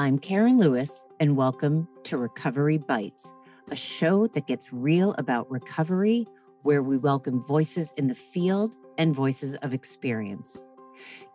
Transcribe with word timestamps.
I'm 0.00 0.18
Karen 0.18 0.56
Lewis, 0.56 1.04
and 1.20 1.36
welcome 1.36 1.86
to 2.04 2.16
Recovery 2.16 2.78
Bites, 2.78 3.34
a 3.70 3.76
show 3.76 4.26
that 4.28 4.46
gets 4.46 4.72
real 4.72 5.14
about 5.18 5.50
recovery, 5.50 6.26
where 6.62 6.82
we 6.82 6.96
welcome 6.96 7.44
voices 7.44 7.92
in 7.98 8.08
the 8.08 8.14
field 8.14 8.76
and 8.96 9.14
voices 9.14 9.56
of 9.56 9.74
experience. 9.74 10.64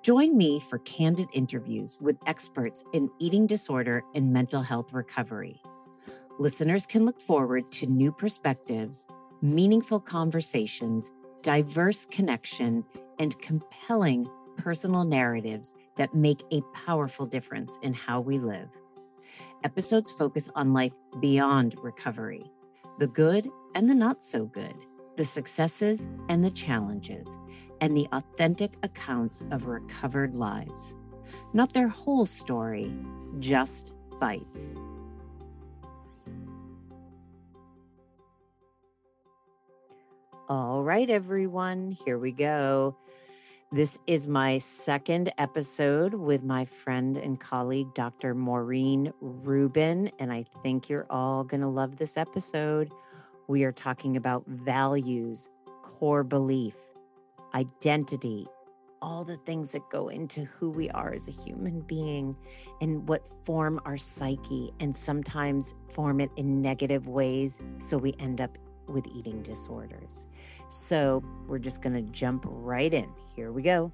Join 0.01 0.35
me 0.35 0.59
for 0.59 0.79
candid 0.79 1.27
interviews 1.31 1.99
with 2.01 2.17
experts 2.25 2.83
in 2.91 3.11
eating 3.19 3.45
disorder 3.45 4.01
and 4.15 4.33
mental 4.33 4.63
health 4.63 4.91
recovery. 4.93 5.61
Listeners 6.39 6.87
can 6.87 7.05
look 7.05 7.21
forward 7.21 7.71
to 7.73 7.85
new 7.85 8.11
perspectives, 8.11 9.05
meaningful 9.43 9.99
conversations, 9.99 11.11
diverse 11.43 12.07
connection, 12.07 12.83
and 13.19 13.39
compelling 13.43 14.27
personal 14.57 15.03
narratives 15.03 15.75
that 15.97 16.13
make 16.13 16.43
a 16.51 16.61
powerful 16.85 17.25
difference 17.25 17.77
in 17.81 17.93
how 17.93 18.19
we 18.19 18.37
live. 18.37 18.69
Episodes 19.63 20.11
focus 20.11 20.49
on 20.55 20.73
life 20.73 20.93
beyond 21.19 21.75
recovery, 21.81 22.51
the 22.99 23.07
good 23.07 23.49
and 23.73 23.89
the 23.89 23.95
not 23.95 24.21
so 24.21 24.45
good, 24.45 24.75
the 25.17 25.25
successes 25.25 26.05
and 26.29 26.43
the 26.43 26.51
challenges, 26.51 27.37
and 27.81 27.95
the 27.95 28.07
authentic 28.11 28.73
accounts 28.83 29.41
of 29.51 29.65
recovered 29.65 30.35
lives. 30.35 30.95
Not 31.53 31.73
their 31.73 31.87
whole 31.87 32.25
story, 32.25 32.93
just 33.39 33.93
bites. 34.19 34.75
All 40.47 40.83
right, 40.83 41.09
everyone, 41.09 41.91
here 41.91 42.19
we 42.19 42.31
go. 42.31 42.95
This 43.71 43.97
is 44.05 44.27
my 44.27 44.59
second 44.59 45.33
episode 45.39 46.13
with 46.13 46.43
my 46.43 46.65
friend 46.65 47.17
and 47.17 47.39
colleague, 47.39 47.91
Dr. 47.95 48.35
Maureen 48.35 49.11
Rubin, 49.21 50.11
and 50.19 50.31
I 50.31 50.45
think 50.61 50.87
you're 50.87 51.07
all 51.09 51.43
going 51.43 51.61
to 51.61 51.67
love 51.67 51.97
this 51.97 52.15
episode. 52.15 52.91
We 53.47 53.63
are 53.63 53.71
talking 53.71 54.17
about 54.17 54.45
values, 54.45 55.49
core 55.81 56.23
belief, 56.23 56.75
identity, 57.55 58.47
all 59.01 59.23
the 59.23 59.37
things 59.37 59.71
that 59.71 59.89
go 59.89 60.09
into 60.09 60.45
who 60.45 60.69
we 60.69 60.91
are 60.91 61.11
as 61.11 61.27
a 61.27 61.31
human 61.31 61.81
being 61.81 62.37
and 62.81 63.09
what 63.09 63.27
form 63.45 63.79
our 63.83 63.97
psyche 63.97 64.71
and 64.79 64.95
sometimes 64.95 65.73
form 65.89 66.21
it 66.21 66.29
in 66.37 66.61
negative 66.61 67.07
ways. 67.07 67.59
So 67.79 67.97
we 67.97 68.13
end 68.19 68.41
up 68.41 68.59
with 68.87 69.07
eating 69.07 69.41
disorders. 69.41 70.27
So 70.69 71.23
we're 71.47 71.59
just 71.59 71.81
going 71.81 71.95
to 71.95 72.11
jump 72.11 72.45
right 72.47 72.93
in. 72.93 73.09
Here 73.35 73.51
we 73.51 73.63
go. 73.63 73.91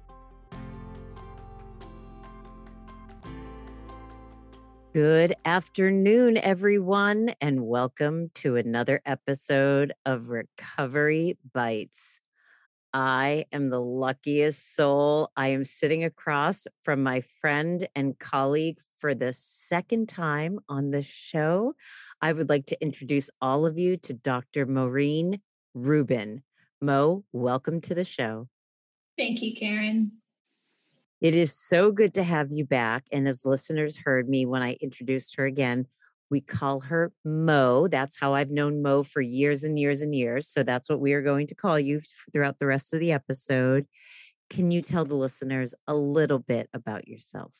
Good 4.94 5.34
afternoon, 5.44 6.36
everyone, 6.36 7.34
and 7.40 7.66
welcome 7.66 8.30
to 8.34 8.56
another 8.56 9.00
episode 9.04 9.94
of 10.06 10.28
Recovery 10.28 11.38
Bites. 11.52 12.20
I 12.94 13.46
am 13.52 13.70
the 13.70 13.80
luckiest 13.80 14.76
soul. 14.76 15.32
I 15.36 15.48
am 15.48 15.64
sitting 15.64 16.04
across 16.04 16.68
from 16.84 17.02
my 17.02 17.22
friend 17.22 17.88
and 17.96 18.16
colleague 18.18 18.78
for 18.98 19.14
the 19.14 19.32
second 19.32 20.08
time 20.08 20.60
on 20.68 20.90
the 20.90 21.02
show. 21.02 21.74
I 22.20 22.32
would 22.32 22.48
like 22.48 22.66
to 22.66 22.80
introduce 22.80 23.28
all 23.40 23.66
of 23.66 23.76
you 23.78 23.96
to 23.96 24.14
Dr. 24.14 24.66
Maureen 24.66 25.40
Rubin. 25.74 26.42
Mo, 26.80 27.24
welcome 27.32 27.80
to 27.80 27.94
the 27.94 28.04
show. 28.04 28.46
Thank 29.16 29.42
you, 29.42 29.54
Karen. 29.54 30.12
It 31.20 31.36
is 31.36 31.54
so 31.54 31.92
good 31.92 32.14
to 32.14 32.24
have 32.24 32.50
you 32.50 32.64
back. 32.64 33.04
And 33.12 33.28
as 33.28 33.46
listeners 33.46 33.96
heard 33.96 34.28
me 34.28 34.44
when 34.44 34.62
I 34.62 34.72
introduced 34.80 35.36
her 35.36 35.46
again, 35.46 35.86
we 36.30 36.40
call 36.40 36.80
her 36.80 37.12
Mo. 37.24 37.86
That's 37.88 38.18
how 38.18 38.34
I've 38.34 38.50
known 38.50 38.82
Mo 38.82 39.02
for 39.02 39.20
years 39.20 39.62
and 39.62 39.78
years 39.78 40.02
and 40.02 40.14
years. 40.14 40.48
So 40.48 40.62
that's 40.62 40.88
what 40.88 40.98
we 40.98 41.12
are 41.12 41.22
going 41.22 41.46
to 41.48 41.54
call 41.54 41.78
you 41.78 42.00
throughout 42.32 42.58
the 42.58 42.66
rest 42.66 42.92
of 42.94 43.00
the 43.00 43.12
episode. 43.12 43.86
Can 44.50 44.70
you 44.70 44.82
tell 44.82 45.04
the 45.04 45.14
listeners 45.14 45.74
a 45.86 45.94
little 45.94 46.38
bit 46.38 46.68
about 46.74 47.06
yourself? 47.06 47.52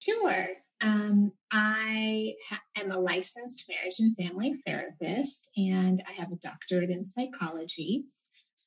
Sure. 0.00 0.48
Um, 0.80 1.32
I 1.52 2.34
ha- 2.48 2.62
am 2.76 2.90
a 2.90 2.98
licensed 2.98 3.64
marriage 3.68 4.00
and 4.00 4.16
family 4.16 4.54
therapist, 4.66 5.50
and 5.56 6.02
I 6.08 6.12
have 6.12 6.32
a 6.32 6.36
doctorate 6.36 6.90
in 6.90 7.04
psychology. 7.04 8.06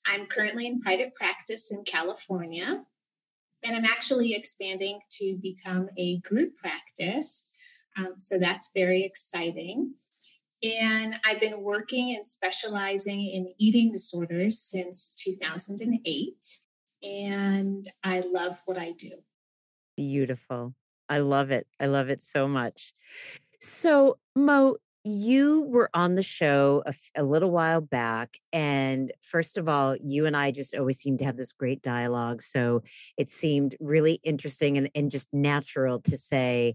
I'm 0.08 0.26
currently 0.26 0.68
in 0.68 0.80
private 0.80 1.16
practice 1.16 1.72
in 1.72 1.84
California, 1.84 2.84
and 3.64 3.76
I'm 3.76 3.86
actually 3.86 4.34
expanding 4.34 5.00
to 5.12 5.38
become 5.42 5.90
a 5.98 6.20
group 6.20 6.56
practice 6.56 7.48
um, 7.98 8.16
so 8.18 8.38
that's 8.38 8.70
very 8.74 9.04
exciting. 9.04 9.94
And 10.64 11.16
I've 11.26 11.40
been 11.40 11.62
working 11.62 12.16
and 12.16 12.26
specializing 12.26 13.24
in 13.24 13.50
eating 13.58 13.92
disorders 13.92 14.60
since 14.60 15.10
2008. 15.10 16.46
And 17.04 17.88
I 18.04 18.22
love 18.22 18.62
what 18.66 18.78
I 18.78 18.92
do. 18.92 19.12
Beautiful. 19.96 20.74
I 21.08 21.20
love 21.20 21.52
it. 21.52 21.68
I 21.80 21.86
love 21.86 22.10
it 22.10 22.22
so 22.22 22.48
much. 22.48 22.94
So, 23.62 24.18
Mo, 24.36 24.78
you 25.08 25.68
were 25.70 25.90
on 25.94 26.16
the 26.16 26.24
show 26.24 26.82
a, 26.88 26.94
a, 27.16 27.24
little 27.24 27.52
while 27.52 27.80
back. 27.80 28.38
And 28.52 29.12
first 29.22 29.56
of 29.56 29.70
all, 29.70 29.96
you 30.04 30.26
and 30.26 30.36
I 30.36 30.50
just 30.50 30.74
always 30.74 30.98
seem 30.98 31.20
to 31.20 31.26
have 31.26 31.38
this 31.38 31.54
great 31.54 31.84
dialogue. 31.84 32.42
So 32.42 32.82
it 33.16 33.30
seemed 33.30 33.76
really 33.80 34.20
interesting 34.24 34.80
and, 34.80 34.90
and 34.96 35.12
just 35.12 35.32
natural 35.32 36.02
to 36.02 36.18
say, 36.18 36.74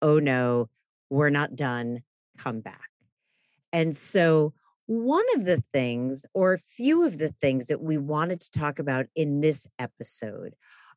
oh 0.00 0.20
no, 0.20 0.68
we're 1.10 1.30
not 1.30 1.56
done, 1.56 2.02
come 2.38 2.60
back. 2.60 2.90
And 3.72 3.94
so, 3.94 4.54
one 4.86 5.24
of 5.34 5.46
the 5.46 5.64
things, 5.72 6.26
or 6.34 6.52
a 6.52 6.58
few 6.58 7.04
of 7.04 7.16
the 7.16 7.30
things 7.40 7.68
that 7.68 7.80
we 7.80 7.96
wanted 7.96 8.40
to 8.40 8.50
talk 8.50 8.78
about 8.78 9.06
in 9.16 9.40
this 9.40 9.66
episode, 9.78 10.54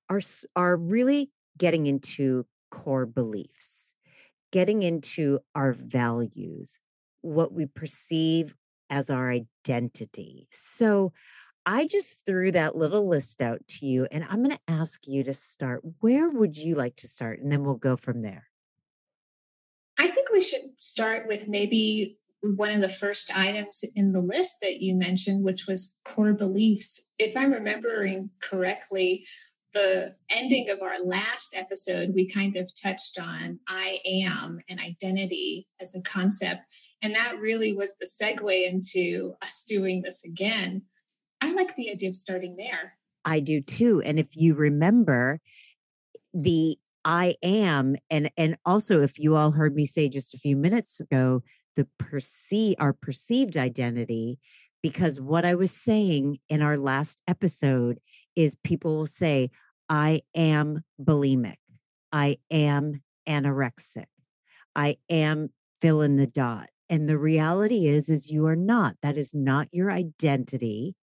are, 0.10 0.20
are 0.58 0.76
really 0.76 1.32
getting 1.58 1.88
into 1.88 2.46
core 2.70 3.06
beliefs, 3.06 3.87
getting 4.52 4.84
into 4.84 5.40
our 5.56 5.74
values, 5.74 6.80
what 7.22 7.54
we 7.54 7.66
perceive 7.66 8.56
as 8.90 9.10
our 9.10 9.30
identity. 9.30 10.48
So, 10.52 11.14
I 11.70 11.86
just 11.86 12.26
threw 12.26 12.54
that 12.54 12.78
little 12.78 13.10
list 13.10 13.42
out 13.42 13.60
to 13.68 13.86
you, 13.86 14.08
and 14.10 14.24
I'm 14.24 14.42
going 14.42 14.56
to 14.56 14.74
ask 14.74 15.06
you 15.06 15.26
to 15.26 15.34
start. 15.34 15.82
Where 16.00 16.30
would 16.30 16.56
you 16.56 16.76
like 16.76 16.96
to 16.98 17.10
start? 17.10 17.42
And 17.42 17.52
then 17.52 17.66
we'll 17.66 17.76
go 17.76 17.98
from 17.98 18.22
there. 18.22 18.48
I 20.00 20.08
think 20.08 20.30
we 20.32 20.40
should 20.40 20.62
start 20.78 21.28
with 21.28 21.50
maybe 21.50 22.20
one 22.56 22.72
of 22.72 22.80
the 22.80 22.88
first 22.88 23.38
items 23.38 23.84
in 23.96 24.14
the 24.14 24.22
list 24.22 24.62
that 24.62 24.82
you 24.82 24.96
mentioned, 24.96 25.44
which 25.44 25.68
was 25.68 25.98
core 26.06 26.34
beliefs. 26.34 27.02
If 27.20 27.36
I'm 27.36 27.52
remembering 27.52 28.30
correctly, 28.42 29.26
the 29.78 30.16
ending 30.30 30.70
of 30.70 30.82
our 30.82 31.04
last 31.04 31.56
episode, 31.56 32.14
we 32.16 32.28
kind 32.28 32.56
of 32.56 32.72
touched 32.82 33.20
on 33.20 33.60
I 33.68 34.00
am 34.06 34.60
and 34.70 34.80
identity 34.80 35.68
as 35.80 35.96
a 35.96 36.02
concept. 36.02 36.62
And 37.04 37.16
that 37.16 37.38
really 37.40 37.74
was 37.74 37.96
the 38.00 38.08
segue 38.08 38.68
into 38.68 39.36
us 39.44 39.64
doing 39.68 40.02
this 40.02 40.24
again. 40.24 40.82
I 41.42 41.54
like 41.54 41.76
the 41.76 41.92
idea 41.92 42.10
of 42.10 42.16
starting 42.16 42.56
there. 42.58 42.98
I 43.24 43.40
do 43.40 43.62
too. 43.62 44.02
And 44.04 44.18
if 44.18 44.28
you 44.34 44.56
remember, 44.56 45.40
the 46.34 46.78
I 47.06 47.36
am, 47.44 47.96
and 48.10 48.30
and 48.36 48.58
also 48.66 49.02
if 49.02 49.20
you 49.20 49.36
all 49.36 49.52
heard 49.52 49.76
me 49.76 49.86
say 49.86 50.10
just 50.10 50.34
a 50.34 50.40
few 50.40 50.58
minutes 50.58 51.00
ago, 51.00 51.44
the 51.76 51.88
perceive 52.00 52.76
our 52.80 52.94
perceived 52.94 53.56
identity, 53.56 54.40
because 54.82 55.22
what 55.22 55.46
I 55.46 55.56
was 55.56 55.72
saying 55.72 56.40
in 56.50 56.62
our 56.62 56.78
last 56.78 57.22
episode 57.28 58.00
is 58.36 58.56
people 58.64 58.96
will 58.96 59.08
say, 59.08 59.50
I 59.90 60.22
am 60.36 60.82
bulimic, 61.02 61.58
I 62.12 62.38
am 62.52 63.02
anorexic, 63.28 64.06
I 64.76 64.98
am 65.10 65.50
fill 65.82 66.02
in 66.02 66.18
the 66.18 66.28
dot. 66.28 66.70
And 66.90 67.08
the 67.08 67.18
reality 67.18 67.88
is, 67.88 68.10
is 68.10 68.32
you 68.32 68.46
are 68.46 68.56
not. 68.56 68.96
That 69.02 69.18
is 69.18 69.34
not 69.34 69.68
your 69.72 69.92
identity. 69.92 70.96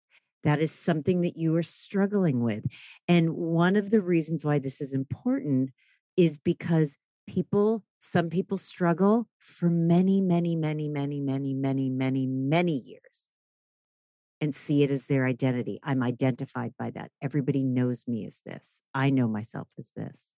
That 0.43 0.61
is 0.61 0.73
something 0.73 1.21
that 1.23 1.37
you 1.37 1.55
are 1.57 1.63
struggling 1.63 2.43
with. 2.43 2.65
And 3.07 3.35
one 3.35 3.77
of 3.77 3.91
the 3.91 4.01
reasons 4.01 4.45
why 4.45 4.59
this 4.59 4.81
is 4.81 4.95
important 4.95 5.71
is 6.17 6.39
because 6.39 6.97
people, 7.27 7.83
some 7.99 8.31
people 8.31 8.59
struggle 8.59 9.29
for 9.39 9.69
many, 9.69 10.21
many, 10.21 10.57
many, 10.57 10.89
many, 10.89 11.21
many, 11.21 11.55
many, 11.55 11.91
many, 11.91 12.27
many 12.27 12.79
years 12.79 13.29
and 14.45 14.55
see 14.55 14.85
it 14.85 14.91
as 14.91 15.07
their 15.07 15.27
identity. 15.27 15.81
I'm 15.83 16.03
identified 16.03 16.75
by 16.79 16.91
that. 16.91 17.11
Everybody 17.21 17.65
knows 17.65 18.07
me 18.07 18.27
as 18.27 18.41
this. 18.47 18.83
I 18.95 19.11
know 19.11 19.27
myself 19.27 19.69
as 19.79 19.93
this. 19.97 20.31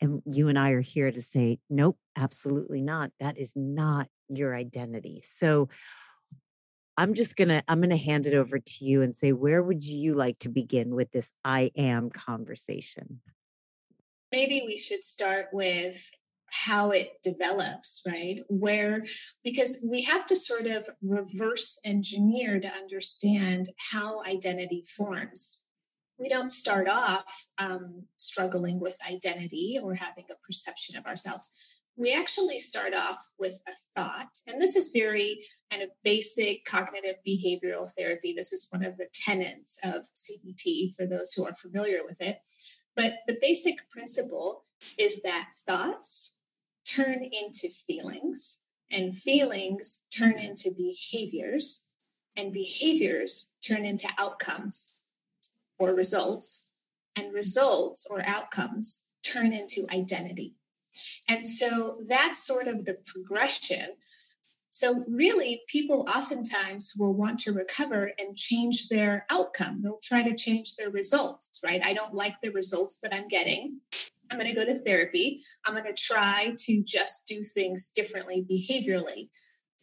And 0.00 0.22
you 0.24 0.48
and 0.48 0.58
I 0.58 0.70
are 0.70 0.80
here 0.80 1.10
to 1.10 1.20
say, 1.20 1.58
nope, 1.68 1.98
absolutely 2.16 2.80
not. 2.80 3.10
That 3.18 3.36
is 3.36 3.54
not 3.56 4.08
your 4.28 4.54
identity. 4.54 5.20
So 5.24 5.68
I'm 6.96 7.14
just 7.14 7.34
going 7.34 7.48
to 7.48 7.62
I'm 7.66 7.80
going 7.80 7.90
to 7.90 7.96
hand 7.96 8.26
it 8.26 8.34
over 8.34 8.58
to 8.58 8.84
you 8.84 9.02
and 9.02 9.16
say 9.16 9.32
where 9.32 9.62
would 9.62 9.84
you 9.84 10.14
like 10.14 10.38
to 10.40 10.48
begin 10.48 10.94
with 10.94 11.10
this 11.12 11.32
I 11.44 11.70
am 11.76 12.10
conversation? 12.10 13.20
maybe 14.32 14.62
we 14.64 14.76
should 14.76 15.02
start 15.02 15.46
with 15.52 16.10
how 16.50 16.90
it 16.90 17.22
develops, 17.22 18.02
right? 18.06 18.42
Where, 18.48 19.04
because 19.44 19.78
we 19.84 20.02
have 20.02 20.26
to 20.26 20.36
sort 20.36 20.66
of 20.66 20.88
reverse 21.02 21.78
engineer 21.84 22.60
to 22.60 22.72
understand 22.72 23.70
how 23.92 24.22
identity 24.24 24.84
forms. 24.86 25.58
We 26.18 26.28
don't 26.28 26.50
start 26.50 26.88
off 26.88 27.46
um, 27.58 28.02
struggling 28.16 28.78
with 28.78 28.98
identity 29.08 29.78
or 29.82 29.94
having 29.94 30.24
a 30.30 30.46
perception 30.46 30.96
of 30.96 31.06
ourselves. 31.06 31.50
We 31.96 32.14
actually 32.14 32.58
start 32.58 32.94
off 32.94 33.26
with 33.38 33.60
a 33.66 33.72
thought. 33.94 34.38
And 34.46 34.60
this 34.60 34.76
is 34.76 34.90
very 34.90 35.44
kind 35.70 35.82
of 35.82 35.90
basic 36.04 36.64
cognitive 36.64 37.16
behavioral 37.26 37.90
therapy. 37.96 38.32
This 38.32 38.52
is 38.52 38.68
one 38.70 38.84
of 38.84 38.96
the 38.96 39.08
tenets 39.12 39.78
of 39.82 40.06
CBT 40.14 40.94
for 40.94 41.06
those 41.06 41.32
who 41.32 41.46
are 41.46 41.54
familiar 41.54 42.00
with 42.06 42.20
it. 42.20 42.38
But 42.96 43.20
the 43.26 43.38
basic 43.40 43.88
principle 43.90 44.64
is 44.98 45.20
that 45.22 45.50
thoughts 45.66 46.36
turn 46.84 47.24
into 47.24 47.68
feelings, 47.68 48.58
and 48.90 49.16
feelings 49.16 50.02
turn 50.16 50.38
into 50.38 50.70
behaviors, 50.76 51.86
and 52.36 52.52
behaviors 52.52 53.52
turn 53.66 53.84
into 53.84 54.08
outcomes 54.18 54.90
or 55.78 55.94
results, 55.94 56.66
and 57.16 57.32
results 57.32 58.06
or 58.10 58.22
outcomes 58.26 59.06
turn 59.22 59.52
into 59.52 59.86
identity. 59.92 60.54
And 61.28 61.44
so 61.44 61.98
that's 62.08 62.44
sort 62.44 62.68
of 62.68 62.84
the 62.84 62.98
progression 63.06 63.90
so, 64.80 65.04
really, 65.06 65.60
people 65.66 66.08
oftentimes 66.08 66.94
will 66.98 67.12
want 67.12 67.38
to 67.40 67.52
recover 67.52 68.12
and 68.18 68.34
change 68.34 68.88
their 68.88 69.26
outcome. 69.28 69.82
They'll 69.82 70.00
try 70.02 70.22
to 70.22 70.34
change 70.34 70.76
their 70.76 70.88
results, 70.88 71.60
right? 71.62 71.84
I 71.84 71.92
don't 71.92 72.14
like 72.14 72.40
the 72.40 72.48
results 72.48 72.96
that 73.02 73.14
I'm 73.14 73.28
getting. 73.28 73.78
I'm 74.30 74.38
going 74.38 74.48
to 74.48 74.56
go 74.56 74.64
to 74.64 74.72
therapy. 74.72 75.42
I'm 75.66 75.74
going 75.74 75.84
to 75.84 75.92
try 75.92 76.54
to 76.56 76.82
just 76.82 77.26
do 77.26 77.44
things 77.44 77.90
differently 77.90 78.46
behaviorally. 78.50 79.28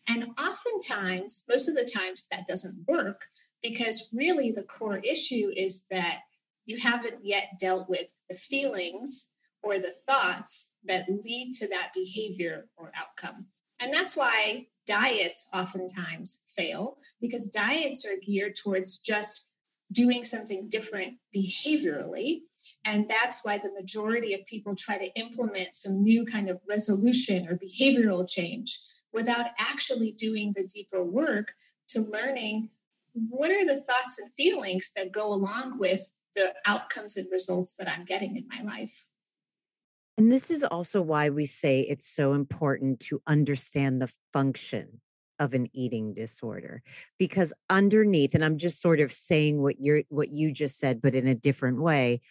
And 0.09 0.29
oftentimes, 0.39 1.43
most 1.47 1.69
of 1.69 1.75
the 1.75 1.85
times, 1.85 2.25
that 2.31 2.47
doesn't 2.47 2.87
work 2.87 3.21
because 3.61 4.09
really 4.11 4.51
the 4.51 4.63
core 4.63 4.97
issue 4.97 5.51
is 5.55 5.85
that 5.91 6.21
you 6.65 6.77
haven't 6.81 7.19
yet 7.21 7.59
dealt 7.59 7.87
with 7.87 8.19
the 8.29 8.35
feelings 8.35 9.27
or 9.61 9.77
the 9.77 9.93
thoughts 10.07 10.71
that 10.85 11.05
lead 11.23 11.53
to 11.59 11.67
that 11.67 11.91
behavior 11.93 12.67
or 12.77 12.91
outcome. 12.95 13.45
And 13.79 13.93
that's 13.93 14.15
why 14.15 14.65
diets 14.87 15.47
oftentimes 15.53 16.41
fail 16.55 16.97
because 17.21 17.49
diets 17.49 18.05
are 18.05 18.17
geared 18.23 18.55
towards 18.55 18.97
just 18.97 19.45
doing 19.91 20.23
something 20.23 20.67
different 20.69 21.15
behaviorally. 21.35 22.39
And 22.85 23.07
that's 23.09 23.43
why 23.43 23.57
the 23.57 23.71
majority 23.73 24.33
of 24.33 24.45
people 24.45 24.75
try 24.75 24.97
to 24.97 25.19
implement 25.19 25.73
some 25.73 26.03
new 26.03 26.25
kind 26.25 26.49
of 26.49 26.61
resolution 26.67 27.47
or 27.47 27.57
behavioral 27.57 28.27
change 28.27 28.79
without 29.13 29.47
actually 29.59 30.11
doing 30.13 30.53
the 30.55 30.63
deeper 30.63 31.03
work 31.03 31.53
to 31.89 32.01
learning 32.01 32.69
what 33.29 33.51
are 33.51 33.65
the 33.65 33.79
thoughts 33.79 34.19
and 34.19 34.31
feelings 34.33 34.91
that 34.95 35.11
go 35.11 35.33
along 35.33 35.79
with 35.79 36.13
the 36.35 36.53
outcomes 36.65 37.17
and 37.17 37.27
results 37.31 37.75
that 37.75 37.89
I'm 37.89 38.05
getting 38.05 38.37
in 38.37 38.47
my 38.47 38.61
life. 38.63 39.05
And 40.17 40.31
this 40.31 40.49
is 40.49 40.63
also 40.63 41.01
why 41.01 41.29
we 41.29 41.45
say 41.45 41.81
it's 41.81 42.07
so 42.07 42.33
important 42.33 42.99
to 43.01 43.21
understand 43.27 44.01
the 44.01 44.11
function 44.33 45.01
of 45.39 45.53
an 45.53 45.67
eating 45.73 46.15
disorder 46.15 46.81
because 47.19 47.53
underneath 47.69 48.33
and 48.33 48.43
I'm 48.43 48.57
just 48.57 48.81
sort 48.81 48.99
of 48.99 49.13
saying 49.13 49.61
what 49.61 49.79
you're 49.79 50.01
what 50.09 50.29
you 50.29 50.51
just 50.51 50.79
said 50.79 50.99
but 50.99 51.13
in 51.13 51.27
a 51.27 51.35
different 51.35 51.79
way 51.79 52.21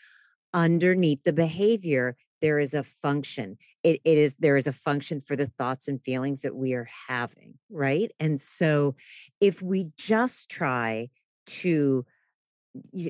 underneath 0.53 1.23
the 1.23 1.33
behavior 1.33 2.17
there 2.43 2.59
is 2.59 2.75
a 2.75 2.83
function. 2.83 3.57
It, 3.83 4.01
it 4.05 4.19
is 4.19 4.37
there 4.39 4.57
is 4.57 4.67
a 4.67 4.73
function 4.73 5.21
for 5.21 5.37
the 5.37 5.47
thoughts 5.47 5.89
and 5.89 6.03
feelings 6.03 6.43
that 6.43 6.57
we 6.57 6.75
are 6.75 6.89
having 7.09 7.55
right? 7.71 8.11
And 8.19 8.41
so 8.41 8.97
if 9.41 9.63
we 9.63 9.87
just 9.97 10.51
try 10.51 11.09
to 11.47 12.05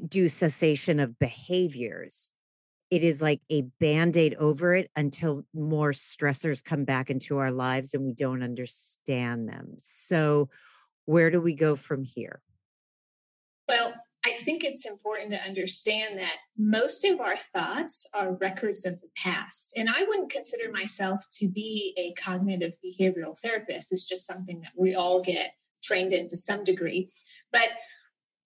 do 0.08 0.29
cessation 0.29 1.00
of 1.00 1.19
behaviors 1.19 2.32
it 2.96 3.02
is 3.02 3.20
like 3.20 3.43
a 3.50 3.60
band-aid 3.78 4.34
over 4.37 4.75
it 4.75 4.90
until 4.96 5.44
more 5.52 5.93
stressors 5.93 6.64
come 6.64 6.84
back 6.84 7.10
into 7.10 7.37
our 7.37 7.52
lives 7.52 7.93
and 7.93 8.02
we 8.02 8.14
don't 8.14 8.43
understand 8.43 9.46
them. 9.46 9.75
So 9.76 10.48
where 11.04 11.31
do 11.31 11.38
we 11.38 11.54
go 11.54 11.76
from 11.76 12.02
here? 12.02 12.40
Well 13.69 13.93
i 14.25 14.31
think 14.31 14.64
it's 14.64 14.87
important 14.87 15.31
to 15.31 15.40
understand 15.44 16.19
that 16.19 16.37
most 16.58 17.04
of 17.04 17.20
our 17.20 17.37
thoughts 17.37 18.08
are 18.12 18.34
records 18.40 18.84
of 18.84 19.00
the 19.00 19.08
past 19.16 19.72
and 19.76 19.88
i 19.88 20.02
wouldn't 20.08 20.32
consider 20.32 20.72
myself 20.72 21.20
to 21.31 21.46
be 21.48 21.94
a 21.96 22.12
cognitive 22.20 22.75
behavioral 22.84 23.38
therapist. 23.38 23.93
It's 23.93 24.04
just 24.04 24.26
something 24.26 24.60
that 24.62 24.72
we 24.76 24.96
all 24.96 25.20
get 25.20 25.52
trained 25.87 26.12
in 26.12 26.28
to 26.28 26.37
some 26.37 26.64
degree. 26.64 27.08
But 27.52 27.69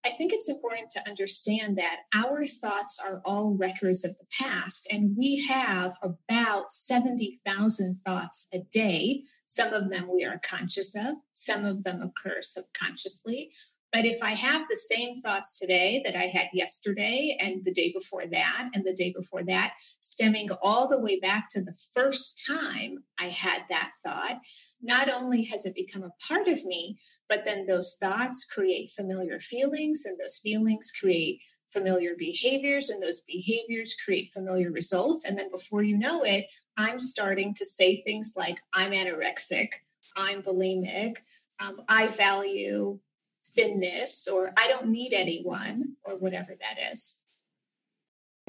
I 0.04 0.10
think 0.10 0.32
it's 0.32 0.48
important 0.48 0.88
to 0.90 1.08
understand 1.08 1.76
that 1.76 2.00
our 2.14 2.44
thoughts 2.44 2.98
are 3.04 3.20
all 3.26 3.54
records 3.54 4.04
of 4.04 4.16
the 4.16 4.24
past, 4.40 4.88
and 4.90 5.14
we 5.16 5.46
have 5.46 5.94
about 6.02 6.72
70,000 6.72 7.96
thoughts 7.96 8.46
a 8.52 8.60
day. 8.70 9.24
Some 9.44 9.74
of 9.74 9.90
them 9.90 10.08
we 10.10 10.24
are 10.24 10.40
conscious 10.42 10.94
of, 10.94 11.16
some 11.32 11.64
of 11.64 11.84
them 11.84 12.00
occur 12.00 12.40
subconsciously. 12.40 13.52
But 13.92 14.06
if 14.06 14.22
I 14.22 14.30
have 14.30 14.66
the 14.68 14.76
same 14.76 15.14
thoughts 15.16 15.58
today 15.58 16.00
that 16.04 16.16
I 16.16 16.30
had 16.32 16.48
yesterday 16.52 17.36
and 17.40 17.64
the 17.64 17.72
day 17.72 17.92
before 17.92 18.24
that 18.30 18.70
and 18.72 18.84
the 18.84 18.94
day 18.94 19.12
before 19.12 19.42
that, 19.44 19.74
stemming 19.98 20.48
all 20.62 20.88
the 20.88 21.00
way 21.00 21.18
back 21.18 21.48
to 21.50 21.60
the 21.60 21.76
first 21.92 22.44
time 22.46 23.02
I 23.20 23.24
had 23.24 23.64
that 23.68 23.92
thought, 24.04 24.40
not 24.82 25.10
only 25.10 25.42
has 25.44 25.66
it 25.66 25.74
become 25.74 26.02
a 26.02 26.12
part 26.26 26.48
of 26.48 26.64
me, 26.64 26.98
but 27.28 27.44
then 27.44 27.66
those 27.66 27.96
thoughts 27.96 28.44
create 28.44 28.90
familiar 28.90 29.38
feelings, 29.38 30.04
and 30.04 30.18
those 30.18 30.38
feelings 30.38 30.90
create 30.90 31.42
familiar 31.68 32.14
behaviors, 32.16 32.90
and 32.90 33.02
those 33.02 33.20
behaviors 33.20 33.94
create 33.94 34.28
familiar 34.28 34.70
results. 34.70 35.24
And 35.24 35.38
then 35.38 35.50
before 35.50 35.82
you 35.82 35.96
know 35.96 36.22
it, 36.22 36.46
I'm 36.76 36.98
starting 36.98 37.54
to 37.54 37.64
say 37.64 38.02
things 38.02 38.34
like, 38.36 38.58
I'm 38.74 38.92
anorexic, 38.92 39.68
I'm 40.16 40.42
bulimic, 40.42 41.16
um, 41.64 41.82
I 41.88 42.06
value 42.08 42.98
thinness, 43.44 44.28
or 44.28 44.52
I 44.58 44.68
don't 44.68 44.88
need 44.88 45.12
anyone, 45.12 45.96
or 46.04 46.16
whatever 46.16 46.56
that 46.60 46.92
is. 46.92 47.19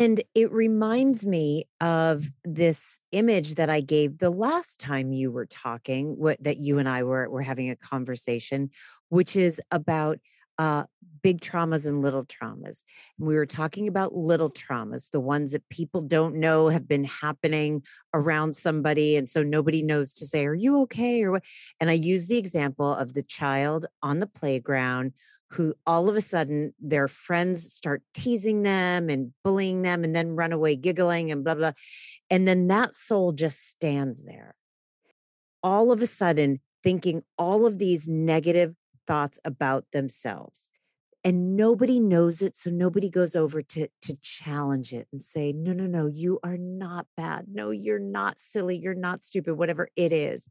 And 0.02 0.20
it 0.34 0.52
reminds 0.52 1.28
me 1.28 1.66
of 1.80 2.26
this 2.44 3.00
image 3.12 3.54
that 3.54 3.70
I 3.70 3.82
gave 3.82 4.18
the 4.18 4.32
last 4.32 4.80
time 4.80 5.14
you 5.14 5.32
were 5.32 5.46
talking, 5.46 6.18
what 6.18 6.44
that 6.44 6.58
you 6.58 6.80
and 6.80 6.90
I 6.90 7.04
were 7.04 7.30
were 7.30 7.44
having 7.44 7.70
a 7.70 7.76
conversation, 7.76 8.72
which 9.10 9.36
is 9.36 9.62
about 9.70 10.18
uh, 10.58 10.86
big 11.22 11.40
traumas 11.40 11.86
and 11.86 12.02
little 12.02 12.26
traumas. 12.26 12.84
And 13.20 13.28
we 13.28 13.36
were 13.36 13.46
talking 13.46 13.88
about 13.88 14.16
little 14.16 14.50
traumas, 14.50 15.12
the 15.12 15.20
ones 15.20 15.52
that 15.52 15.70
people 15.70 16.02
don't 16.02 16.38
know 16.38 16.70
have 16.70 16.88
been 16.88 17.04
happening 17.04 17.84
around 18.12 18.56
somebody. 18.56 19.16
And 19.18 19.30
so 19.30 19.44
nobody 19.44 19.84
knows 19.84 20.16
to 20.16 20.26
say, 20.26 20.48
Are 20.48 20.56
you 20.56 20.82
okay? 20.82 21.22
Or 21.24 21.34
what? 21.34 21.44
And 21.80 21.92
I 21.92 21.94
use 21.94 22.26
the 22.26 22.40
example 22.40 22.92
of 22.92 23.14
the 23.14 23.22
child 23.22 23.86
on 24.02 24.18
the 24.18 24.26
playground 24.26 25.14
who 25.52 25.74
all 25.86 26.10
of 26.10 26.16
a 26.16 26.22
sudden 26.22 26.74
their 26.80 27.08
friends 27.08 27.74
start 27.74 28.02
teasing 28.14 28.64
them 28.64 29.10
and 29.10 29.34
bullying 29.44 29.82
them 29.82 30.04
and 30.04 30.16
then 30.16 30.36
run 30.36 30.54
away 30.54 30.76
giggling 30.76 31.32
and 31.32 31.44
blah, 31.44 31.56
blah. 31.56 31.74
And 32.30 32.48
then 32.48 32.68
that 32.68 32.96
soul 32.96 33.34
just 33.34 33.68
stands 33.70 34.24
there. 34.24 34.56
All 35.62 35.92
of 35.92 36.02
a 36.02 36.08
sudden, 36.08 36.60
thinking 36.84 37.24
all 37.38 37.66
of 37.66 37.78
these 37.78 38.08
negative 38.08 38.76
thoughts 39.08 39.40
about 39.44 39.86
themselves. 39.92 40.70
And 41.24 41.56
nobody 41.56 42.00
knows 42.00 42.42
it. 42.42 42.56
So 42.56 42.72
nobody 42.72 43.10
goes 43.10 43.36
over 43.36 43.62
to, 43.62 43.88
to 44.04 44.18
challenge 44.24 44.92
it 44.92 45.08
and 45.12 45.22
say, 45.22 45.52
no, 45.52 45.74
no, 45.74 45.86
no, 45.86 46.08
you 46.08 46.40
are 46.44 46.58
not 46.58 47.06
bad. 47.16 47.46
No, 47.52 47.70
you're 47.70 48.00
not 48.00 48.40
silly. 48.40 48.78
You're 48.78 48.96
not 48.96 49.22
stupid, 49.22 49.56
whatever 49.56 49.90
it 49.96 50.12
is. 50.12 50.48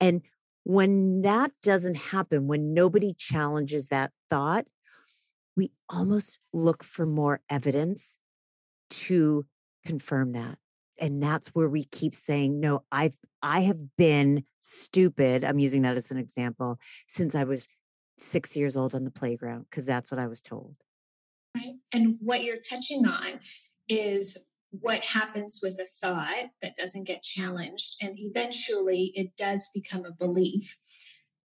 And 0.00 0.22
when 0.64 1.22
that 1.22 1.50
doesn't 1.62 1.96
happen, 1.96 2.48
when 2.48 2.74
nobody 2.74 3.14
challenges 3.14 3.88
that 3.88 4.12
thought, 4.30 4.66
we 5.56 5.70
almost 5.88 6.38
look 6.52 6.84
for 6.84 7.04
more 7.04 7.40
evidence 7.50 8.18
to 8.90 9.44
confirm 9.84 10.32
that. 10.32 10.58
And 10.98 11.22
that's 11.22 11.48
where 11.48 11.68
we 11.68 11.84
keep 11.84 12.14
saying, 12.14 12.60
no, 12.60 12.84
I've 12.92 13.18
I 13.42 13.60
have 13.60 13.96
been 13.96 14.44
stupid. 14.60 15.44
I'm 15.44 15.58
using 15.58 15.82
that 15.82 15.96
as 15.96 16.10
an 16.10 16.18
example 16.18 16.78
since 17.08 17.34
I 17.34 17.44
was 17.44 17.66
six 18.18 18.56
years 18.56 18.76
old 18.76 18.94
on 18.94 19.04
the 19.04 19.10
playground, 19.10 19.66
because 19.68 19.84
that's 19.84 20.10
what 20.10 20.20
I 20.20 20.26
was 20.28 20.42
told. 20.42 20.76
Right. 21.56 21.74
And 21.92 22.16
what 22.20 22.44
you're 22.44 22.60
touching 22.60 23.06
on 23.06 23.40
is 23.88 24.51
what 24.80 25.04
happens 25.04 25.60
with 25.62 25.78
a 25.80 25.84
thought 25.84 26.46
that 26.62 26.76
doesn't 26.76 27.06
get 27.06 27.22
challenged 27.22 27.96
and 28.02 28.18
eventually 28.18 29.12
it 29.14 29.36
does 29.36 29.68
become 29.74 30.04
a 30.04 30.12
belief 30.12 30.76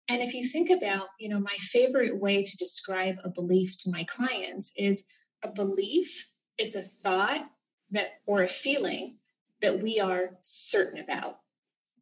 and 0.08 0.22
if 0.22 0.34
you 0.34 0.44
think 0.44 0.70
about 0.70 1.08
you 1.20 1.27
know 1.27 1.39
my 1.39 1.55
favorite 1.58 2.20
way 2.20 2.44
to 2.44 2.58
describe 2.58 3.15
a 3.24 3.29
belief 3.29 3.77
to 3.77 3.89
my 3.89 4.03
clients 4.03 4.72
is 4.77 5.05
a 5.44 5.51
belief 5.51 6.27
is 6.58 6.75
a 6.75 6.82
thought 6.82 7.48
that 7.91 8.20
or 8.25 8.44
a 8.44 8.48
feeling 8.48 9.17
that 9.62 9.82
we 9.82 10.00
are 10.00 10.38
certain 10.41 11.00
about 11.00 11.38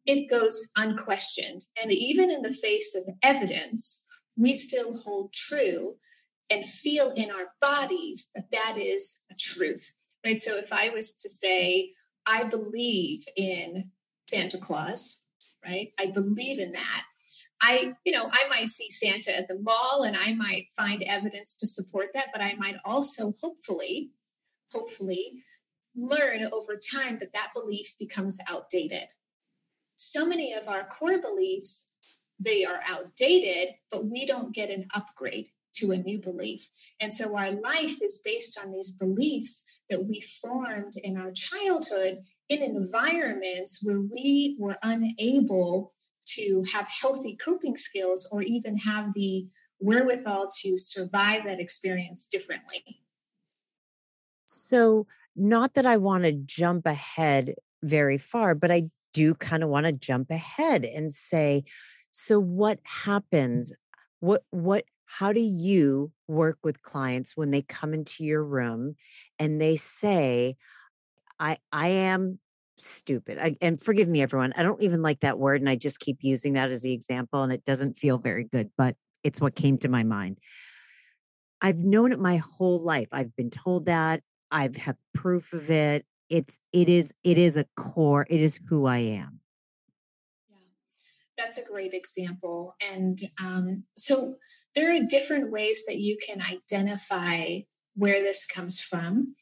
it 0.06 0.28
goes 0.28 0.68
unquestioned. 0.76 1.64
And 1.80 1.92
even 1.92 2.30
in 2.30 2.42
the 2.42 2.52
face 2.52 2.94
of 2.94 3.04
evidence, 3.22 4.04
we 4.36 4.54
still 4.54 4.96
hold 4.96 5.32
true 5.32 5.96
and 6.50 6.64
feel 6.64 7.10
in 7.12 7.30
our 7.30 7.52
bodies 7.60 8.30
that 8.34 8.50
that 8.52 8.76
is 8.78 9.22
a 9.30 9.34
truth, 9.34 9.90
right? 10.24 10.40
So 10.40 10.56
if 10.56 10.72
I 10.72 10.88
was 10.90 11.14
to 11.14 11.28
say, 11.28 11.92
I 12.26 12.44
believe 12.44 13.24
in 13.36 13.90
Santa 14.28 14.58
Claus, 14.58 15.22
right? 15.64 15.92
I 15.98 16.06
believe 16.06 16.58
in 16.58 16.72
that. 16.72 17.02
I, 17.62 17.94
you 18.04 18.12
know, 18.12 18.28
I 18.30 18.44
might 18.50 18.68
see 18.68 18.90
Santa 18.90 19.36
at 19.36 19.48
the 19.48 19.58
mall 19.58 20.04
and 20.04 20.16
I 20.16 20.34
might 20.34 20.66
find 20.76 21.02
evidence 21.02 21.56
to 21.56 21.66
support 21.66 22.08
that, 22.14 22.28
but 22.32 22.42
I 22.42 22.54
might 22.54 22.76
also 22.84 23.32
hopefully, 23.40 24.10
hopefully 24.72 25.42
learn 25.96 26.48
over 26.52 26.76
time 26.76 27.16
that 27.18 27.32
that 27.32 27.52
belief 27.54 27.94
becomes 27.98 28.38
outdated. 28.50 29.04
So 29.96 30.26
many 30.26 30.52
of 30.52 30.68
our 30.68 30.84
core 30.84 31.20
beliefs, 31.20 31.92
they 32.40 32.64
are 32.64 32.80
outdated, 32.86 33.74
but 33.90 34.06
we 34.06 34.26
don't 34.26 34.54
get 34.54 34.70
an 34.70 34.88
upgrade 34.94 35.48
to 35.76 35.92
a 35.92 35.96
new 35.96 36.18
belief. 36.18 36.68
And 37.00 37.12
so 37.12 37.36
our 37.36 37.52
life 37.52 38.02
is 38.02 38.20
based 38.24 38.58
on 38.62 38.72
these 38.72 38.90
beliefs 38.90 39.64
that 39.90 40.04
we 40.04 40.20
formed 40.20 40.92
in 41.02 41.16
our 41.16 41.32
childhood 41.32 42.18
in 42.48 42.62
environments 42.62 43.80
where 43.82 44.00
we 44.00 44.56
were 44.58 44.76
unable 44.82 45.90
to 46.26 46.62
have 46.72 46.88
healthy 46.88 47.36
coping 47.36 47.76
skills 47.76 48.28
or 48.32 48.42
even 48.42 48.76
have 48.78 49.12
the 49.14 49.46
wherewithal 49.80 50.48
to 50.62 50.78
survive 50.78 51.44
that 51.44 51.60
experience 51.60 52.26
differently. 52.26 53.00
So, 54.46 55.06
not 55.36 55.74
that 55.74 55.84
I 55.84 55.96
want 55.96 56.24
to 56.24 56.32
jump 56.32 56.86
ahead 56.86 57.54
very 57.82 58.18
far, 58.18 58.54
but 58.54 58.70
I 58.70 58.84
do 59.12 59.34
kind 59.34 59.62
of 59.62 59.68
want 59.68 59.86
to 59.86 59.92
jump 59.92 60.30
ahead 60.30 60.84
and 60.84 61.12
say, 61.12 61.64
so 62.12 62.38
what 62.38 62.78
happens? 62.84 63.74
What, 64.20 64.44
what, 64.50 64.84
how 65.06 65.32
do 65.32 65.40
you 65.40 66.10
work 66.28 66.58
with 66.62 66.82
clients 66.82 67.36
when 67.36 67.50
they 67.50 67.62
come 67.62 67.94
into 67.94 68.24
your 68.24 68.42
room 68.42 68.96
and 69.38 69.60
they 69.60 69.76
say, 69.76 70.56
I, 71.38 71.58
I 71.72 71.88
am 71.88 72.38
stupid. 72.78 73.38
I, 73.40 73.56
and 73.60 73.82
forgive 73.82 74.08
me, 74.08 74.22
everyone. 74.22 74.52
I 74.56 74.62
don't 74.62 74.82
even 74.82 75.02
like 75.02 75.20
that 75.20 75.38
word. 75.38 75.60
And 75.60 75.68
I 75.68 75.76
just 75.76 76.00
keep 76.00 76.18
using 76.20 76.54
that 76.54 76.70
as 76.70 76.82
the 76.82 76.92
example, 76.92 77.42
and 77.42 77.52
it 77.52 77.64
doesn't 77.64 77.96
feel 77.96 78.18
very 78.18 78.44
good, 78.44 78.70
but 78.76 78.96
it's 79.22 79.40
what 79.40 79.54
came 79.54 79.78
to 79.78 79.88
my 79.88 80.02
mind. 80.02 80.38
I've 81.60 81.78
known 81.78 82.12
it 82.12 82.18
my 82.18 82.38
whole 82.38 82.84
life. 82.84 83.08
I've 83.12 83.34
been 83.36 83.50
told 83.50 83.86
that. 83.86 84.22
I've 84.50 84.76
had 84.76 84.96
proof 85.14 85.52
of 85.52 85.70
it. 85.70 86.04
It's 86.28 86.58
it 86.72 86.88
is 86.88 87.12
it 87.22 87.38
is 87.38 87.56
a 87.56 87.66
core. 87.76 88.26
It 88.28 88.40
is 88.40 88.60
who 88.68 88.86
I 88.86 88.98
am. 88.98 89.40
Yeah, 90.50 90.56
that's 91.38 91.58
a 91.58 91.64
great 91.64 91.94
example. 91.94 92.76
And 92.92 93.18
um, 93.40 93.84
so 93.96 94.36
there 94.74 94.94
are 94.94 95.06
different 95.08 95.50
ways 95.50 95.84
that 95.86 95.98
you 95.98 96.16
can 96.26 96.42
identify 96.42 97.60
where 97.94 98.20
this 98.22 98.44
comes 98.44 98.80
from. 98.80 99.32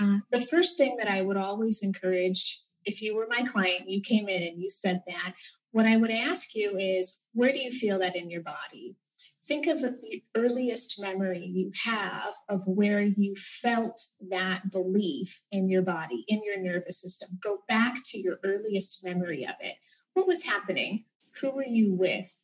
Uh, 0.00 0.18
the 0.30 0.40
first 0.40 0.76
thing 0.76 0.96
that 0.98 1.08
I 1.08 1.22
would 1.22 1.36
always 1.36 1.82
encourage 1.82 2.60
if 2.84 3.00
you 3.00 3.14
were 3.14 3.28
my 3.30 3.42
client, 3.42 3.88
you 3.88 4.00
came 4.00 4.28
in 4.28 4.42
and 4.42 4.60
you 4.60 4.68
said 4.68 5.02
that, 5.06 5.34
what 5.70 5.86
I 5.86 5.96
would 5.96 6.10
ask 6.10 6.54
you 6.54 6.76
is, 6.76 7.22
where 7.32 7.52
do 7.52 7.58
you 7.58 7.70
feel 7.70 7.98
that 8.00 8.16
in 8.16 8.28
your 8.28 8.42
body? 8.42 8.96
Think 9.46 9.66
of 9.66 9.80
the 9.80 10.22
earliest 10.36 11.00
memory 11.00 11.44
you 11.44 11.70
have 11.84 12.34
of 12.48 12.62
where 12.66 13.02
you 13.02 13.34
felt 13.34 14.00
that 14.28 14.70
belief 14.70 15.40
in 15.50 15.68
your 15.68 15.82
body, 15.82 16.24
in 16.28 16.42
your 16.44 16.60
nervous 16.60 17.00
system. 17.00 17.38
Go 17.42 17.58
back 17.68 17.96
to 18.04 18.18
your 18.18 18.38
earliest 18.44 19.04
memory 19.04 19.44
of 19.44 19.54
it. 19.60 19.76
What 20.14 20.26
was 20.26 20.44
happening? 20.44 21.04
Who 21.40 21.50
were 21.50 21.66
you 21.66 21.94
with? 21.94 22.36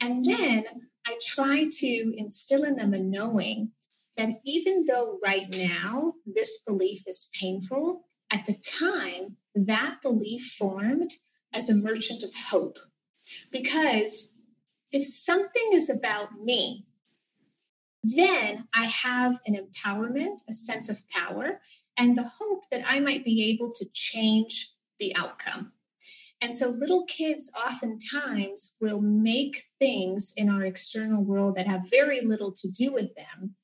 And 0.00 0.24
then 0.24 0.64
I 1.06 1.18
try 1.24 1.64
to 1.64 2.14
instill 2.16 2.64
in 2.64 2.76
them 2.76 2.94
a 2.94 2.98
knowing 2.98 3.72
that 4.16 4.40
even 4.44 4.84
though 4.86 5.18
right 5.22 5.46
now 5.50 6.14
this 6.26 6.62
belief 6.66 7.06
is 7.06 7.30
painful, 7.38 8.04
at 8.32 8.46
the 8.46 8.54
time 8.54 9.36
that 9.54 9.98
belief 10.02 10.54
formed 10.58 11.10
as 11.52 11.68
a 11.68 11.74
merchant 11.74 12.22
of 12.22 12.32
hope. 12.50 12.78
Because 13.50 14.36
if 14.92 15.04
something 15.04 15.70
is 15.72 15.90
about 15.90 16.40
me, 16.42 16.86
then 18.02 18.66
I 18.74 18.84
have 18.84 19.40
an 19.46 19.56
empowerment, 19.56 20.42
a 20.48 20.54
sense 20.54 20.88
of 20.88 21.08
power, 21.08 21.60
and 21.96 22.16
the 22.16 22.30
hope 22.38 22.68
that 22.70 22.82
I 22.86 23.00
might 23.00 23.24
be 23.24 23.50
able 23.50 23.72
to 23.72 23.84
change 23.92 24.72
the 24.98 25.14
outcome. 25.16 25.72
And 26.42 26.54
so 26.54 26.70
little 26.70 27.04
kids 27.04 27.52
oftentimes 27.66 28.74
will 28.80 29.00
make 29.00 29.64
things 29.78 30.32
in 30.36 30.48
our 30.48 30.64
external 30.64 31.22
world 31.22 31.56
that 31.56 31.66
have 31.66 31.90
very 31.90 32.22
little 32.22 32.50
to 32.52 32.68
do 32.68 32.92
with 32.92 33.14
them 33.14 33.54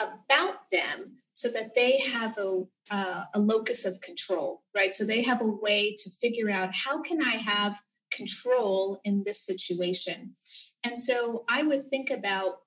about 0.00 0.70
them 0.72 1.18
so 1.34 1.48
that 1.48 1.74
they 1.74 1.98
have 1.98 2.36
a, 2.38 2.64
uh, 2.90 3.24
a 3.34 3.38
locus 3.38 3.84
of 3.84 4.00
control, 4.00 4.62
right? 4.74 4.94
So 4.94 5.04
they 5.04 5.22
have 5.22 5.40
a 5.40 5.46
way 5.46 5.94
to 5.98 6.10
figure 6.10 6.50
out 6.50 6.74
how 6.74 7.00
can 7.00 7.22
I 7.22 7.36
have 7.36 7.80
control 8.10 9.00
in 9.04 9.22
this 9.24 9.44
situation. 9.44 10.34
And 10.82 10.96
so 10.96 11.44
I 11.50 11.62
would 11.62 11.84
think 11.86 12.10
about 12.10 12.60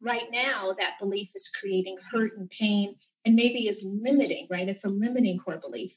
right 0.00 0.30
now 0.30 0.74
that 0.78 0.98
belief 1.00 1.30
is 1.34 1.48
creating 1.48 1.98
hurt 2.12 2.36
and 2.36 2.50
pain 2.50 2.96
and 3.24 3.34
maybe 3.34 3.66
is 3.66 3.84
limiting, 3.84 4.46
right? 4.50 4.68
It's 4.68 4.84
a 4.84 4.90
limiting 4.90 5.38
core 5.38 5.58
belief. 5.58 5.96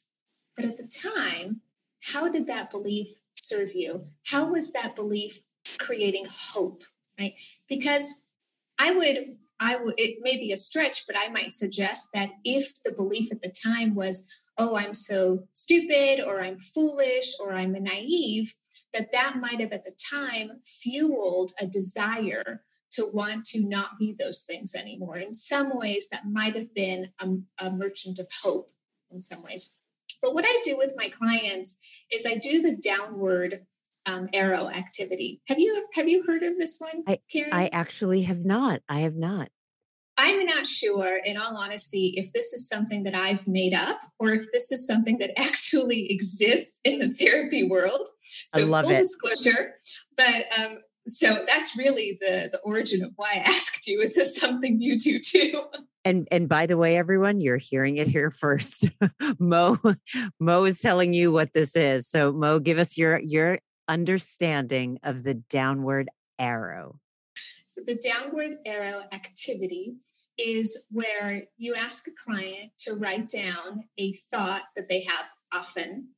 But 0.56 0.66
at 0.66 0.78
the 0.78 0.88
time, 0.88 1.62
how 2.02 2.30
did 2.30 2.48
that 2.48 2.70
belief 2.70 3.08
serve 3.34 3.74
you? 3.74 4.06
How 4.26 4.46
was 4.46 4.72
that 4.72 4.96
belief 4.96 5.40
creating 5.78 6.26
hope, 6.30 6.84
right? 7.20 7.34
Because 7.68 8.26
I 8.78 8.92
would 8.92 9.38
I 9.60 9.76
would 9.76 9.96
it 9.98 10.20
may 10.22 10.38
be 10.38 10.54
a 10.54 10.58
stretch, 10.58 11.06
but 11.06 11.18
I 11.20 11.30
might 11.30 11.52
suggest 11.52 12.10
that 12.14 12.32
if 12.46 12.82
the 12.84 12.92
belief 12.92 13.32
at 13.32 13.42
the 13.42 13.52
time 13.52 13.94
was, 13.94 14.26
oh, 14.58 14.76
I'm 14.76 14.94
so 14.94 15.44
stupid, 15.54 16.24
or 16.26 16.42
I'm 16.42 16.60
foolish, 16.60 17.34
or 17.40 17.54
I'm 17.54 17.74
naive, 17.74 18.54
that 18.94 19.12
that 19.12 19.38
might 19.40 19.60
have 19.60 19.74
at 19.74 19.84
the 19.84 19.96
time 20.12 20.52
fueled 20.64 21.52
a 21.60 21.68
desire 21.68 22.64
to 22.92 23.10
want 23.14 23.46
to 23.46 23.64
not 23.68 24.00
be 24.00 24.14
those 24.14 24.42
things 24.42 24.74
anymore. 24.74 25.18
In 25.18 25.34
some 25.34 25.78
ways, 25.78 26.08
that 26.12 26.26
might 26.26 26.56
have 26.56 26.74
been 26.74 27.10
a, 27.20 27.28
a 27.66 27.72
merchant 27.72 28.18
of 28.18 28.28
hope 28.42 28.72
in 29.12 29.22
some 29.22 29.44
ways. 29.44 29.79
But 30.22 30.34
what 30.34 30.46
I 30.48 30.62
do 30.64 30.78
with 30.78 30.94
my 30.98 31.10
clients 31.10 31.78
is 32.12 32.26
I 32.26 32.36
do 32.36 32.62
the 32.62 32.76
downward 32.76 33.66
um, 34.06 34.30
arrow 34.34 34.70
activity. 34.70 35.42
Have 35.48 35.60
you 35.60 35.88
have 35.94 36.10
you 36.10 36.24
heard 36.26 36.44
of 36.44 36.58
this 36.58 36.78
one, 36.80 37.04
I, 37.08 37.20
Karen? 37.32 37.54
I 37.54 37.70
actually 37.72 38.24
have 38.24 38.46
not. 38.46 38.82
I 38.90 39.02
have 39.02 39.16
not. 39.16 39.50
I'm 40.22 40.46
not 40.46 40.68
sure, 40.68 41.22
in 41.24 41.38
all 41.38 41.56
honesty, 41.56 42.14
if 42.18 42.34
this 42.34 42.52
is 42.52 42.68
something 42.68 43.04
that 43.04 43.16
I've 43.16 43.48
made 43.48 43.74
up 43.74 44.02
or 44.20 44.32
if 44.32 44.52
this 44.52 44.70
is 44.70 44.86
something 44.86 45.18
that 45.20 45.32
actually 45.40 46.12
exists 46.12 46.82
in 46.84 47.00
the 47.00 47.10
therapy 47.10 47.64
world. 47.64 48.10
So 48.50 48.60
I 48.60 48.64
love 48.64 48.86
full 48.86 48.96
it. 48.96 48.98
disclosure. 48.98 49.76
But 50.18 50.46
um, 50.60 50.80
so 51.08 51.46
that's 51.48 51.78
really 51.78 52.18
the 52.20 52.50
the 52.52 52.60
origin 52.66 53.04
of 53.04 53.14
why 53.16 53.32
I 53.36 53.38
asked 53.48 53.88
you. 53.88 54.02
Is 54.02 54.16
this 54.16 54.36
something 54.36 54.82
you 54.82 54.98
do 55.00 55.20
too? 55.20 55.64
And 56.06 56.28
and 56.32 56.48
by 56.48 56.66
the 56.66 56.78
way, 56.78 56.98
everyone, 56.98 57.40
you're 57.40 57.58
hearing 57.58 57.98
it 57.98 58.08
here 58.08 58.32
first. 58.44 58.88
Mo 59.40 59.78
Mo 60.40 60.64
is 60.66 60.80
telling 60.80 61.14
you 61.14 61.32
what 61.32 61.54
this 61.54 61.76
is. 61.76 62.08
So 62.08 62.32
Mo, 62.32 62.60
give 62.60 62.78
us 62.78 62.98
your 62.98 63.20
your 63.20 63.60
understanding 63.88 65.00
of 65.04 65.24
the 65.24 65.34
downward 65.34 66.10
arrow. 66.38 67.00
So 67.66 67.82
the 67.86 67.96
downward 67.96 68.58
arrow 68.66 69.04
activity 69.12 69.96
is 70.38 70.86
where 70.92 71.44
you 71.58 71.76
ask 71.76 72.08
a 72.08 72.12
client 72.12 72.72
to 72.80 72.94
write 72.94 73.28
down 73.28 73.84
a 73.98 74.14
thought 74.32 74.64
that 74.76 74.88
they 74.88 75.02
have 75.02 75.30
often. 75.54 76.10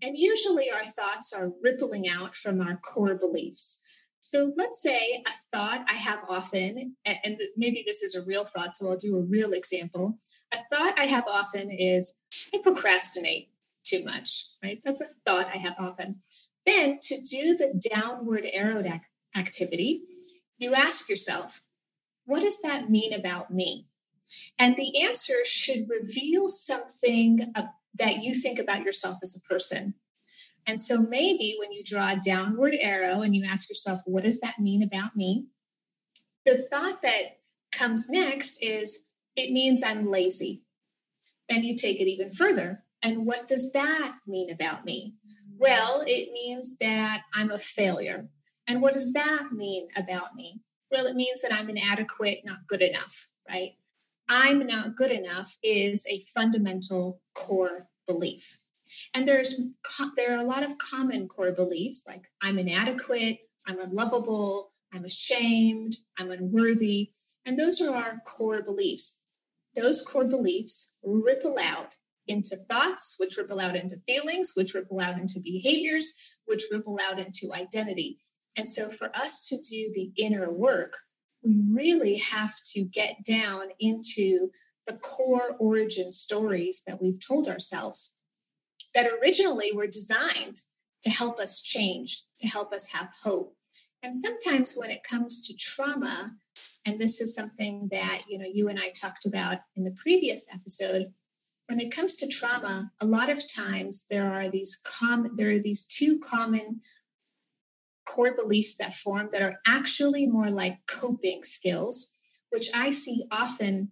And 0.00 0.16
usually 0.16 0.70
our 0.70 0.84
thoughts 0.84 1.32
are 1.32 1.50
rippling 1.62 2.08
out 2.08 2.36
from 2.36 2.60
our 2.60 2.76
core 2.76 3.16
beliefs. 3.16 3.82
So 4.30 4.52
let's 4.56 4.82
say 4.82 5.22
a 5.26 5.56
thought 5.56 5.86
I 5.88 5.94
have 5.94 6.24
often, 6.28 6.96
and 7.06 7.40
maybe 7.56 7.82
this 7.86 8.02
is 8.02 8.14
a 8.14 8.24
real 8.26 8.44
thought, 8.44 8.74
so 8.74 8.90
I'll 8.90 8.96
do 8.96 9.16
a 9.16 9.22
real 9.22 9.52
example. 9.52 10.16
A 10.52 10.58
thought 10.70 10.98
I 10.98 11.06
have 11.06 11.26
often 11.26 11.70
is 11.70 12.14
I 12.54 12.58
procrastinate 12.58 13.48
too 13.84 14.04
much, 14.04 14.44
right? 14.62 14.80
That's 14.84 15.00
a 15.00 15.06
thought 15.26 15.46
I 15.46 15.56
have 15.56 15.76
often. 15.78 16.16
Then 16.66 16.98
to 17.00 17.16
do 17.22 17.56
the 17.56 17.80
downward 17.90 18.46
arrow 18.52 18.84
activity, 19.34 20.02
you 20.58 20.74
ask 20.74 21.08
yourself, 21.08 21.62
what 22.26 22.40
does 22.40 22.60
that 22.60 22.90
mean 22.90 23.14
about 23.14 23.50
me? 23.50 23.86
And 24.58 24.76
the 24.76 25.02
answer 25.02 25.36
should 25.44 25.88
reveal 25.88 26.48
something 26.48 27.50
uh, 27.54 27.62
that 27.94 28.22
you 28.22 28.34
think 28.34 28.58
about 28.58 28.84
yourself 28.84 29.18
as 29.22 29.34
a 29.34 29.40
person. 29.40 29.94
And 30.68 30.78
so 30.78 31.00
maybe 31.00 31.56
when 31.58 31.72
you 31.72 31.82
draw 31.82 32.10
a 32.10 32.20
downward 32.22 32.76
arrow 32.78 33.22
and 33.22 33.34
you 33.34 33.44
ask 33.44 33.70
yourself, 33.70 34.02
what 34.04 34.24
does 34.24 34.38
that 34.40 34.58
mean 34.58 34.82
about 34.82 35.16
me? 35.16 35.46
The 36.44 36.68
thought 36.70 37.00
that 37.02 37.38
comes 37.72 38.10
next 38.10 38.58
is, 38.62 39.06
it 39.34 39.50
means 39.50 39.82
I'm 39.82 40.06
lazy. 40.06 40.62
And 41.48 41.64
you 41.64 41.74
take 41.74 42.00
it 42.00 42.08
even 42.08 42.30
further. 42.30 42.84
And 43.02 43.24
what 43.24 43.48
does 43.48 43.72
that 43.72 44.16
mean 44.26 44.50
about 44.50 44.84
me? 44.84 45.14
Well, 45.56 46.04
it 46.06 46.32
means 46.32 46.76
that 46.80 47.22
I'm 47.34 47.50
a 47.50 47.58
failure. 47.58 48.28
And 48.66 48.82
what 48.82 48.92
does 48.92 49.12
that 49.14 49.48
mean 49.52 49.88
about 49.96 50.34
me? 50.34 50.60
Well, 50.90 51.06
it 51.06 51.16
means 51.16 51.40
that 51.40 51.52
I'm 51.52 51.70
inadequate, 51.70 52.42
not 52.44 52.66
good 52.68 52.82
enough, 52.82 53.26
right? 53.48 53.72
I'm 54.28 54.66
not 54.66 54.96
good 54.96 55.12
enough 55.12 55.56
is 55.62 56.06
a 56.10 56.20
fundamental 56.34 57.22
core 57.34 57.88
belief. 58.06 58.58
And 59.14 59.26
there's 59.26 59.60
there 60.16 60.36
are 60.36 60.40
a 60.40 60.44
lot 60.44 60.62
of 60.62 60.78
common 60.78 61.28
core 61.28 61.52
beliefs 61.52 62.04
like 62.06 62.28
I'm 62.42 62.58
inadequate, 62.58 63.38
I'm 63.66 63.80
unlovable, 63.80 64.72
I'm 64.92 65.04
ashamed, 65.04 65.96
I'm 66.18 66.30
unworthy, 66.30 67.10
and 67.44 67.58
those 67.58 67.80
are 67.80 67.94
our 67.94 68.20
core 68.26 68.62
beliefs. 68.62 69.24
Those 69.74 70.02
core 70.02 70.24
beliefs 70.24 70.96
ripple 71.04 71.58
out 71.58 71.94
into 72.26 72.56
thoughts, 72.56 73.16
which 73.18 73.36
ripple 73.36 73.60
out 73.60 73.76
into 73.76 74.00
feelings, 74.06 74.52
which 74.54 74.74
ripple 74.74 75.00
out 75.00 75.18
into 75.18 75.40
behaviors, 75.40 76.12
which 76.46 76.64
ripple 76.70 76.98
out 77.02 77.18
into 77.18 77.52
identity. 77.54 78.18
And 78.56 78.68
so, 78.68 78.90
for 78.90 79.10
us 79.16 79.46
to 79.48 79.56
do 79.56 79.90
the 79.94 80.12
inner 80.16 80.50
work, 80.50 80.96
we 81.42 81.54
really 81.70 82.16
have 82.16 82.54
to 82.74 82.82
get 82.82 83.24
down 83.24 83.68
into 83.78 84.50
the 84.86 84.94
core 84.94 85.54
origin 85.58 86.10
stories 86.10 86.82
that 86.86 87.00
we've 87.00 87.24
told 87.24 87.46
ourselves 87.46 88.17
that 88.94 89.10
originally 89.20 89.72
were 89.72 89.86
designed 89.86 90.62
to 91.02 91.10
help 91.10 91.38
us 91.38 91.60
change, 91.60 92.22
to 92.40 92.48
help 92.48 92.72
us 92.72 92.88
have 92.88 93.10
hope. 93.22 93.54
And 94.02 94.14
sometimes 94.14 94.74
when 94.74 94.90
it 94.90 95.04
comes 95.04 95.46
to 95.46 95.56
trauma, 95.56 96.32
and 96.84 97.00
this 97.00 97.20
is 97.20 97.34
something 97.34 97.88
that 97.90 98.22
you 98.28 98.38
know 98.38 98.46
you 98.50 98.68
and 98.68 98.78
I 98.78 98.90
talked 98.90 99.26
about 99.26 99.58
in 99.76 99.84
the 99.84 99.90
previous 99.92 100.46
episode, 100.52 101.12
when 101.66 101.80
it 101.80 101.90
comes 101.90 102.16
to 102.16 102.26
trauma, 102.26 102.90
a 103.00 103.06
lot 103.06 103.28
of 103.28 103.46
times 103.46 104.06
there 104.08 104.32
are 104.32 104.48
these 104.48 104.80
common 104.84 105.32
there 105.36 105.50
are 105.50 105.58
these 105.58 105.84
two 105.84 106.18
common 106.18 106.80
core 108.06 108.34
beliefs 108.34 108.76
that 108.76 108.94
form 108.94 109.28
that 109.32 109.42
are 109.42 109.60
actually 109.66 110.26
more 110.26 110.50
like 110.50 110.78
coping 110.86 111.44
skills, 111.44 112.36
which 112.50 112.68
I 112.74 112.90
see 112.90 113.24
often 113.30 113.90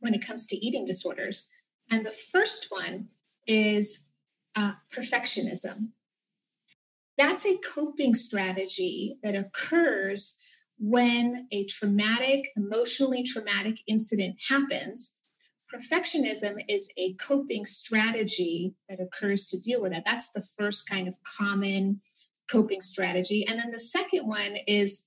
when 0.00 0.14
it 0.14 0.26
comes 0.26 0.46
to 0.48 0.56
eating 0.56 0.84
disorders. 0.84 1.48
And 1.90 2.04
the 2.04 2.10
first 2.10 2.66
one 2.70 3.08
is 3.46 4.08
uh, 4.56 4.72
perfectionism. 4.94 5.88
That's 7.16 7.46
a 7.46 7.58
coping 7.58 8.14
strategy 8.14 9.18
that 9.22 9.34
occurs 9.34 10.36
when 10.78 11.46
a 11.52 11.64
traumatic, 11.66 12.50
emotionally 12.56 13.22
traumatic 13.22 13.78
incident 13.86 14.36
happens. 14.48 15.12
Perfectionism 15.72 16.62
is 16.68 16.88
a 16.96 17.14
coping 17.14 17.66
strategy 17.66 18.74
that 18.88 19.00
occurs 19.00 19.48
to 19.48 19.60
deal 19.60 19.80
with 19.80 19.92
it. 19.92 20.02
That's 20.04 20.30
the 20.30 20.44
first 20.56 20.88
kind 20.88 21.08
of 21.08 21.16
common 21.38 22.00
coping 22.50 22.80
strategy. 22.80 23.46
And 23.48 23.58
then 23.58 23.70
the 23.70 23.78
second 23.78 24.26
one 24.26 24.56
is 24.66 25.06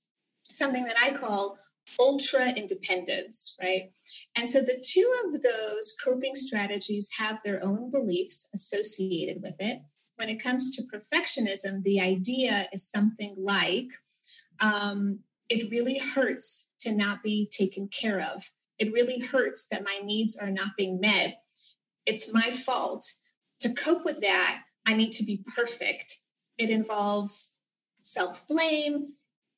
something 0.50 0.86
that 0.86 0.98
I 1.02 1.12
call 1.12 1.58
ultra 2.00 2.50
independence, 2.52 3.56
right? 3.62 3.94
And 4.36 4.48
so 4.48 4.62
the 4.62 4.84
two 4.86 5.12
of 5.26 5.42
those 5.42 5.96
coping 6.04 6.36
strategies 6.36 7.10
have 7.18 7.42
their 7.44 7.64
own 7.64 7.90
beliefs 7.90 8.48
associated 8.54 9.42
with 9.42 9.56
it. 9.60 9.82
When 10.18 10.30
it 10.30 10.42
comes 10.42 10.76
to 10.76 10.84
perfectionism, 10.84 11.84
the 11.84 12.02
idea 12.02 12.68
is 12.74 12.90
something 12.90 13.36
like 13.38 13.90
um, 14.62 15.20
it 15.50 15.70
really 15.72 16.00
hurts 16.00 16.72
to 16.80 16.92
not 16.92 17.24
be 17.24 17.50
taken 17.52 17.88
care 17.88 18.20
of. 18.20 18.50
It 18.80 18.94
really 18.94 19.20
hurts 19.20 19.68
that 19.70 19.86
my 19.86 20.00
needs 20.04 20.36
are 20.36 20.52
not 20.52 20.78
being 20.78 21.00
met. 21.00 21.42
It's 22.06 22.32
my 22.34 22.50
fault. 22.50 23.06
To 23.62 23.74
cope 23.74 24.06
with 24.06 24.22
that, 24.22 24.62
I 24.88 24.94
need 24.94 25.12
to 25.14 25.26
be 25.26 25.44
perfect. 25.56 26.18
It 26.58 26.70
involves 26.70 27.54
self 28.02 28.48
blame. 28.48 29.14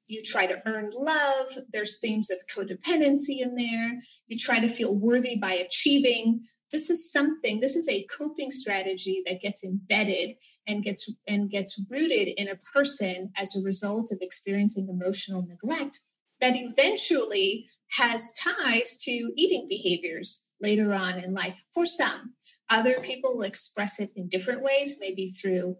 You 0.09 0.23
try 0.23 0.47
to 0.47 0.61
earn 0.65 0.89
love. 0.95 1.49
There's 1.71 1.99
themes 1.99 2.29
of 2.29 2.41
codependency 2.47 3.41
in 3.41 3.55
there. 3.55 4.01
You 4.27 4.37
try 4.37 4.59
to 4.59 4.67
feel 4.67 4.95
worthy 4.95 5.35
by 5.35 5.53
achieving. 5.53 6.41
This 6.71 6.89
is 6.89 7.11
something, 7.11 7.59
this 7.59 7.75
is 7.75 7.87
a 7.87 8.05
coping 8.05 8.51
strategy 8.51 9.23
that 9.25 9.41
gets 9.41 9.63
embedded 9.63 10.35
and 10.67 10.83
gets 10.83 11.11
and 11.27 11.49
gets 11.49 11.81
rooted 11.89 12.29
in 12.39 12.47
a 12.47 12.55
person 12.73 13.31
as 13.37 13.55
a 13.55 13.61
result 13.61 14.11
of 14.11 14.19
experiencing 14.21 14.87
emotional 14.89 15.45
neglect 15.47 15.99
that 16.41 16.55
eventually 16.55 17.67
has 17.97 18.31
ties 18.33 18.95
to 19.03 19.31
eating 19.35 19.65
behaviors 19.67 20.45
later 20.61 20.93
on 20.93 21.19
in 21.19 21.33
life 21.33 21.61
for 21.73 21.85
some 21.85 22.33
other 22.69 22.99
people 23.01 23.35
will 23.35 23.43
express 23.43 23.99
it 23.99 24.11
in 24.15 24.27
different 24.27 24.61
ways 24.61 24.97
maybe 24.99 25.27
through 25.29 25.75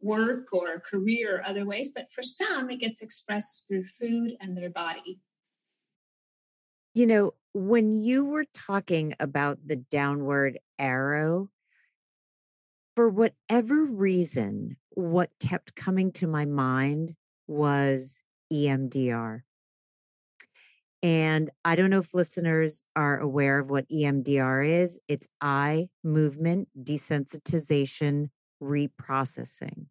work 0.00 0.48
or 0.52 0.80
career 0.80 1.36
or 1.36 1.48
other 1.48 1.64
ways, 1.64 1.90
but 1.94 2.10
for 2.10 2.22
some, 2.22 2.70
it 2.70 2.80
gets 2.80 3.02
expressed 3.02 3.66
through 3.68 3.84
food 3.84 4.36
and 4.40 4.56
their 4.56 4.70
body. 4.70 5.20
You 6.94 7.06
know, 7.06 7.34
when 7.52 7.92
you 7.92 8.24
were 8.24 8.46
talking 8.54 9.14
about 9.20 9.58
the 9.64 9.76
downward 9.76 10.58
arrow, 10.78 11.48
for 12.96 13.08
whatever 13.08 13.84
reason, 13.84 14.76
what 14.90 15.30
kept 15.38 15.74
coming 15.74 16.12
to 16.12 16.26
my 16.26 16.44
mind 16.44 17.14
was 17.46 18.20
EMDR. 18.52 19.42
And 21.02 21.50
I 21.64 21.76
don't 21.76 21.90
know 21.90 22.00
if 22.00 22.12
listeners 22.12 22.82
are 22.94 23.18
aware 23.18 23.58
of 23.58 23.70
what 23.70 23.88
EMDR 23.88 24.66
is. 24.66 25.00
It's 25.08 25.28
eye 25.40 25.88
movement 26.04 26.68
desensitization 26.78 28.28
reprocessing. 28.62 29.86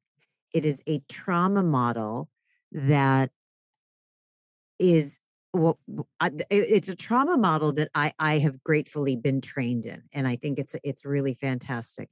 It 0.54 0.64
mm. 0.64 0.68
is 0.68 0.84
a 0.88 1.02
trauma 1.10 1.64
model 1.64 2.30
that 2.72 3.32
is 4.78 5.20
well 5.52 5.80
it's 6.52 6.90
a 6.90 6.96
trauma 6.96 7.36
model 7.36 7.74
that 7.74 7.90
I 7.96 8.14
I 8.20 8.38
have 8.38 8.64
gratefully 8.64 9.16
been 9.16 9.42
trained 9.42 9.86
in 9.86 10.04
and 10.14 10.28
I 10.28 10.36
think 10.36 10.60
it's 10.60 10.76
it's 10.84 11.06
really 11.06 11.34
fantastic. 11.34 12.10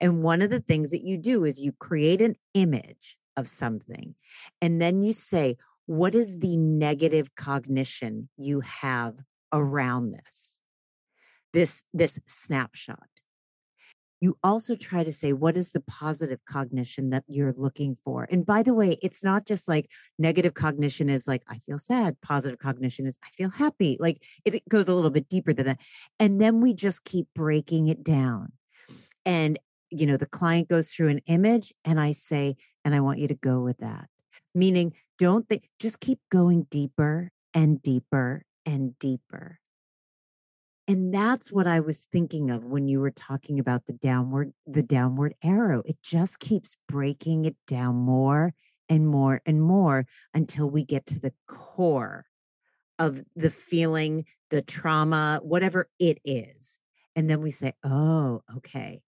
And 0.00 0.22
one 0.22 0.42
of 0.42 0.50
the 0.50 0.60
things 0.60 0.90
that 0.90 1.02
you 1.02 1.16
do 1.16 1.44
is 1.44 1.62
you 1.62 1.72
create 1.72 2.20
an 2.20 2.34
image 2.52 3.16
of 3.36 3.48
something 3.48 4.14
and 4.60 4.80
then 4.80 5.02
you 5.02 5.12
say 5.12 5.56
what 5.86 6.14
is 6.14 6.38
the 6.38 6.56
negative 6.56 7.34
cognition 7.34 8.28
you 8.36 8.60
have 8.60 9.16
around 9.52 10.12
this 10.12 10.60
this 11.52 11.84
this 11.92 12.18
snapshot 12.26 13.08
you 14.24 14.38
also 14.42 14.74
try 14.74 15.04
to 15.04 15.12
say 15.12 15.34
what 15.34 15.54
is 15.54 15.72
the 15.72 15.80
positive 15.80 16.40
cognition 16.48 17.10
that 17.10 17.24
you're 17.28 17.52
looking 17.58 17.94
for? 18.06 18.26
And 18.30 18.46
by 18.46 18.62
the 18.62 18.72
way 18.72 18.96
it's 19.02 19.22
not 19.22 19.46
just 19.46 19.68
like 19.68 19.90
negative 20.18 20.54
cognition 20.54 21.10
is 21.10 21.28
like 21.28 21.42
i 21.46 21.58
feel 21.58 21.78
sad 21.78 22.18
positive 22.22 22.58
cognition 22.58 23.04
is 23.06 23.18
i 23.22 23.28
feel 23.36 23.50
happy 23.50 23.98
like 24.00 24.22
it 24.46 24.66
goes 24.66 24.88
a 24.88 24.94
little 24.94 25.10
bit 25.10 25.28
deeper 25.28 25.52
than 25.52 25.66
that. 25.66 25.80
And 26.18 26.40
then 26.40 26.62
we 26.62 26.72
just 26.72 27.04
keep 27.04 27.26
breaking 27.34 27.88
it 27.88 28.02
down. 28.02 28.52
And 29.26 29.58
you 29.90 30.06
know 30.06 30.16
the 30.16 30.34
client 30.40 30.70
goes 30.70 30.90
through 30.90 31.08
an 31.08 31.20
image 31.26 31.72
and 31.84 32.00
i 32.00 32.12
say 32.12 32.56
and 32.82 32.94
i 32.94 33.00
want 33.00 33.18
you 33.18 33.28
to 33.28 33.34
go 33.34 33.60
with 33.60 33.78
that. 33.78 34.08
Meaning 34.54 34.94
don't 35.18 35.46
think 35.46 35.68
just 35.78 36.00
keep 36.00 36.20
going 36.32 36.66
deeper 36.70 37.30
and 37.52 37.82
deeper 37.82 38.44
and 38.64 38.98
deeper 38.98 39.58
and 40.86 41.12
that's 41.14 41.50
what 41.50 41.66
i 41.66 41.80
was 41.80 42.06
thinking 42.12 42.50
of 42.50 42.64
when 42.64 42.88
you 42.88 43.00
were 43.00 43.10
talking 43.10 43.58
about 43.58 43.86
the 43.86 43.92
downward 43.92 44.52
the 44.66 44.82
downward 44.82 45.34
arrow. 45.42 45.82
It 45.84 45.96
just 46.02 46.38
keeps 46.38 46.76
breaking 46.88 47.44
it 47.44 47.56
down 47.66 47.96
more 47.96 48.54
and 48.88 49.06
more 49.06 49.40
and 49.46 49.62
more 49.62 50.06
until 50.34 50.68
we 50.68 50.84
get 50.84 51.06
to 51.06 51.20
the 51.20 51.32
core 51.46 52.26
of 52.98 53.22
the 53.34 53.50
feeling 53.50 54.24
the 54.50 54.62
trauma 54.62 55.40
whatever 55.42 55.88
it 55.98 56.18
is. 56.24 56.78
And 57.16 57.28
then 57.28 57.40
we 57.40 57.50
say 57.50 57.72
oh 57.84 58.42
okay. 58.58 59.00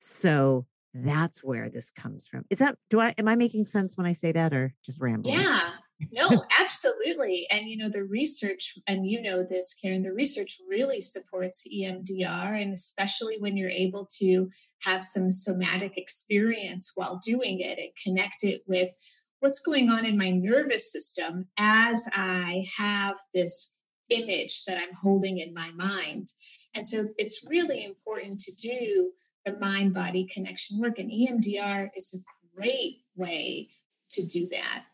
So 0.00 0.66
that's 0.94 1.42
where 1.42 1.68
this 1.68 1.90
comes 1.90 2.26
from. 2.26 2.44
Is 2.50 2.58
that 2.58 2.76
do 2.90 3.00
i 3.00 3.14
am 3.18 3.28
i 3.28 3.34
making 3.34 3.64
sense 3.64 3.96
when 3.96 4.06
i 4.06 4.12
say 4.12 4.32
that 4.32 4.52
or 4.52 4.74
just 4.84 5.00
rambling? 5.00 5.40
Yeah 5.40 5.70
no, 6.12 6.44
absolutely. 6.60 7.46
And 7.52 7.68
you 7.68 7.76
know, 7.76 7.88
the 7.88 8.04
research, 8.04 8.78
and 8.86 9.06
you 9.06 9.20
know 9.20 9.42
this, 9.42 9.74
Karen, 9.74 10.02
the 10.02 10.12
research 10.12 10.60
really 10.68 11.00
supports 11.00 11.66
EMDR, 11.72 12.62
and 12.62 12.72
especially 12.72 13.36
when 13.38 13.56
you're 13.56 13.70
able 13.70 14.06
to 14.18 14.48
have 14.84 15.02
some 15.02 15.32
somatic 15.32 15.98
experience 15.98 16.92
while 16.94 17.20
doing 17.24 17.60
it 17.60 17.78
and 17.78 17.90
connect 18.02 18.44
it 18.44 18.62
with 18.66 18.92
what's 19.40 19.60
going 19.60 19.90
on 19.90 20.04
in 20.04 20.18
my 20.18 20.30
nervous 20.30 20.90
system 20.90 21.46
as 21.58 22.08
I 22.12 22.66
have 22.76 23.16
this 23.32 23.80
image 24.10 24.64
that 24.64 24.78
I'm 24.78 24.94
holding 24.94 25.38
in 25.38 25.54
my 25.54 25.70
mind. 25.72 26.32
And 26.74 26.86
so 26.86 27.06
it's 27.18 27.46
really 27.48 27.84
important 27.84 28.38
to 28.40 28.52
do 28.54 29.12
the 29.44 29.58
mind 29.58 29.94
body 29.94 30.24
connection 30.24 30.80
work, 30.80 30.98
and 30.98 31.10
EMDR 31.10 31.90
is 31.96 32.14
a 32.14 32.56
great 32.56 32.98
way 33.16 33.70
to 34.10 34.26
do 34.26 34.48
that. 34.48 34.84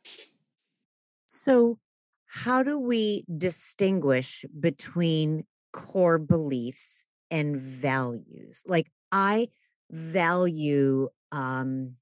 So, 1.45 1.79
how 2.27 2.63
do 2.63 2.79
we 2.79 3.25
distinguish 3.37 4.47
between 4.59 5.45
core 5.75 6.19
beliefs 6.19 7.05
and 7.31 7.57
values? 7.59 8.63
Like, 8.67 8.91
I 9.13 9.49
value 9.91 11.11
um, 11.33 11.97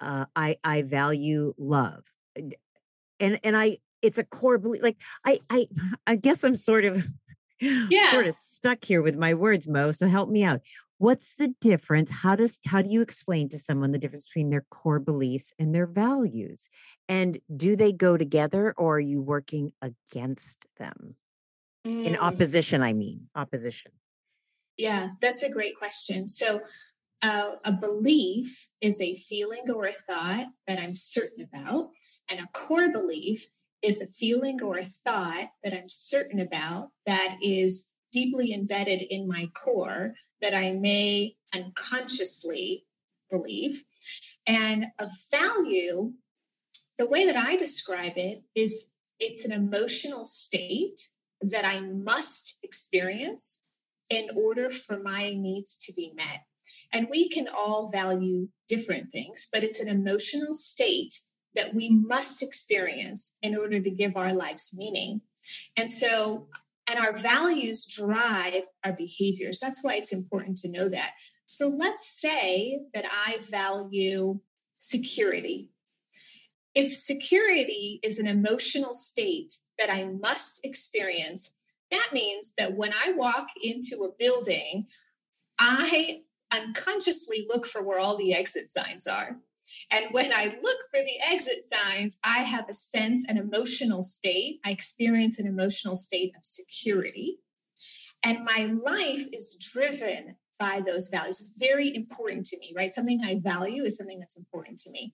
uh, 0.00 0.26
I 0.34 0.56
I 0.64 0.82
value 0.82 1.52
love, 1.58 2.04
and 3.20 3.38
and 3.42 3.56
I 3.56 3.78
it's 4.02 4.18
a 4.18 4.24
core 4.24 4.58
belief. 4.58 4.82
Like 4.82 4.96
I 5.24 5.40
I 5.50 5.66
I 6.06 6.16
guess 6.16 6.44
I'm 6.44 6.56
sort 6.56 6.84
of 6.84 7.06
yeah. 7.60 8.10
sort 8.10 8.26
of 8.26 8.34
stuck 8.34 8.84
here 8.84 9.02
with 9.02 9.16
my 9.16 9.34
words, 9.34 9.66
Mo. 9.68 9.92
So 9.92 10.08
help 10.08 10.28
me 10.28 10.44
out. 10.44 10.60
What's 11.04 11.34
the 11.34 11.48
difference? 11.60 12.10
How 12.10 12.34
does 12.34 12.58
how 12.64 12.80
do 12.80 12.88
you 12.88 13.02
explain 13.02 13.50
to 13.50 13.58
someone 13.58 13.92
the 13.92 13.98
difference 13.98 14.24
between 14.24 14.48
their 14.48 14.64
core 14.70 14.98
beliefs 14.98 15.52
and 15.58 15.74
their 15.74 15.86
values? 15.86 16.70
And 17.10 17.36
do 17.54 17.76
they 17.76 17.92
go 17.92 18.16
together 18.16 18.72
or 18.78 18.96
are 18.96 19.00
you 19.00 19.20
working 19.20 19.72
against 19.82 20.64
them? 20.78 21.16
Mm. 21.86 22.06
In 22.06 22.16
opposition, 22.16 22.82
I 22.82 22.94
mean, 22.94 23.28
opposition. 23.34 23.92
Yeah, 24.78 25.08
that's 25.20 25.42
a 25.42 25.50
great 25.50 25.76
question. 25.78 26.26
So 26.26 26.62
uh, 27.20 27.56
a 27.66 27.72
belief 27.72 28.66
is 28.80 28.98
a 29.02 29.14
feeling 29.14 29.70
or 29.70 29.84
a 29.84 29.92
thought 29.92 30.46
that 30.66 30.78
I'm 30.78 30.94
certain 30.94 31.44
about, 31.44 31.90
and 32.30 32.40
a 32.40 32.48
core 32.54 32.90
belief 32.90 33.46
is 33.82 34.00
a 34.00 34.06
feeling 34.06 34.62
or 34.62 34.78
a 34.78 34.84
thought 34.84 35.50
that 35.62 35.74
I'm 35.74 35.90
certain 35.90 36.40
about 36.40 36.88
that 37.04 37.36
is 37.42 37.90
deeply 38.14 38.54
embedded 38.54 39.02
in 39.02 39.28
my 39.28 39.50
core 39.54 40.14
that 40.40 40.54
I 40.54 40.72
may 40.72 41.34
unconsciously 41.54 42.86
believe. 43.30 43.82
And 44.46 44.86
a 44.98 45.08
value, 45.30 46.12
the 46.96 47.08
way 47.08 47.26
that 47.26 47.36
I 47.36 47.56
describe 47.56 48.12
it 48.16 48.42
is 48.54 48.86
it's 49.18 49.44
an 49.44 49.52
emotional 49.52 50.24
state 50.24 51.08
that 51.40 51.64
I 51.64 51.80
must 51.80 52.58
experience 52.62 53.60
in 54.10 54.28
order 54.36 54.70
for 54.70 54.98
my 54.98 55.34
needs 55.34 55.76
to 55.78 55.92
be 55.92 56.12
met. 56.16 56.44
And 56.92 57.08
we 57.10 57.28
can 57.28 57.48
all 57.48 57.90
value 57.90 58.48
different 58.68 59.10
things, 59.10 59.48
but 59.52 59.64
it's 59.64 59.80
an 59.80 59.88
emotional 59.88 60.54
state 60.54 61.18
that 61.54 61.74
we 61.74 61.90
must 61.90 62.42
experience 62.42 63.32
in 63.42 63.56
order 63.56 63.80
to 63.80 63.90
give 63.90 64.16
our 64.16 64.32
lives 64.32 64.72
meaning. 64.76 65.20
And 65.76 65.88
so, 65.88 66.48
and 66.88 66.98
our 66.98 67.14
values 67.14 67.86
drive 67.86 68.64
our 68.84 68.92
behaviors. 68.92 69.58
That's 69.60 69.82
why 69.82 69.94
it's 69.94 70.12
important 70.12 70.58
to 70.58 70.68
know 70.68 70.88
that. 70.88 71.12
So 71.46 71.68
let's 71.68 72.20
say 72.20 72.80
that 72.94 73.04
I 73.10 73.38
value 73.50 74.38
security. 74.78 75.70
If 76.74 76.94
security 76.94 78.00
is 78.02 78.18
an 78.18 78.26
emotional 78.26 78.92
state 78.92 79.56
that 79.78 79.90
I 79.90 80.04
must 80.04 80.60
experience, 80.64 81.50
that 81.90 82.08
means 82.12 82.52
that 82.58 82.76
when 82.76 82.92
I 82.92 83.12
walk 83.12 83.48
into 83.62 84.04
a 84.04 84.12
building, 84.18 84.86
I 85.58 86.22
unconsciously 86.54 87.46
look 87.48 87.66
for 87.66 87.82
where 87.82 87.98
all 87.98 88.16
the 88.16 88.34
exit 88.34 88.70
signs 88.70 89.06
are. 89.06 89.36
And 89.92 90.06
when 90.12 90.32
I 90.32 90.56
look 90.62 90.78
for 90.90 91.00
the 91.00 91.20
exit 91.30 91.64
signs, 91.64 92.18
I 92.24 92.38
have 92.38 92.68
a 92.68 92.72
sense, 92.72 93.24
an 93.28 93.36
emotional 93.36 94.02
state. 94.02 94.60
I 94.64 94.70
experience 94.70 95.38
an 95.38 95.46
emotional 95.46 95.96
state 95.96 96.32
of 96.36 96.44
security. 96.44 97.38
And 98.24 98.44
my 98.44 98.72
life 98.82 99.26
is 99.32 99.56
driven 99.72 100.36
by 100.58 100.82
those 100.86 101.08
values. 101.08 101.40
It's 101.40 101.58
very 101.58 101.94
important 101.94 102.46
to 102.46 102.58
me, 102.58 102.72
right? 102.74 102.92
Something 102.92 103.20
I 103.22 103.40
value 103.42 103.82
is 103.82 103.96
something 103.96 104.18
that's 104.18 104.36
important 104.36 104.78
to 104.80 104.90
me. 104.90 105.12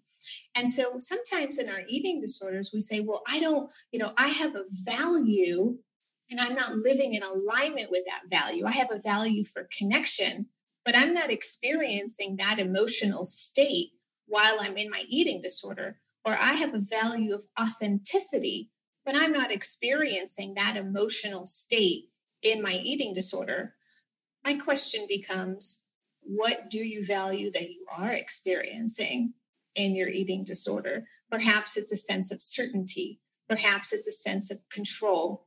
And 0.54 0.68
so 0.68 0.94
sometimes 0.98 1.58
in 1.58 1.68
our 1.68 1.80
eating 1.88 2.20
disorders, 2.20 2.70
we 2.72 2.80
say, 2.80 3.00
well, 3.00 3.22
I 3.28 3.40
don't, 3.40 3.70
you 3.90 3.98
know, 3.98 4.12
I 4.16 4.28
have 4.28 4.54
a 4.54 4.64
value 4.84 5.78
and 6.30 6.40
I'm 6.40 6.54
not 6.54 6.76
living 6.76 7.14
in 7.14 7.22
alignment 7.22 7.90
with 7.90 8.04
that 8.06 8.22
value. 8.30 8.64
I 8.66 8.72
have 8.72 8.92
a 8.92 9.00
value 9.00 9.42
for 9.42 9.68
connection, 9.76 10.46
but 10.84 10.96
I'm 10.96 11.12
not 11.12 11.30
experiencing 11.30 12.36
that 12.36 12.58
emotional 12.58 13.24
state 13.24 13.92
while 14.30 14.58
I'm 14.60 14.78
in 14.78 14.88
my 14.88 15.04
eating 15.08 15.42
disorder. 15.42 15.98
Or 16.24 16.32
I 16.32 16.52
have 16.52 16.74
a 16.74 16.78
value 16.78 17.34
of 17.34 17.46
authenticity, 17.60 18.70
but 19.04 19.16
I'm 19.16 19.32
not 19.32 19.50
experiencing 19.50 20.54
that 20.54 20.76
emotional 20.76 21.44
state 21.44 22.04
in 22.42 22.62
my 22.62 22.74
eating 22.74 23.12
disorder. 23.12 23.74
My 24.44 24.54
question 24.54 25.06
becomes 25.08 25.80
what 26.22 26.70
do 26.70 26.78
you 26.78 27.04
value 27.04 27.50
that 27.52 27.70
you 27.70 27.84
are 27.98 28.12
experiencing 28.12 29.34
in 29.74 29.94
your 29.94 30.08
eating 30.08 30.44
disorder? 30.44 31.06
Perhaps 31.30 31.76
it's 31.76 31.92
a 31.92 31.96
sense 31.96 32.30
of 32.30 32.40
certainty. 32.40 33.20
Perhaps 33.48 33.92
it's 33.92 34.06
a 34.06 34.12
sense 34.12 34.50
of 34.50 34.68
control. 34.68 35.46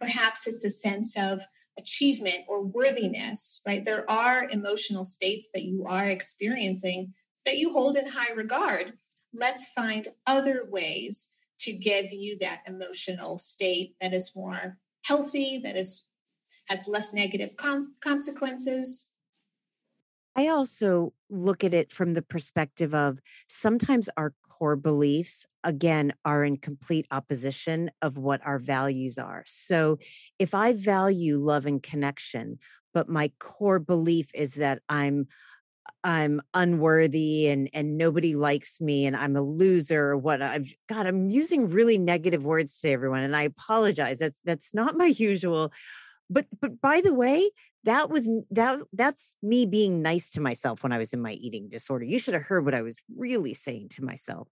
Perhaps 0.00 0.46
it's 0.46 0.64
a 0.64 0.70
sense 0.70 1.16
of 1.18 1.42
achievement 1.78 2.44
or 2.48 2.62
worthiness, 2.62 3.60
right? 3.66 3.84
There 3.84 4.08
are 4.10 4.48
emotional 4.48 5.04
states 5.04 5.48
that 5.52 5.64
you 5.64 5.84
are 5.86 6.06
experiencing 6.06 7.12
that 7.46 7.58
you 7.58 7.70
hold 7.70 7.96
in 7.96 8.06
high 8.06 8.32
regard. 8.32 8.92
Let's 9.32 9.68
find 9.72 10.08
other 10.26 10.66
ways 10.68 11.28
to 11.60 11.72
give 11.72 12.12
you 12.12 12.38
that 12.38 12.62
emotional 12.66 13.38
state 13.38 13.94
that 14.00 14.12
is 14.12 14.32
more 14.34 14.78
healthy, 15.06 15.60
that 15.64 15.76
is 15.76 16.04
has 16.68 16.88
less 16.88 17.12
negative 17.12 17.56
com- 17.56 17.92
consequences. 18.02 19.12
I 20.36 20.48
also 20.48 21.12
look 21.30 21.62
at 21.62 21.74
it 21.74 21.92
from 21.92 22.14
the 22.14 22.22
perspective 22.22 22.94
of 22.94 23.18
sometimes 23.48 24.08
our 24.16 24.34
core 24.48 24.76
beliefs 24.76 25.46
again 25.62 26.12
are 26.24 26.44
in 26.44 26.56
complete 26.56 27.06
opposition 27.10 27.90
of 28.02 28.18
what 28.18 28.44
our 28.44 28.58
values 28.58 29.18
are. 29.18 29.44
So 29.46 29.98
if 30.38 30.54
I 30.54 30.72
value 30.72 31.38
love 31.38 31.66
and 31.66 31.82
connection, 31.82 32.58
but 32.92 33.08
my 33.08 33.30
core 33.38 33.78
belief 33.78 34.28
is 34.34 34.54
that 34.54 34.80
I'm 34.88 35.26
I'm 36.02 36.40
unworthy 36.52 37.48
and 37.48 37.68
and 37.72 37.96
nobody 37.98 38.34
likes 38.34 38.80
me 38.80 39.06
and 39.06 39.16
I'm 39.16 39.36
a 39.36 39.42
loser 39.42 40.10
or 40.10 40.16
what 40.16 40.42
I've 40.42 40.74
God 40.88 41.06
I'm 41.06 41.28
using 41.30 41.68
really 41.68 41.98
negative 41.98 42.44
words 42.44 42.80
to 42.80 42.90
everyone 42.90 43.22
and 43.22 43.34
I 43.34 43.42
apologize. 43.42 44.18
That's 44.18 44.40
that's 44.44 44.74
not 44.74 44.96
my 44.96 45.06
usual 45.16 45.72
but 46.30 46.46
but 46.60 46.80
by 46.80 47.00
the 47.00 47.14
way 47.14 47.50
that 47.84 48.08
was 48.08 48.28
that 48.50 48.80
that's 48.92 49.36
me 49.42 49.66
being 49.66 50.02
nice 50.02 50.30
to 50.32 50.40
myself 50.40 50.82
when 50.82 50.92
I 50.92 50.98
was 50.98 51.12
in 51.12 51.20
my 51.20 51.32
eating 51.32 51.68
disorder. 51.68 52.04
You 52.04 52.18
should 52.18 52.34
have 52.34 52.44
heard 52.44 52.64
what 52.64 52.74
I 52.74 52.82
was 52.82 52.96
really 53.16 53.54
saying 53.54 53.90
to 53.90 54.04
myself. 54.04 54.48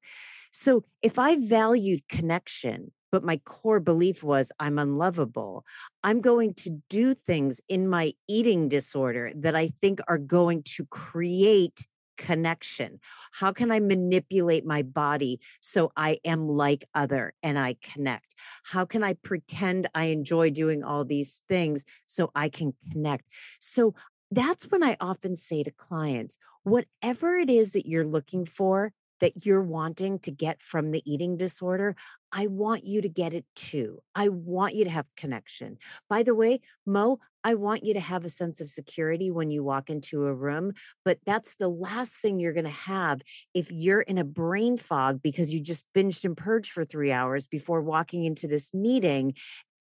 So 0.53 0.85
if 1.01 1.19
I 1.19 1.37
valued 1.37 2.07
connection 2.09 2.93
but 3.13 3.23
my 3.23 3.37
core 3.45 3.79
belief 3.79 4.25
was 4.25 4.51
I'm 4.59 4.79
unlovable. 4.79 5.65
I'm 6.03 6.21
going 6.21 6.55
to 6.55 6.71
do 6.89 7.15
things 7.15 7.61
in 7.69 7.89
my 7.89 8.15
eating 8.29 8.69
disorder 8.69 9.31
that 9.37 9.55
I 9.55 9.69
think 9.81 10.01
are 10.09 10.19
going 10.19 10.63
to 10.75 10.87
create 10.87 11.87
connection. 12.17 13.01
How 13.33 13.53
can 13.53 13.71
I 13.71 13.81
manipulate 13.81 14.65
my 14.65 14.83
body 14.83 15.41
so 15.61 15.93
I 15.97 16.19
am 16.25 16.49
like 16.49 16.85
other 16.95 17.35
and 17.43 17.59
I 17.59 17.77
connect? 17.83 18.35
How 18.65 18.85
can 18.85 19.05
I 19.05 19.15
pretend 19.15 19.89
I 19.95 20.05
enjoy 20.07 20.51
doing 20.51 20.83
all 20.83 21.05
these 21.05 21.43
things 21.49 21.85
so 22.07 22.31
I 22.35 22.49
can 22.49 22.75
connect? 22.91 23.27
So 23.61 23.95
that's 24.31 24.71
when 24.71 24.83
I 24.83 24.97
often 25.01 25.37
say 25.37 25.63
to 25.63 25.71
clients, 25.71 26.39
whatever 26.63 27.37
it 27.37 27.51
is 27.51 27.73
that 27.73 27.87
you're 27.87 28.07
looking 28.07 28.47
for, 28.47 28.93
that 29.23 29.47
you're 29.47 29.63
wanting 29.63 30.19
to 30.19 30.33
get 30.33 30.61
from 30.61 30.91
the 30.91 31.01
eating 31.11 31.37
disorder, 31.37 31.95
I 32.33 32.49
want 32.49 32.85
you 32.85 33.01
to 33.01 33.09
get 33.09 33.33
it 33.33 33.45
too. 33.55 34.01
I 34.17 34.29
want 34.29 34.75
you 34.75 34.83
to 34.85 34.91
have 34.91 35.07
connection. 35.17 35.79
By 36.11 36.25
the 36.25 36.35
way, 36.35 36.59
Mo, 36.85 37.21
I 37.45 37.55
want 37.55 37.85
you 37.85 37.95
to 37.95 38.01
have 38.01 38.25
a 38.25 38.29
sense 38.29 38.61
of 38.61 38.69
security 38.69 39.31
when 39.31 39.49
you 39.49 39.63
walk 39.63 39.91
into 39.91 40.27
a 40.27 40.35
room, 40.35 40.73
but 41.05 41.19
that's 41.25 41.55
the 41.55 41.69
last 41.69 42.15
thing 42.17 42.41
you're 42.41 42.53
going 42.53 42.65
to 42.65 42.71
have 42.71 43.23
if 43.55 43.71
you're 43.71 44.01
in 44.01 44.19
a 44.19 44.25
brain 44.25 44.77
fog 44.77 45.23
because 45.23 45.55
you 45.55 45.61
just 45.61 45.85
binged 45.95 46.25
and 46.25 46.37
purged 46.37 46.73
for 46.73 46.85
three 46.85 47.13
hours 47.13 47.47
before 47.47 47.81
walking 47.81 48.25
into 48.25 48.49
this 48.49 48.75
meeting. 48.75 49.35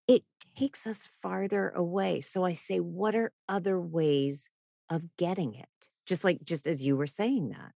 It 0.07 0.23
takes 0.55 0.85
us 0.85 1.07
farther 1.23 1.69
away. 1.69 2.21
So 2.21 2.43
I 2.43 2.53
say, 2.53 2.79
what 2.79 3.15
are 3.15 3.31
other 3.49 3.79
ways 3.79 4.49
of 4.91 5.01
getting 5.17 5.55
it? 5.55 5.67
Just 6.05 6.23
like, 6.23 6.43
just 6.43 6.67
as 6.67 6.85
you 6.85 6.95
were 6.95 7.07
saying 7.07 7.49
that. 7.49 7.71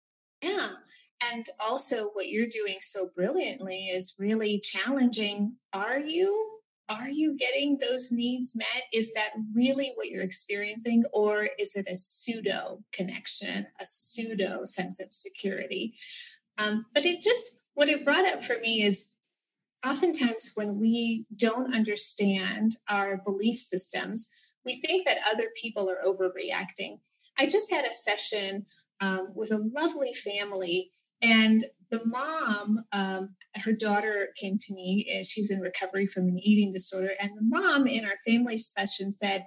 And 1.36 1.46
also, 1.60 2.12
what 2.14 2.30
you're 2.30 2.48
doing 2.48 2.78
so 2.80 3.10
brilliantly 3.14 3.88
is 3.88 4.16
really 4.18 4.62
challenging 4.62 5.58
are 5.74 6.00
you? 6.00 6.60
Are 6.88 7.10
you 7.10 7.36
getting 7.36 7.78
those 7.78 8.10
needs 8.10 8.56
met? 8.56 8.84
Is 8.94 9.12
that 9.16 9.32
really 9.54 9.92
what 9.96 10.08
you're 10.08 10.24
experiencing? 10.24 11.04
Or 11.12 11.50
is 11.60 11.76
it 11.76 11.88
a 11.90 11.96
pseudo 11.96 12.82
connection, 12.94 13.68
a 13.82 13.86
pseudo 13.86 14.64
sense 14.64 15.02
of 15.02 15.12
security? 15.12 15.96
Um, 16.58 16.86
but 16.94 17.06
it 17.06 17.22
just, 17.22 17.60
what 17.74 17.90
it 17.90 18.06
brought 18.06 18.26
up 18.26 18.42
for 18.42 18.58
me 18.60 18.84
is 18.84 19.10
oftentimes 19.86 20.52
when 20.56 20.80
we 20.80 21.26
don't 21.36 21.76
understand 21.76 22.78
our 22.88 23.18
belief 23.18 23.58
systems, 23.58 24.30
we 24.64 24.76
think 24.76 25.06
that 25.06 25.18
other 25.34 25.50
people 25.62 25.90
are 25.90 26.08
overreacting. 26.08 27.00
I 27.38 27.46
just 27.46 27.70
had 27.70 27.84
a 27.84 27.92
session 27.92 28.66
um, 29.02 29.30
with 29.36 29.52
a 29.52 29.70
lovely 29.74 30.14
family 30.14 30.92
and 31.26 31.66
the 31.92 32.06
mom, 32.06 32.84
um, 32.92 33.36
her 33.64 33.72
daughter 33.72 34.30
came 34.36 34.58
to 34.58 34.74
me, 34.74 35.10
and 35.14 35.26
she's 35.26 35.50
in 35.50 35.60
recovery 35.60 36.08
from 36.08 36.28
an 36.28 36.40
eating 36.40 36.74
disorder. 36.74 37.12
And 37.20 37.32
the 37.36 37.42
mom 37.42 37.88
in 37.88 38.06
our 38.06 38.18
family 38.26 38.58
session 38.58 39.12
said, 39.12 39.46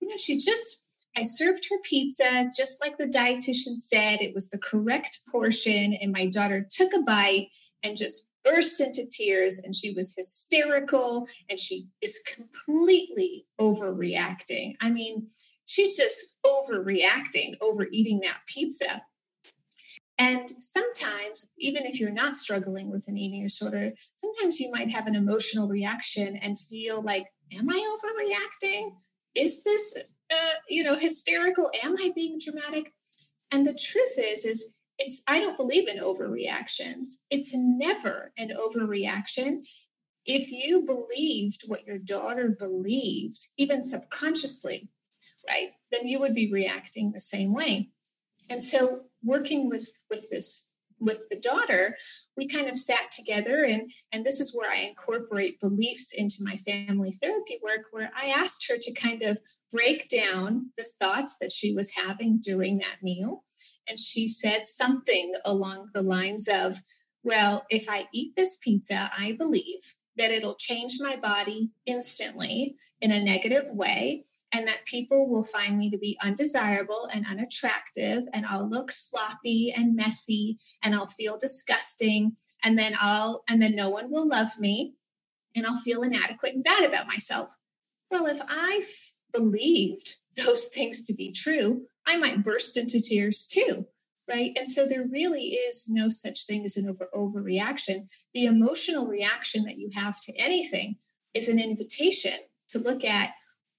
you 0.00 0.08
know, 0.08 0.16
she 0.16 0.36
just 0.36 0.82
I 1.16 1.22
served 1.22 1.66
her 1.70 1.78
pizza 1.82 2.50
just 2.54 2.82
like 2.82 2.98
the 2.98 3.04
dietitian 3.04 3.76
said. 3.76 4.20
It 4.20 4.34
was 4.34 4.50
the 4.50 4.58
correct 4.58 5.20
portion. 5.30 5.94
And 5.94 6.12
my 6.12 6.26
daughter 6.26 6.66
took 6.68 6.92
a 6.92 7.00
bite 7.00 7.48
and 7.82 7.96
just 7.96 8.24
burst 8.44 8.80
into 8.82 9.06
tears. 9.06 9.58
And 9.58 9.74
she 9.74 9.92
was 9.92 10.14
hysterical 10.14 11.26
and 11.48 11.58
she 11.58 11.88
is 12.02 12.20
completely 12.34 13.46
overreacting. 13.58 14.74
I 14.82 14.90
mean, 14.90 15.26
she's 15.64 15.96
just 15.96 16.36
overreacting 16.44 17.56
overeating 17.62 18.20
that 18.20 18.40
pizza. 18.46 19.02
And 20.18 20.50
sometimes, 20.58 21.46
even 21.58 21.84
if 21.84 22.00
you're 22.00 22.10
not 22.10 22.36
struggling 22.36 22.90
with 22.90 23.06
an 23.06 23.18
eating 23.18 23.42
disorder, 23.42 23.92
sometimes 24.14 24.58
you 24.58 24.70
might 24.70 24.90
have 24.90 25.06
an 25.06 25.14
emotional 25.14 25.68
reaction 25.68 26.36
and 26.36 26.58
feel 26.58 27.02
like, 27.02 27.26
Am 27.52 27.68
I 27.70 27.96
overreacting? 27.96 28.94
Is 29.36 29.62
this, 29.62 29.96
uh, 30.32 30.54
you 30.68 30.82
know, 30.82 30.96
hysterical? 30.96 31.70
Am 31.84 31.96
I 31.96 32.10
being 32.14 32.38
dramatic? 32.42 32.92
And 33.52 33.64
the 33.64 33.74
truth 33.74 34.18
is, 34.18 34.44
is 34.44 34.66
it's 34.98 35.22
I 35.28 35.40
don't 35.40 35.56
believe 35.56 35.88
in 35.88 35.98
overreactions. 35.98 37.10
It's 37.30 37.52
never 37.54 38.32
an 38.38 38.50
overreaction. 38.50 39.66
If 40.24 40.50
you 40.50 40.82
believed 40.82 41.64
what 41.66 41.86
your 41.86 41.98
daughter 41.98 42.48
believed, 42.48 43.48
even 43.56 43.82
subconsciously, 43.82 44.88
right, 45.48 45.70
then 45.92 46.08
you 46.08 46.18
would 46.18 46.34
be 46.34 46.52
reacting 46.52 47.12
the 47.12 47.20
same 47.20 47.52
way. 47.52 47.90
And 48.48 48.60
so 48.60 49.02
working 49.22 49.68
with 49.68 49.88
with 50.10 50.28
this 50.30 50.68
with 50.98 51.22
the 51.30 51.36
daughter 51.36 51.94
we 52.36 52.48
kind 52.48 52.68
of 52.68 52.78
sat 52.78 53.10
together 53.10 53.64
and 53.64 53.90
and 54.12 54.24
this 54.24 54.40
is 54.40 54.54
where 54.54 54.70
i 54.70 54.76
incorporate 54.76 55.60
beliefs 55.60 56.12
into 56.12 56.36
my 56.40 56.56
family 56.56 57.12
therapy 57.12 57.58
work 57.62 57.82
where 57.90 58.10
i 58.16 58.28
asked 58.28 58.66
her 58.68 58.78
to 58.78 58.92
kind 58.92 59.22
of 59.22 59.38
break 59.70 60.08
down 60.08 60.70
the 60.78 60.84
thoughts 60.98 61.36
that 61.40 61.52
she 61.52 61.74
was 61.74 61.90
having 61.90 62.38
during 62.38 62.78
that 62.78 62.96
meal. 63.02 63.42
And 63.88 63.98
she 63.98 64.26
said 64.26 64.64
something 64.64 65.34
along 65.44 65.90
the 65.92 66.02
lines 66.02 66.48
of 66.48 66.80
well 67.22 67.64
if 67.70 67.88
i 67.88 68.06
eat 68.12 68.34
this 68.36 68.56
pizza 68.56 69.10
i 69.16 69.32
believe 69.32 69.94
that 70.16 70.30
it'll 70.30 70.54
change 70.54 70.94
my 70.98 71.14
body 71.16 71.70
instantly 71.84 72.76
in 73.00 73.12
a 73.12 73.22
negative 73.22 73.64
way 73.70 74.22
and 74.56 74.66
that 74.66 74.86
people 74.86 75.28
will 75.28 75.42
find 75.42 75.76
me 75.76 75.90
to 75.90 75.98
be 75.98 76.16
undesirable 76.22 77.10
and 77.12 77.26
unattractive 77.28 78.24
and 78.32 78.46
I'll 78.46 78.66
look 78.66 78.90
sloppy 78.90 79.70
and 79.76 79.94
messy 79.94 80.56
and 80.82 80.94
I'll 80.94 81.06
feel 81.06 81.36
disgusting 81.36 82.34
and 82.64 82.78
then 82.78 82.94
I'll 82.98 83.44
and 83.50 83.62
then 83.62 83.74
no 83.76 83.90
one 83.90 84.10
will 84.10 84.26
love 84.26 84.58
me 84.58 84.94
and 85.54 85.66
I'll 85.66 85.76
feel 85.76 86.02
inadequate 86.02 86.54
and 86.54 86.64
bad 86.64 86.84
about 86.84 87.06
myself. 87.06 87.54
Well, 88.10 88.26
if 88.26 88.40
I 88.48 88.80
f- 88.82 89.12
believed 89.38 90.16
those 90.42 90.64
things 90.74 91.06
to 91.06 91.14
be 91.14 91.32
true, 91.32 91.82
I 92.06 92.16
might 92.16 92.42
burst 92.42 92.78
into 92.78 93.00
tears 93.00 93.44
too 93.44 93.86
right? 94.28 94.56
And 94.56 94.66
so 94.66 94.86
there 94.86 95.04
really 95.04 95.50
is 95.50 95.88
no 95.88 96.08
such 96.08 96.46
thing 96.46 96.64
as 96.64 96.76
an 96.76 96.88
over 96.88 97.08
overreaction. 97.14 98.08
The 98.34 98.46
emotional 98.46 99.06
reaction 99.06 99.62
that 99.66 99.76
you 99.76 99.88
have 99.94 100.18
to 100.22 100.36
anything 100.36 100.96
is 101.32 101.46
an 101.46 101.60
invitation 101.60 102.32
to 102.70 102.80
look 102.80 103.04
at 103.04 103.34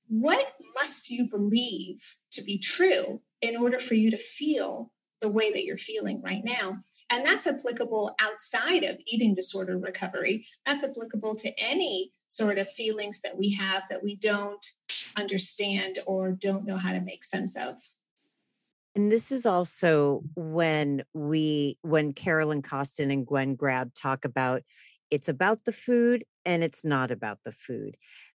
what 0.08 0.54
must 0.76 1.10
you 1.10 1.30
believe 1.30 2.15
to 2.32 2.41
be 2.41 2.58
true 2.58 3.22
in 3.41 3.56
order 3.56 3.78
for 3.78 3.93
you 3.93 4.12
to 4.12 4.17
feel 4.17 4.91
the 5.22 5.30
way 5.30 5.52
that 5.52 5.65
you're 5.65 5.78
feeling 5.78 6.22
right 6.22 6.43
now. 6.43 6.78
And 7.12 7.26
that's 7.26 7.48
applicable 7.48 8.15
outside 8.22 8.84
of 8.84 9.00
eating 9.08 9.34
disorder 9.34 9.78
recovery. 9.78 10.46
That's 10.65 10.84
applicable 10.84 11.36
to 11.36 11.60
any 11.60 12.12
sort 12.28 12.58
of 12.58 12.70
feelings 12.70 13.22
that 13.22 13.38
we 13.38 13.54
have 13.54 13.84
that 13.89 14.04
we 14.04 14.15
don't 14.17 14.65
understand 15.17 16.00
or 16.06 16.32
don't 16.32 16.65
know 16.65 16.78
how 16.78 16.91
to 16.91 17.02
make 17.02 17.24
sense 17.24 17.56
of. 17.58 17.78
And 18.96 19.12
this 19.12 19.32
is 19.32 19.46
also 19.46 20.24
when 20.36 21.04
we, 21.13 21.78
when 21.82 22.13
Carolyn 22.13 22.62
Costin 22.62 23.12
and 23.12 23.26
Gwen 23.26 23.56
Grabb 23.56 23.93
talk 23.93 24.26
about 24.26 24.63
it's 25.10 25.30
about 25.30 25.63
the 25.63 25.72
food 25.72 26.26
and 26.46 26.63
it's 26.63 26.84
not 26.84 27.12
about 27.12 27.39
the 27.46 27.52
food. 27.52 27.96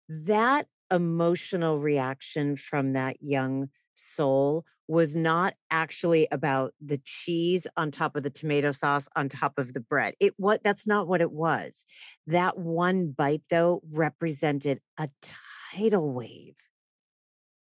That 0.08 0.66
emotional 0.90 1.78
reaction 1.78 2.56
from 2.56 2.92
that 2.94 3.16
young 3.20 3.68
soul 3.94 4.64
was 4.86 5.14
not 5.14 5.54
actually 5.70 6.26
about 6.30 6.72
the 6.80 7.00
cheese 7.04 7.66
on 7.76 7.90
top 7.90 8.16
of 8.16 8.22
the 8.22 8.30
tomato 8.30 8.72
sauce 8.72 9.08
on 9.16 9.28
top 9.28 9.58
of 9.58 9.74
the 9.74 9.80
bread. 9.80 10.14
It 10.18 10.32
what 10.38 10.64
that's 10.64 10.86
not 10.86 11.06
what 11.06 11.20
it 11.20 11.30
was. 11.30 11.84
That 12.26 12.58
one 12.58 13.10
bite 13.10 13.42
though 13.50 13.82
represented 13.92 14.80
a 14.96 15.08
tidal 15.72 16.12
wave 16.12 16.54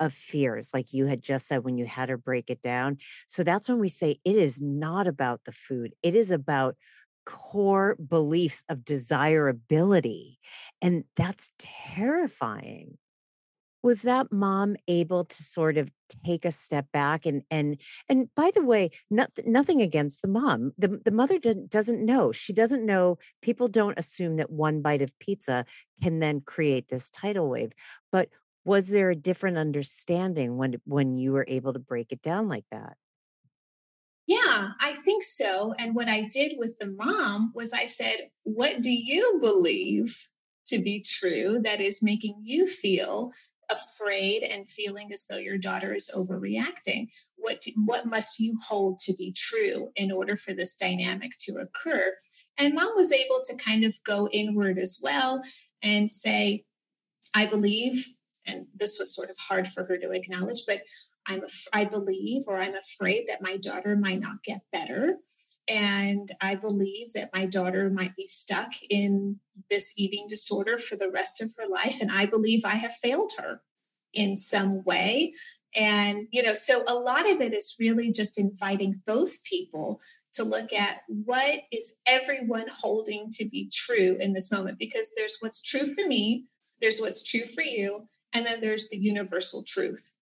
of 0.01 0.13
fears, 0.13 0.71
like 0.75 0.93
you 0.93 1.07
had 1.07 1.23
just 1.23 1.49
said 1.49 1.65
when 1.65 1.79
you 1.79 1.87
had 1.87 2.11
her 2.11 2.19
break 2.19 2.51
it 2.51 2.61
down. 2.61 2.99
So 3.27 3.43
that's 3.43 3.69
when 3.69 3.79
we 3.79 3.89
say 3.89 4.19
it 4.25 4.37
is 4.37 4.61
not 4.61 5.07
about 5.07 5.41
the 5.45 5.53
food, 5.53 5.95
it 6.03 6.15
is 6.15 6.31
about 6.31 6.77
core 7.25 7.97
beliefs 7.97 8.65
of 8.69 8.85
desirability. 8.85 10.39
And 10.83 11.05
that's 11.17 11.53
terrifying. 11.59 12.99
Was 13.85 14.03
that 14.03 14.33
mom 14.33 14.77
able 14.89 15.25
to 15.25 15.43
sort 15.43 15.77
of 15.77 15.91
take 16.25 16.45
a 16.45 16.53
step 16.53 16.87
back 16.93 17.27
and 17.27 17.43
and 17.51 17.79
and 18.09 18.29
by 18.35 18.51
the 18.55 18.65
way, 18.65 18.91
not, 19.11 19.31
nothing 19.45 19.83
against 19.83 20.23
the 20.23 20.29
mom. 20.29 20.73
The 20.79 21.01
the 21.05 21.11
mother 21.13 21.39
doesn't 21.39 21.71
doesn't 21.71 22.05
know. 22.05 22.33
She 22.33 22.53
doesn't 22.53 22.87
know. 22.87 23.19
People 23.43 23.69
don't 23.69 23.99
assume 23.99 24.37
that 24.37 24.51
one 24.51 24.81
bite 24.81 25.03
of 25.03 25.17
pizza 25.19 25.67
can 26.03 26.19
then 26.19 26.41
create 26.41 26.89
this 26.89 27.11
tidal 27.11 27.49
wave. 27.49 27.73
But 28.11 28.31
was 28.65 28.89
there 28.89 29.11
a 29.11 29.17
different 29.17 29.59
understanding 29.59 30.57
when 30.57 30.77
when 30.85 31.15
you 31.15 31.33
were 31.33 31.45
able 31.49 31.73
to 31.73 31.79
break 31.79 32.13
it 32.13 32.23
down 32.23 32.49
like 32.49 32.65
that 32.71 32.97
yeah 34.27 34.69
i 34.81 34.93
think 35.05 35.23
so 35.23 35.75
and 35.79 35.95
what 35.95 36.09
i 36.09 36.23
did 36.23 36.53
with 36.59 36.77
the 36.79 36.87
mom 36.87 37.53
was 37.55 37.73
i 37.73 37.85
said 37.85 38.29
what 38.45 38.81
do 38.81 38.91
you 38.91 39.39
believe 39.41 40.29
to 40.65 40.79
be 40.79 41.01
true 41.01 41.61
that 41.63 41.81
is 41.81 42.03
making 42.03 42.37
you 42.43 42.67
feel 42.67 43.31
afraid 43.71 44.43
and 44.43 44.69
feeling 44.69 45.13
as 45.13 45.27
though 45.27 45.37
your 45.37 45.59
daughter 45.59 45.95
is 45.95 46.11
overreacting? 46.15 47.09
What 47.37 47.61
do, 47.63 47.73
what 47.85 48.07
must 48.07 48.41
you 48.41 48.57
hold 48.67 48.99
to 48.99 49.15
be 49.15 49.33
true 49.33 49.91
in 49.97 50.13
order 50.13 50.37
for 50.37 50.53
this 50.53 50.75
dynamic 50.75 51.33
to 51.41 51.57
occur? 51.57 52.13
And 52.57 52.75
mom 52.75 52.93
was 52.95 53.13
able 53.13 53.41
to 53.45 53.57
kind 53.57 53.85
of 53.85 53.95
go 54.05 54.29
inward 54.33 54.79
as 54.79 54.99
well 55.03 55.43
and 55.85 56.11
say 56.11 56.65
i 57.35 57.47
believe 57.47 58.05
and 58.47 58.67
this 58.75 58.99
was 58.99 59.15
sort 59.15 59.31
of 59.31 59.37
hard 59.39 59.69
for 59.69 59.85
her 59.85 59.97
to 59.99 60.11
acknowledge 60.11 60.63
but 60.67 60.81
i'm 61.27 61.43
i 61.73 61.85
believe 61.85 62.43
or 62.49 62.57
i'm 62.57 62.75
afraid 62.75 63.25
that 63.29 63.43
my 63.43 63.57
daughter 63.59 63.95
might 63.95 64.21
not 64.21 64.43
get 64.43 64.61
better 64.73 65.17
and 65.71 66.31
i 66.41 66.55
believe 66.55 67.13
that 67.13 67.31
my 67.35 67.47
daughter 67.47 67.91
might 67.91 68.15
be 68.17 68.27
stuck 68.27 68.73
in 68.91 69.39
this 69.71 69.93
eating 69.97 70.27
disorder 70.29 70.77
for 70.77 70.97
the 70.97 71.11
rest 71.11 71.41
of 71.41 71.55
her 71.59 71.67
life 71.67 72.01
and 72.01 72.11
i 72.13 72.27
believe 72.27 72.63
i 72.65 72.75
have 72.75 72.93
failed 72.93 73.33
her 73.39 73.61
in 74.13 74.37
some 74.37 74.83
way 74.85 75.33
and 75.77 76.29
you 76.31 76.43
know 76.43 76.55
so 76.55 76.83
a 76.87 76.95
lot 76.95 77.31
of 77.31 77.41
it 77.41 77.55
is 77.55 77.77
really 77.81 78.13
just 78.13 78.39
inviting 78.39 79.01
both 79.07 79.43
people 79.45 80.01
to 80.33 80.45
look 80.45 80.73
at 80.73 81.03
what 81.07 81.61
is 81.73 81.95
everyone 82.07 82.67
holding 82.69 83.31
to 83.31 83.45
be 83.49 83.71
true 83.73 84.17
in 84.21 84.33
this 84.33 84.51
moment 84.51 84.79
because 84.79 85.13
there's 85.17 85.39
what's 85.41 85.61
true 85.61 85.87
for 85.87 86.07
me 86.07 86.45
there's 86.81 87.01
what's 87.01 87.23
true 87.23 87.47
for 87.47 87.63
you 87.63 88.07
and 88.35 88.45
then 88.45 88.61
there's 88.61 88.89
the 88.89 88.99
universal 88.99 89.63
truth. 89.63 90.13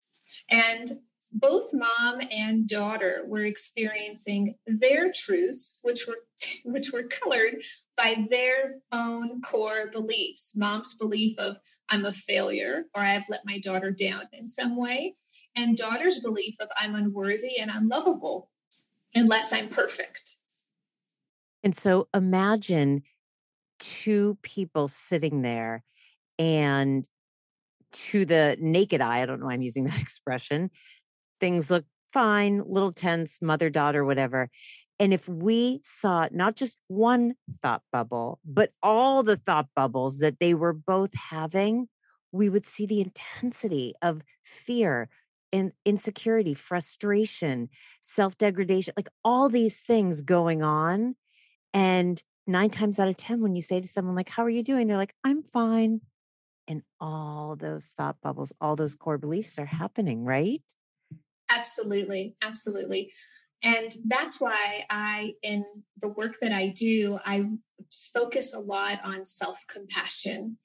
And 0.51 0.99
both 1.33 1.73
mom 1.73 2.21
and 2.31 2.69
daughter 2.69 3.23
were 3.27 3.45
experiencing 3.45 4.55
their 4.67 5.11
truths, 5.13 5.77
which 5.83 6.07
were 6.07 6.19
which 6.65 6.93
were 6.93 7.05
colored 7.05 7.63
by 7.97 8.27
their 8.31 8.77
own 8.91 9.41
core 9.43 9.89
beliefs. 9.93 10.53
Mom's 10.57 10.95
belief 10.95 11.39
of 11.39 11.59
I'm 11.91 12.05
a 12.05 12.13
failure 12.13 12.85
or 12.97 13.03
I've 13.03 13.29
let 13.29 13.47
my 13.47 13.59
daughter 13.59 13.91
down 13.91 14.25
in 14.33 14.49
some 14.49 14.77
way, 14.77 15.15
and 15.57 15.77
daughter's 15.77 16.19
belief 16.19 16.57
of 16.61 16.69
I'm 16.77 16.95
unworthy 16.95 17.59
and 17.59 17.71
unlovable 17.73 18.51
unless 19.15 19.53
I'm 19.53 19.69
perfect. 19.69 20.37
And 21.65 21.77
so 21.77 22.09
imagine 22.13 23.03
two 23.79 24.37
people 24.43 24.89
sitting 24.89 25.43
there 25.43 25.85
and 26.39 27.07
to 27.93 28.25
the 28.25 28.57
naked 28.59 29.01
eye, 29.01 29.21
I 29.21 29.27
don't 29.27 29.41
know 29.41 29.47
why 29.47 29.53
I'm 29.53 29.63
using 29.63 29.85
that 29.85 30.01
expression, 30.01 30.71
things 31.43 31.71
look 31.71 31.85
fine, 32.13 32.63
little 32.67 32.93
tense, 32.93 33.43
mother, 33.43 33.69
daughter, 33.69 34.05
whatever. 34.05 34.49
And 35.01 35.13
if 35.13 35.29
we 35.29 35.81
saw 35.83 36.29
not 36.31 36.55
just 36.55 36.77
one 36.87 37.35
thought 37.61 37.83
bubble, 37.91 38.39
but 38.45 38.71
all 38.81 39.25
the 39.25 39.37
thought 39.37 39.67
bubbles 39.75 40.19
that 40.19 40.39
they 40.39 40.55
were 40.55 40.73
both 40.73 41.13
having, 41.15 41.89
we 42.31 42.49
would 42.49 42.65
see 42.65 42.87
the 42.87 43.01
intensity 43.01 43.95
of 44.03 44.23
fear 44.45 45.09
and 45.53 45.73
insecurity, 45.85 46.55
frustration, 46.55 47.69
self 48.01 48.39
degradation, 48.39 48.95
like 48.97 49.09
all 49.25 49.49
these 49.49 49.81
things 49.81 50.23
going 50.23 50.63
on. 50.63 51.17
And 51.75 52.23
nine 52.47 52.71
times 52.71 53.01
out 53.01 53.09
of 53.09 53.17
10, 53.17 53.41
when 53.41 53.57
you 53.57 53.63
say 53.63 53.81
to 53.81 53.89
someone, 53.89 54.15
like, 54.15 54.29
How 54.29 54.45
are 54.45 54.51
you 54.51 54.63
doing? 54.63 54.87
They're 54.87 54.97
like, 54.97 55.15
I'm 55.25 55.43
fine 55.53 56.03
and 56.69 56.83
all 57.01 57.57
those 57.57 57.93
thought 57.97 58.17
bubbles, 58.23 58.53
all 58.61 58.77
those 58.77 58.95
core 58.95 59.19
beliefs 59.19 59.59
are 59.59 59.67
happening, 59.67 60.25
right? 60.25 60.63
Absolutely. 61.55 62.35
Absolutely. 62.45 63.13
And 63.65 63.93
that's 64.07 64.41
why 64.41 64.85
I, 64.91 65.35
in 65.43 65.65
the 66.01 66.09
work 66.09 66.39
that 66.41 66.53
I 66.53 66.69
do, 66.69 67.19
I 67.25 67.45
focus 68.13 68.55
a 68.55 68.59
lot 68.59 68.99
on 69.05 69.25
self 69.25 69.65
compassion. 69.69 70.57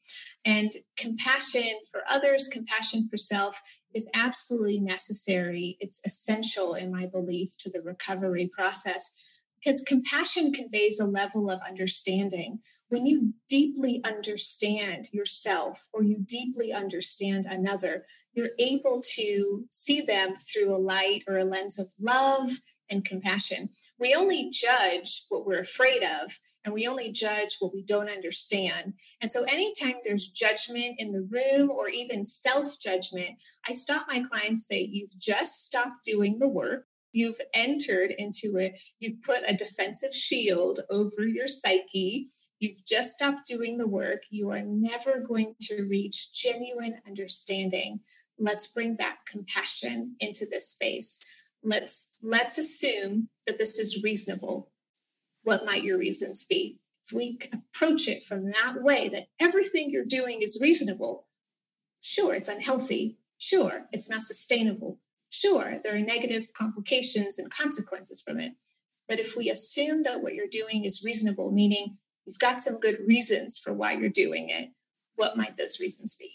And 0.45 0.71
compassion 0.97 1.79
for 1.91 2.01
others, 2.09 2.47
compassion 2.47 3.07
for 3.09 3.17
self 3.17 3.59
is 3.93 4.07
absolutely 4.15 4.79
necessary. 4.79 5.77
It's 5.79 6.01
essential, 6.05 6.73
in 6.73 6.91
my 6.91 7.05
belief, 7.05 7.55
to 7.59 7.69
the 7.69 7.81
recovery 7.81 8.49
process 8.51 9.09
because 9.67 9.81
compassion 9.81 10.53
conveys 10.53 10.97
a 10.97 11.05
level 11.05 11.51
of 11.51 11.59
understanding. 11.67 12.57
When 12.87 13.05
you 13.05 13.33
deeply 13.49 14.01
understand 14.05 15.09
yourself 15.11 15.89
or 15.91 16.03
you 16.03 16.23
deeply 16.25 16.71
understand 16.71 17.45
another, 17.45 18.05
you're 18.33 18.51
able 18.59 19.01
to 19.15 19.65
see 19.69 19.99
them 19.99 20.37
through 20.37 20.73
a 20.73 20.79
light 20.79 21.23
or 21.27 21.39
a 21.39 21.43
lens 21.43 21.77
of 21.77 21.91
love 21.99 22.49
and 22.89 23.03
compassion. 23.03 23.67
We 23.99 24.15
only 24.15 24.49
judge 24.53 25.25
what 25.27 25.45
we're 25.45 25.59
afraid 25.59 26.01
of, 26.01 26.39
and 26.63 26.73
we 26.73 26.87
only 26.87 27.11
judge 27.11 27.57
what 27.59 27.73
we 27.73 27.83
don't 27.83 28.09
understand. 28.09 28.93
And 29.19 29.29
so, 29.29 29.43
anytime 29.43 29.95
there's 30.05 30.29
judgment 30.29 30.95
in 30.97 31.11
the 31.11 31.27
room 31.29 31.69
or 31.69 31.89
even 31.89 32.23
self 32.23 32.79
judgment, 32.79 33.31
I 33.67 33.73
stop 33.73 34.05
my 34.07 34.23
clients 34.23 34.65
say, 34.65 34.87
You've 34.89 35.19
just 35.19 35.65
stopped 35.65 36.05
doing 36.05 36.39
the 36.39 36.47
work. 36.47 36.86
You've 37.13 37.39
entered 37.53 38.11
into 38.17 38.57
it. 38.57 38.79
You've 38.99 39.21
put 39.21 39.43
a 39.47 39.55
defensive 39.55 40.13
shield 40.13 40.81
over 40.89 41.25
your 41.25 41.47
psyche. 41.47 42.27
You've 42.59 42.85
just 42.85 43.13
stopped 43.13 43.47
doing 43.47 43.77
the 43.77 43.87
work. 43.87 44.23
You 44.29 44.51
are 44.51 44.61
never 44.61 45.19
going 45.19 45.55
to 45.61 45.83
reach 45.83 46.33
genuine 46.33 46.95
understanding. 47.07 47.99
Let's 48.39 48.67
bring 48.67 48.95
back 48.95 49.25
compassion 49.25 50.15
into 50.19 50.45
this 50.49 50.69
space 50.69 51.19
let's 51.63 52.13
let's 52.23 52.57
assume 52.57 53.27
that 53.45 53.57
this 53.57 53.79
is 53.79 54.03
reasonable 54.03 54.71
what 55.43 55.65
might 55.65 55.83
your 55.83 55.97
reasons 55.97 56.43
be 56.43 56.79
if 57.05 57.13
we 57.13 57.37
approach 57.53 58.07
it 58.07 58.23
from 58.23 58.45
that 58.45 58.75
way 58.81 59.09
that 59.09 59.27
everything 59.39 59.89
you're 59.89 60.05
doing 60.05 60.41
is 60.41 60.59
reasonable 60.61 61.27
sure 62.01 62.35
it's 62.35 62.49
unhealthy 62.49 63.17
sure 63.37 63.87
it's 63.91 64.09
not 64.09 64.21
sustainable 64.21 64.99
sure 65.39 65.79
there 65.83 65.95
are 65.95 65.99
negative 65.99 66.47
complications 66.53 67.37
and 67.39 67.51
consequences 67.51 68.21
from 68.21 68.39
it 68.39 68.53
but 69.07 69.19
if 69.19 69.37
we 69.37 69.49
assume 69.49 70.03
that 70.03 70.21
what 70.21 70.33
you're 70.33 70.47
doing 70.51 70.85
is 70.85 71.03
reasonable 71.03 71.51
meaning 71.51 71.97
you've 72.25 72.39
got 72.39 72.59
some 72.59 72.79
good 72.79 72.97
reasons 73.05 73.57
for 73.57 73.73
why 73.73 73.93
you're 73.93 74.09
doing 74.09 74.49
it 74.49 74.69
what 75.17 75.35
might 75.35 75.57
those 75.57 75.79
reasons 75.79 76.15
be? 76.15 76.31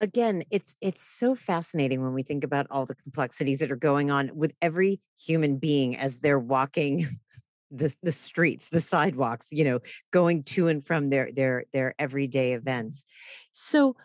Again 0.00 0.44
it's 0.50 0.76
it's 0.80 1.02
so 1.02 1.34
fascinating 1.34 2.02
when 2.02 2.12
we 2.12 2.22
think 2.22 2.44
about 2.44 2.68
all 2.70 2.86
the 2.86 2.94
complexities 2.94 3.58
that 3.58 3.72
are 3.72 3.76
going 3.76 4.12
on 4.12 4.30
with 4.32 4.52
every 4.62 5.00
human 5.18 5.58
being 5.58 5.96
as 5.96 6.20
they're 6.20 6.38
walking 6.38 7.18
the 7.72 7.92
the 8.02 8.12
streets 8.12 8.70
the 8.70 8.80
sidewalks 8.80 9.48
you 9.52 9.62
know 9.62 9.78
going 10.10 10.42
to 10.42 10.68
and 10.68 10.86
from 10.86 11.10
their 11.10 11.32
their 11.32 11.64
their 11.72 11.94
everyday 11.98 12.52
events. 12.52 13.06
So 13.50 13.96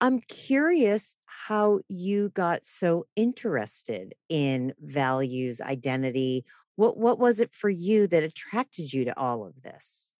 i'm 0.00 0.20
curious 0.20 1.16
how 1.46 1.80
you 1.88 2.28
got 2.30 2.64
so 2.64 3.06
interested 3.16 4.14
in 4.28 4.72
values 4.80 5.60
identity. 5.60 6.44
What 6.76 6.96
what 6.96 7.18
was 7.18 7.40
it 7.40 7.52
for 7.52 7.70
you 7.70 8.06
that 8.08 8.22
attracted 8.22 8.92
you 8.92 9.04
to 9.06 9.18
all 9.18 9.46
of 9.46 9.60
this? 9.62 10.12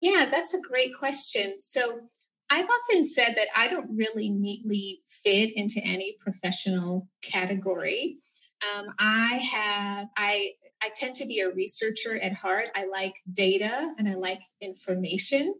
Yeah 0.00 0.26
that's 0.30 0.54
a 0.54 0.60
great 0.60 0.94
question. 0.96 1.58
So 1.58 2.00
I've 2.50 2.68
often 2.68 3.04
said 3.04 3.34
that 3.36 3.48
I 3.56 3.68
don't 3.68 3.88
really 3.94 4.30
neatly 4.30 5.02
fit 5.06 5.52
into 5.56 5.80
any 5.84 6.16
professional 6.20 7.08
category. 7.22 8.16
Um, 8.74 8.86
I 8.98 9.40
have 9.52 10.08
I 10.16 10.52
I 10.82 10.90
tend 10.94 11.14
to 11.16 11.26
be 11.26 11.40
a 11.40 11.50
researcher 11.50 12.18
at 12.18 12.34
heart. 12.34 12.68
I 12.74 12.86
like 12.86 13.14
data 13.32 13.92
and 13.98 14.08
I 14.08 14.14
like 14.14 14.40
information. 14.60 15.54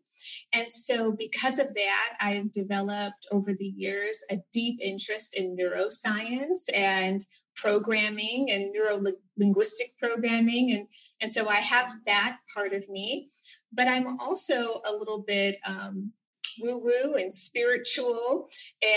And 0.52 0.70
so, 0.70 1.12
because 1.12 1.59
of 1.59 1.74
that, 1.74 2.14
I've 2.20 2.52
developed 2.52 3.26
over 3.33 3.52
the 3.54 3.72
years 3.76 4.22
a 4.31 4.38
deep 4.52 4.78
interest 4.81 5.35
in 5.35 5.57
neuroscience 5.57 6.72
and 6.74 7.24
programming 7.57 8.50
and 8.52 8.72
neuro 8.72 9.02
linguistic 9.37 9.98
programming. 9.98 10.72
And, 10.72 10.87
and 11.20 11.31
so, 11.33 11.48
I 11.48 11.57
have 11.57 11.96
that 12.07 12.38
part 12.54 12.72
of 12.72 12.88
me. 12.88 13.28
But 13.72 13.88
I'm 13.88 14.18
also 14.20 14.81
a 14.88 14.92
little 14.92 15.24
bit 15.26 15.59
um, 15.66 16.12
woo 16.60 16.78
woo 16.78 17.14
and 17.14 17.32
spiritual 17.32 18.46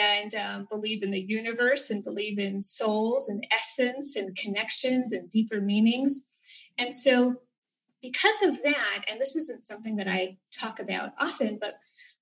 and 0.07 0.33
um, 0.35 0.67
believe 0.71 1.03
in 1.03 1.11
the 1.11 1.21
universe 1.21 1.89
and 1.89 2.03
believe 2.03 2.39
in 2.39 2.61
souls 2.61 3.29
and 3.29 3.45
essence 3.51 4.15
and 4.15 4.35
connections 4.35 5.11
and 5.11 5.29
deeper 5.29 5.61
meanings. 5.61 6.21
And 6.77 6.93
so, 6.93 7.35
because 8.01 8.41
of 8.41 8.61
that, 8.63 9.03
and 9.09 9.21
this 9.21 9.35
isn't 9.35 9.63
something 9.63 9.95
that 9.97 10.07
I 10.07 10.37
talk 10.51 10.79
about 10.79 11.11
often, 11.19 11.59
but 11.61 11.77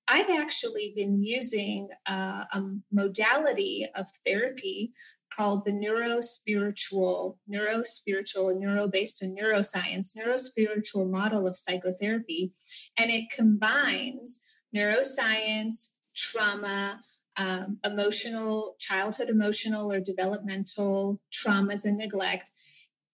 I've 0.08 0.28
actually 0.28 0.92
been 0.94 1.22
using 1.22 1.88
uh, 2.06 2.44
a 2.52 2.62
modality 2.92 3.86
of 3.94 4.06
therapy 4.26 4.92
called 5.32 5.64
the 5.64 5.72
neuro-spiritual, 5.72 7.38
neuro-spiritual, 7.46 8.58
neuro-based 8.58 9.22
on 9.22 9.36
neuroscience, 9.36 10.16
neuro-spiritual 10.16 11.06
model 11.06 11.46
of 11.46 11.56
psychotherapy. 11.56 12.52
And 12.96 13.10
it 13.10 13.30
combines 13.30 14.40
neuroscience, 14.74 15.90
trauma, 16.14 17.00
um, 17.36 17.78
emotional, 17.84 18.76
childhood 18.78 19.30
emotional 19.30 19.90
or 19.90 20.00
developmental 20.00 21.20
traumas 21.32 21.84
and 21.84 21.96
neglect, 21.96 22.50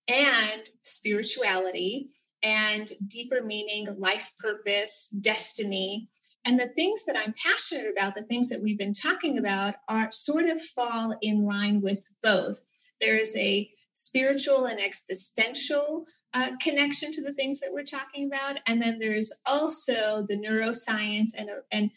and 0.08 0.62
spirituality 0.82 2.08
and 2.42 2.92
deeper 3.06 3.42
meaning, 3.42 3.86
life 3.98 4.32
purpose, 4.38 5.08
destiny. 5.20 6.06
And 6.44 6.58
the 6.60 6.68
things 6.68 7.04
that 7.06 7.16
I'm 7.16 7.34
passionate 7.42 7.90
about, 7.90 8.14
the 8.14 8.22
things 8.22 8.48
that 8.50 8.62
we've 8.62 8.78
been 8.78 8.92
talking 8.92 9.38
about, 9.38 9.74
are 9.88 10.10
sort 10.12 10.46
of 10.46 10.60
fall 10.60 11.16
in 11.22 11.44
line 11.44 11.80
with 11.80 12.06
both. 12.22 12.60
There 13.00 13.18
is 13.18 13.36
a 13.36 13.68
spiritual 13.94 14.66
and 14.66 14.80
existential 14.80 16.04
uh, 16.36 16.50
connection 16.60 17.10
to 17.10 17.22
the 17.22 17.32
things 17.32 17.60
that 17.60 17.72
we're 17.72 17.82
talking 17.82 18.26
about. 18.26 18.58
And 18.66 18.80
then 18.80 18.98
there's 18.98 19.32
also 19.46 20.26
the 20.28 20.36
neuroscience 20.36 21.30
and, 21.34 21.48
and 21.72 21.90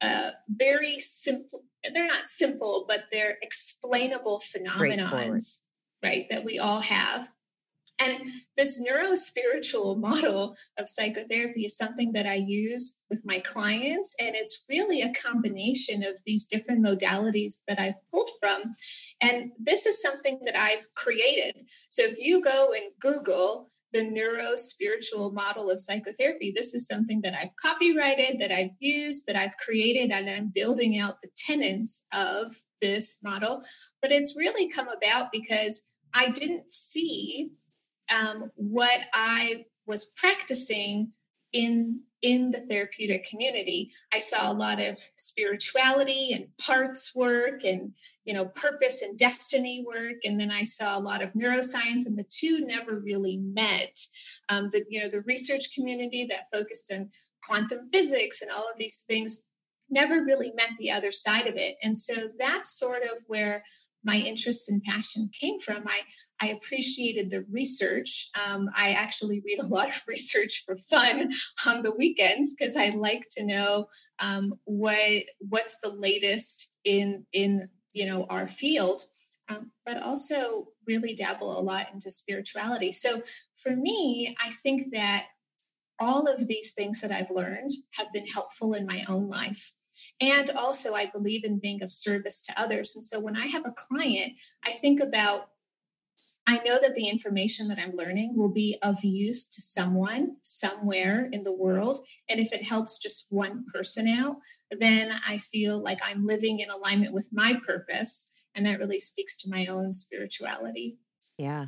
uh, 0.00 0.30
very 0.48 0.98
simple, 0.98 1.64
they're 1.92 2.06
not 2.06 2.24
simple, 2.24 2.86
but 2.88 3.04
they're 3.12 3.36
explainable 3.42 4.40
phenomenons, 4.40 5.60
right, 6.02 6.26
that 6.30 6.44
we 6.44 6.58
all 6.58 6.80
have. 6.80 7.28
And 8.02 8.22
this 8.56 8.80
neuro 8.80 9.14
spiritual 9.14 9.96
model 10.08 10.56
of 10.78 10.88
psychotherapy 10.88 11.66
is 11.66 11.76
something 11.76 12.12
that 12.12 12.26
I 12.26 12.36
use 12.36 12.98
with 13.10 13.22
my 13.26 13.38
clients. 13.38 14.16
And 14.18 14.34
it's 14.34 14.64
really 14.68 15.02
a 15.02 15.12
combination 15.12 16.02
of 16.02 16.18
these 16.24 16.46
different 16.46 16.82
modalities 16.82 17.60
that 17.68 17.78
I've 17.78 18.02
pulled 18.10 18.30
from. 18.40 18.72
And 19.20 19.52
this 19.58 19.84
is 19.84 20.00
something 20.00 20.40
that 20.46 20.58
I've 20.58 20.86
created. 20.94 21.68
So 21.90 22.02
if 22.02 22.18
you 22.18 22.42
go 22.42 22.72
and 22.74 22.86
Google 22.98 23.68
the 23.94 24.02
neuro 24.02 24.56
spiritual 24.56 25.30
model 25.30 25.70
of 25.70 25.80
psychotherapy, 25.80 26.52
this 26.54 26.74
is 26.74 26.86
something 26.86 27.20
that 27.22 27.32
I've 27.32 27.54
copyrighted, 27.62 28.40
that 28.40 28.50
I've 28.50 28.72
used, 28.80 29.26
that 29.26 29.36
I've 29.36 29.56
created, 29.56 30.10
and 30.10 30.28
I'm 30.28 30.52
building 30.52 30.98
out 30.98 31.20
the 31.22 31.28
tenets 31.36 32.02
of 32.12 32.52
this 32.82 33.18
model. 33.22 33.62
But 34.02 34.10
it's 34.10 34.36
really 34.36 34.68
come 34.68 34.88
about 34.88 35.30
because 35.32 35.82
I 36.12 36.30
didn't 36.30 36.70
see 36.70 37.52
um, 38.14 38.50
what 38.56 39.02
I 39.14 39.64
was 39.86 40.06
practicing 40.16 41.12
in 41.52 42.00
in 42.24 42.50
the 42.50 42.58
therapeutic 42.58 43.28
community. 43.28 43.92
I 44.12 44.18
saw 44.18 44.50
a 44.50 44.54
lot 44.54 44.80
of 44.80 44.98
spirituality 45.14 46.32
and 46.32 46.46
parts 46.56 47.14
work 47.14 47.64
and 47.64 47.92
you 48.24 48.32
know 48.32 48.46
purpose 48.46 49.02
and 49.02 49.16
destiny 49.18 49.84
work. 49.86 50.16
And 50.24 50.40
then 50.40 50.50
i 50.50 50.64
saw 50.64 50.98
a 50.98 51.06
lot 51.10 51.22
of 51.22 51.34
neuroscience 51.34 52.06
and 52.06 52.18
the 52.18 52.26
two 52.28 52.64
never 52.64 52.98
really 52.98 53.36
met. 53.36 53.98
Um, 54.48 54.70
the 54.72 54.84
you 54.88 55.02
know 55.02 55.08
the 55.08 55.20
research 55.20 55.74
community 55.74 56.24
that 56.30 56.50
focused 56.50 56.90
on 56.92 57.10
quantum 57.46 57.88
physics 57.90 58.40
and 58.40 58.50
all 58.50 58.68
of 58.70 58.78
these 58.78 59.04
things 59.06 59.44
never 59.90 60.24
really 60.24 60.50
met 60.56 60.70
the 60.78 60.90
other 60.90 61.12
side 61.12 61.46
of 61.46 61.56
it. 61.56 61.76
And 61.82 61.96
so 61.96 62.30
that's 62.38 62.78
sort 62.78 63.02
of 63.02 63.18
where 63.26 63.62
my 64.04 64.16
interest 64.16 64.68
and 64.68 64.82
passion 64.82 65.30
came 65.38 65.58
from. 65.58 65.84
I, 65.86 66.00
I 66.40 66.48
appreciated 66.50 67.30
the 67.30 67.44
research. 67.50 68.30
Um, 68.46 68.68
I 68.76 68.92
actually 68.92 69.42
read 69.44 69.58
a 69.60 69.66
lot 69.66 69.88
of 69.88 70.02
research 70.08 70.64
for 70.66 70.76
fun 70.76 71.30
on 71.66 71.82
the 71.82 71.94
weekends 71.94 72.54
because 72.54 72.76
I 72.76 72.90
like 72.90 73.26
to 73.36 73.44
know 73.44 73.86
um, 74.20 74.54
what 74.64 75.24
what's 75.38 75.78
the 75.82 75.90
latest 75.90 76.68
in 76.84 77.24
in 77.32 77.68
you 77.92 78.06
know 78.06 78.26
our 78.28 78.46
field. 78.46 79.02
Um, 79.50 79.72
but 79.84 80.02
also 80.02 80.68
really 80.86 81.12
dabble 81.14 81.58
a 81.58 81.60
lot 81.60 81.88
into 81.92 82.10
spirituality. 82.10 82.92
So 82.92 83.20
for 83.54 83.76
me, 83.76 84.34
I 84.42 84.48
think 84.62 84.94
that 84.94 85.26
all 86.00 86.26
of 86.26 86.46
these 86.46 86.72
things 86.72 87.02
that 87.02 87.12
I've 87.12 87.30
learned 87.30 87.70
have 87.98 88.10
been 88.10 88.26
helpful 88.26 88.72
in 88.72 88.86
my 88.86 89.04
own 89.06 89.28
life. 89.28 89.72
And 90.20 90.50
also, 90.50 90.94
I 90.94 91.06
believe 91.06 91.44
in 91.44 91.58
being 91.58 91.82
of 91.82 91.90
service 91.90 92.40
to 92.42 92.60
others. 92.60 92.94
And 92.94 93.02
so 93.02 93.18
when 93.18 93.36
I 93.36 93.46
have 93.46 93.64
a 93.66 93.72
client, 93.72 94.34
I 94.64 94.72
think 94.72 95.00
about 95.00 95.48
I 96.46 96.60
know 96.66 96.78
that 96.80 96.94
the 96.94 97.08
information 97.08 97.68
that 97.68 97.78
I'm 97.78 97.96
learning 97.96 98.34
will 98.36 98.50
be 98.50 98.76
of 98.82 99.02
use 99.02 99.48
to 99.48 99.62
someone 99.62 100.36
somewhere 100.42 101.30
in 101.32 101.42
the 101.42 101.54
world. 101.54 102.00
And 102.28 102.38
if 102.38 102.52
it 102.52 102.62
helps 102.62 102.98
just 102.98 103.26
one 103.30 103.64
person 103.72 104.06
out, 104.06 104.36
then 104.78 105.18
I 105.26 105.38
feel 105.38 105.82
like 105.82 106.00
I'm 106.04 106.26
living 106.26 106.60
in 106.60 106.68
alignment 106.68 107.14
with 107.14 107.28
my 107.32 107.58
purpose. 107.66 108.28
And 108.54 108.66
that 108.66 108.78
really 108.78 108.98
speaks 108.98 109.38
to 109.38 109.50
my 109.50 109.66
own 109.66 109.92
spirituality. 109.92 110.98
Yeah. 111.38 111.66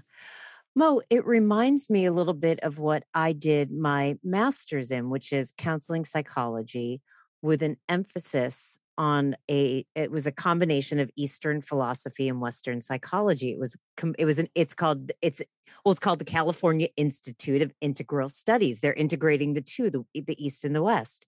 Mo, 0.75 1.01
it 1.09 1.25
reminds 1.25 1.89
me 1.89 2.05
a 2.05 2.13
little 2.13 2.35
bit 2.35 2.61
of 2.61 2.79
what 2.79 3.05
I 3.15 3.33
did 3.33 3.73
my 3.73 4.19
master's 4.23 4.91
in, 4.91 5.09
which 5.09 5.33
is 5.33 5.55
counseling 5.57 6.05
psychology 6.05 7.01
with 7.43 7.63
an 7.63 7.77
emphasis 7.89 8.79
on 8.99 9.37
a 9.51 9.85
it 9.95 10.11
was 10.11 10.27
a 10.27 10.33
combination 10.33 10.99
of 10.99 11.11
eastern 11.17 11.61
philosophy 11.61 12.29
and 12.29 12.41
western 12.41 12.81
psychology. 12.81 13.51
It 13.51 13.59
was 13.59 13.77
it 14.19 14.25
was 14.25 14.39
an 14.39 14.49
it's 14.55 14.75
called 14.75 15.13
it's 15.23 15.43
well 15.85 15.93
it's 15.93 16.01
called 16.01 16.19
the 16.19 16.25
california 16.25 16.89
institute 16.97 17.63
of 17.63 17.73
integral 17.81 18.29
studies. 18.29 18.81
They're 18.81 18.95
integrating 18.95 19.55
the 19.55 19.61
two 19.61 19.91
the, 19.91 20.05
the 20.15 20.45
east 20.45 20.65
and 20.65 20.75
the 20.75 20.83
west. 20.83 21.27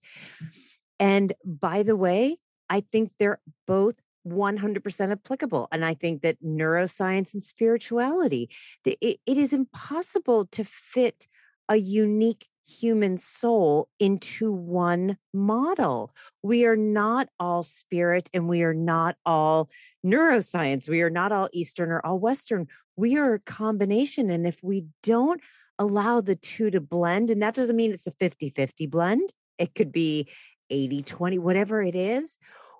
And 0.99 1.33
by 1.45 1.83
the 1.83 1.95
way 1.95 2.37
i 2.69 2.81
think 2.91 3.11
they're 3.19 3.39
both 3.67 3.95
100% 4.27 5.11
applicable 5.11 5.69
and 5.71 5.85
i 5.85 5.93
think 5.93 6.21
that 6.21 6.43
neuroscience 6.43 7.33
and 7.33 7.41
spirituality 7.41 8.49
it, 8.85 9.17
it 9.25 9.37
is 9.37 9.53
impossible 9.53 10.45
to 10.47 10.63
fit 10.65 11.25
a 11.69 11.77
unique 11.77 12.47
human 12.69 13.17
soul 13.17 13.89
into 13.99 14.51
one 14.51 15.17
model. 15.33 16.13
We 16.43 16.65
are 16.65 16.75
not 16.75 17.29
all 17.39 17.63
spirit 17.63 18.29
and 18.33 18.47
we 18.47 18.61
are 18.61 18.73
not 18.73 19.17
all 19.25 19.69
neuroscience. 20.05 20.87
We 20.87 21.01
are 21.01 21.09
not 21.09 21.31
all 21.31 21.49
Eastern 21.51 21.91
or 21.91 21.99
all 22.05 22.19
Western. 22.19 22.67
We 22.95 23.17
are 23.17 23.35
a 23.35 23.39
combination. 23.39 24.29
And 24.29 24.45
if 24.45 24.61
we 24.63 24.85
don't 25.03 25.41
allow 25.79 26.21
the 26.21 26.35
two 26.35 26.69
to 26.71 26.81
blend, 26.81 27.29
and 27.29 27.41
that 27.41 27.55
doesn't 27.55 27.75
mean 27.75 27.91
it's 27.91 28.07
a 28.07 28.11
50 28.11 28.49
50 28.49 28.85
blend, 28.87 29.33
it 29.57 29.73
could 29.73 29.91
be 29.91 30.29
80 30.69 31.03
20, 31.03 31.39
whatever 31.39 31.81
it 31.81 31.95
is. 31.95 32.37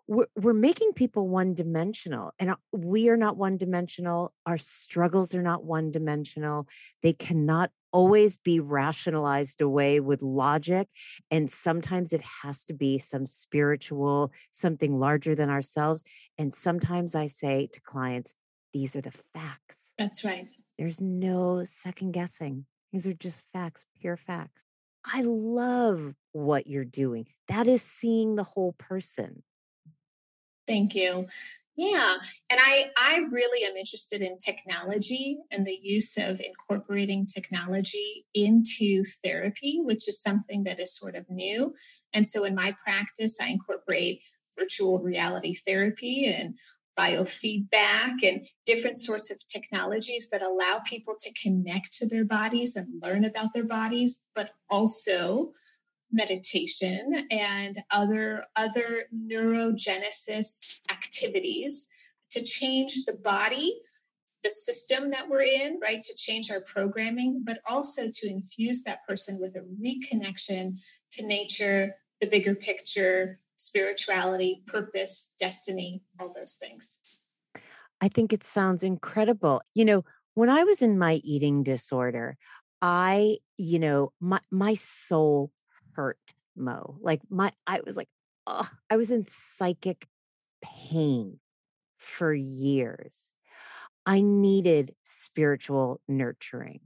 We're, 0.08 0.28
we're 0.36 0.54
making 0.54 0.94
people 0.94 1.28
one 1.28 1.54
dimensional 1.54 2.34
and 2.40 2.50
uh, 2.50 2.56
we 2.72 3.10
are 3.10 3.18
not 3.18 3.38
one 3.38 3.58
dimensional. 3.58 4.34
Our 4.46 4.58
struggles 4.58 5.36
are 5.36 5.44
not 5.44 5.64
one 5.64 5.92
dimensional. 5.92 6.68
They 7.04 7.14
cannot 7.14 7.70
always 7.92 8.38
be 8.38 8.60
rationalized 8.60 9.62
away 9.62 10.00
with 10.00 10.22
logic. 10.22 10.88
And 11.32 11.50
sometimes 11.50 12.14
it 12.14 12.22
has 12.44 12.66
to 12.66 12.74
be 12.74 12.98
some 12.98 13.26
spiritual, 13.26 14.32
something 14.52 15.00
larger 15.00 15.36
than 15.36 15.50
ourselves. 15.50 16.04
And 16.38 16.54
sometimes 16.54 17.16
I 17.16 17.28
say 17.28 17.68
to 17.74 17.82
clients, 17.82 18.34
these 18.74 18.96
are 18.96 19.02
the 19.02 19.14
facts. 19.34 19.94
That's 19.98 20.24
right. 20.24 20.50
There's 20.78 21.02
no 21.02 21.64
second 21.64 22.12
guessing. 22.12 22.66
These 22.92 23.08
are 23.08 23.14
just 23.14 23.44
facts, 23.54 23.86
pure 24.00 24.18
facts. 24.18 24.66
I 25.06 25.22
love 25.22 26.14
what 26.32 26.68
you're 26.68 26.86
doing. 26.86 27.28
That 27.48 27.68
is 27.68 27.82
seeing 27.82 28.36
the 28.36 28.44
whole 28.44 28.74
person. 28.74 29.44
Thank 30.68 30.94
you. 30.94 31.28
Yeah, 31.80 32.18
and 32.50 32.60
I 32.62 32.92
I 32.98 33.20
really 33.32 33.66
am 33.66 33.78
interested 33.78 34.22
in 34.22 34.38
technology 34.38 35.38
and 35.50 35.66
the 35.66 35.80
use 35.82 36.18
of 36.18 36.42
incorporating 36.42 37.26
technology 37.26 38.26
into 38.34 39.06
therapy, 39.24 39.78
which 39.80 40.10
is 40.10 40.22
something 40.22 40.66
that 40.66 40.82
is 40.82 40.94
sort 40.94 41.16
of 41.16 41.24
new. 41.30 41.74
And 42.14 42.28
so 42.28 42.44
in 42.44 42.54
my 42.54 42.76
practice, 42.86 43.38
I 43.42 43.48
incorporate 43.48 44.24
virtual 44.60 45.00
reality 45.00 45.54
therapy 45.54 46.26
and 46.26 46.56
biofeedback 47.00 48.24
and 48.24 48.46
different 48.66 48.98
sorts 48.98 49.32
of 49.32 49.48
technologies 49.48 50.28
that 50.34 50.42
allow 50.42 50.82
people 50.86 51.16
to 51.18 51.34
connect 51.42 51.94
to 51.94 52.06
their 52.06 52.26
bodies 52.26 52.76
and 52.76 53.02
learn 53.02 53.24
about 53.24 53.54
their 53.54 53.64
bodies, 53.64 54.20
but 54.36 54.50
also 54.70 55.54
meditation 56.12 57.28
and 57.32 57.82
other 57.92 58.44
other 58.56 59.06
neurogenesis 59.16 60.80
activities 60.90 61.88
to 62.32 62.44
change 62.44 63.06
the 63.06 63.14
body 63.14 63.80
the 64.44 64.50
system 64.50 65.12
that 65.12 65.28
we're 65.28 65.42
in 65.42 65.80
right 65.82 66.02
to 66.02 66.16
change 66.16 66.50
our 66.50 66.62
programming 66.62 67.44
but 67.46 67.60
also 67.70 68.10
to 68.12 68.28
infuse 68.28 68.84
that 68.84 69.06
person 69.08 69.40
with 69.40 69.56
a 69.56 69.66
reconnection 69.84 70.78
to 71.12 71.26
nature 71.26 71.96
the 72.22 72.28
bigger 72.28 72.56
picture 72.56 73.40
spirituality 73.56 74.64
purpose 74.66 75.32
destiny 75.40 76.02
all 76.20 76.34
those 76.34 76.56
things. 76.56 77.00
I 78.02 78.08
think 78.08 78.32
it 78.32 78.44
sounds 78.44 78.84
incredible. 78.84 79.62
You 79.76 79.86
know 79.86 80.06
when 80.40 80.50
i 80.50 80.64
was 80.64 80.82
in 80.82 80.98
my 80.98 81.16
eating 81.24 81.64
disorder 81.64 82.38
i 82.82 83.36
you 83.58 83.78
know 83.78 84.14
my 84.22 84.40
my 84.52 84.74
soul 84.74 85.52
hurt 86.00 86.34
Mo. 86.56 86.96
Like 87.02 87.20
my 87.30 87.52
I 87.68 87.82
was 87.86 87.98
like, 87.98 88.08
oh, 88.48 88.68
I 88.90 88.96
was 88.96 89.12
in 89.12 89.28
psychic 89.28 90.08
pain 90.62 91.40
for 91.98 92.34
years. 92.34 93.34
I 94.06 94.22
needed 94.22 94.96
spiritual 95.04 96.00
nurturing. 96.08 96.80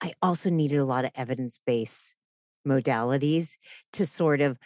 I 0.00 0.12
also 0.22 0.48
needed 0.48 0.78
a 0.78 0.84
lot 0.84 1.04
of 1.04 1.10
evidence-based 1.16 2.14
modalities 2.64 3.56
to 3.94 4.06
sort 4.06 4.40
of 4.40 4.58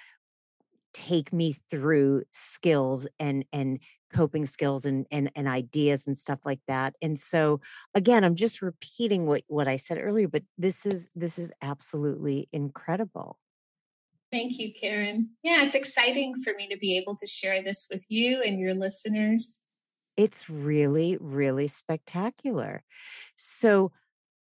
take 0.93 1.33
me 1.33 1.55
through 1.71 2.25
skills 2.33 3.09
and 3.19 3.47
and 3.51 3.79
coping 4.13 4.45
skills 4.45 4.85
and, 4.85 5.07
and 5.11 5.31
and 5.35 5.49
ideas 5.49 6.07
and 6.07 6.19
stuff 6.19 6.41
like 6.45 6.59
that 6.67 6.97
and 7.01 7.17
so 7.17 7.61
again 7.95 8.25
i'm 8.25 8.35
just 8.35 8.61
repeating 8.61 9.25
what 9.27 9.43
what 9.47 9.69
i 9.69 9.77
said 9.77 9.99
earlier 10.01 10.27
but 10.27 10.43
this 10.59 10.85
is 10.85 11.09
this 11.15 11.39
is 11.39 11.53
absolutely 11.63 12.49
incredible 12.53 13.39
Thank 14.33 14.59
you, 14.59 14.73
Karen. 14.73 15.31
Yeah, 15.43 15.63
it's 15.63 15.75
exciting 15.75 16.35
for 16.45 16.55
me 16.55 16.69
to 16.69 16.77
be 16.79 16.97
able 16.97 17.17
to 17.17 17.27
share 17.27 17.63
this 17.63 17.89
with 17.91 18.07
you 18.09 18.41
and 18.43 18.61
your 18.61 18.75
listeners. 18.75 19.61
It's 20.17 20.49
really, 20.49 21.17
really 21.21 21.67
spectacular. 21.67 22.85
So, 23.37 23.93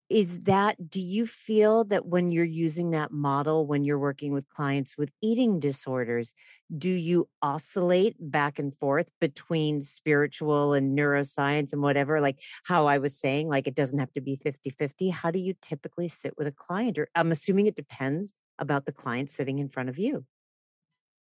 is 0.10 0.40
that, 0.42 0.90
do 0.90 1.00
you 1.00 1.28
feel 1.28 1.84
that 1.86 2.08
when 2.08 2.32
you're 2.32 2.44
using 2.44 2.90
that 2.92 3.12
model, 3.12 3.68
when 3.68 3.84
you're 3.84 4.00
working 4.00 4.34
with 4.34 4.50
clients 4.50 4.98
with 4.98 5.12
eating 5.22 5.60
disorders, 5.60 6.34
do 6.76 6.90
you 6.90 7.30
oscillate 7.44 8.16
back 8.20 8.58
and 8.58 8.76
forth 8.76 9.12
between 9.22 9.82
spiritual 9.82 10.74
and 10.74 10.98
neuroscience 10.98 11.74
and 11.74 11.84
whatever? 11.84 12.22
Like 12.22 12.40
how 12.64 12.88
I 12.88 12.98
was 12.98 13.20
saying, 13.20 13.50
like 13.50 13.68
it 13.68 13.76
doesn't 13.76 14.00
have 14.00 14.12
to 14.14 14.22
be 14.22 14.36
50 14.36 14.72
50. 14.72 15.10
How 15.10 15.30
do 15.30 15.40
you 15.40 15.54
typically 15.62 16.08
sit 16.08 16.34
with 16.40 16.48
a 16.48 16.52
client? 16.52 16.98
Or 16.98 17.08
I'm 17.14 17.32
assuming 17.32 17.68
it 17.68 17.76
depends 17.76 18.34
about 18.60 18.86
the 18.86 18.92
client 18.92 19.30
sitting 19.30 19.60
in 19.60 19.70
front 19.70 19.90
of 19.90 19.98
you? 19.98 20.26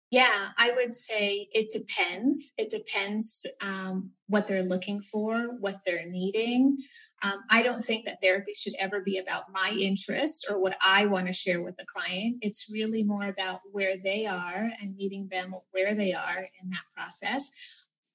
Yeah, 0.09 0.49
I 0.57 0.71
would 0.71 0.95
say 0.95 1.49
it 1.51 1.69
depends. 1.69 2.53
It 2.57 2.69
depends 2.69 3.45
um, 3.61 4.11
what 4.27 4.47
they're 4.47 4.63
looking 4.63 5.01
for, 5.01 5.57
what 5.59 5.79
they're 5.85 6.09
needing. 6.09 6.77
Um, 7.25 7.39
I 7.49 7.61
don't 7.61 7.83
think 7.83 8.05
that 8.05 8.21
therapy 8.21 8.53
should 8.53 8.75
ever 8.79 9.01
be 9.01 9.17
about 9.17 9.51
my 9.51 9.75
interest 9.77 10.47
or 10.49 10.59
what 10.59 10.77
I 10.85 11.07
want 11.07 11.27
to 11.27 11.33
share 11.33 11.61
with 11.61 11.75
the 11.75 11.85
client. 11.85 12.37
It's 12.41 12.69
really 12.71 13.03
more 13.03 13.27
about 13.27 13.59
where 13.71 13.97
they 13.97 14.25
are 14.25 14.69
and 14.81 14.95
meeting 14.95 15.27
them 15.29 15.53
where 15.71 15.93
they 15.93 16.13
are 16.13 16.47
in 16.61 16.69
that 16.69 16.83
process. 16.95 17.51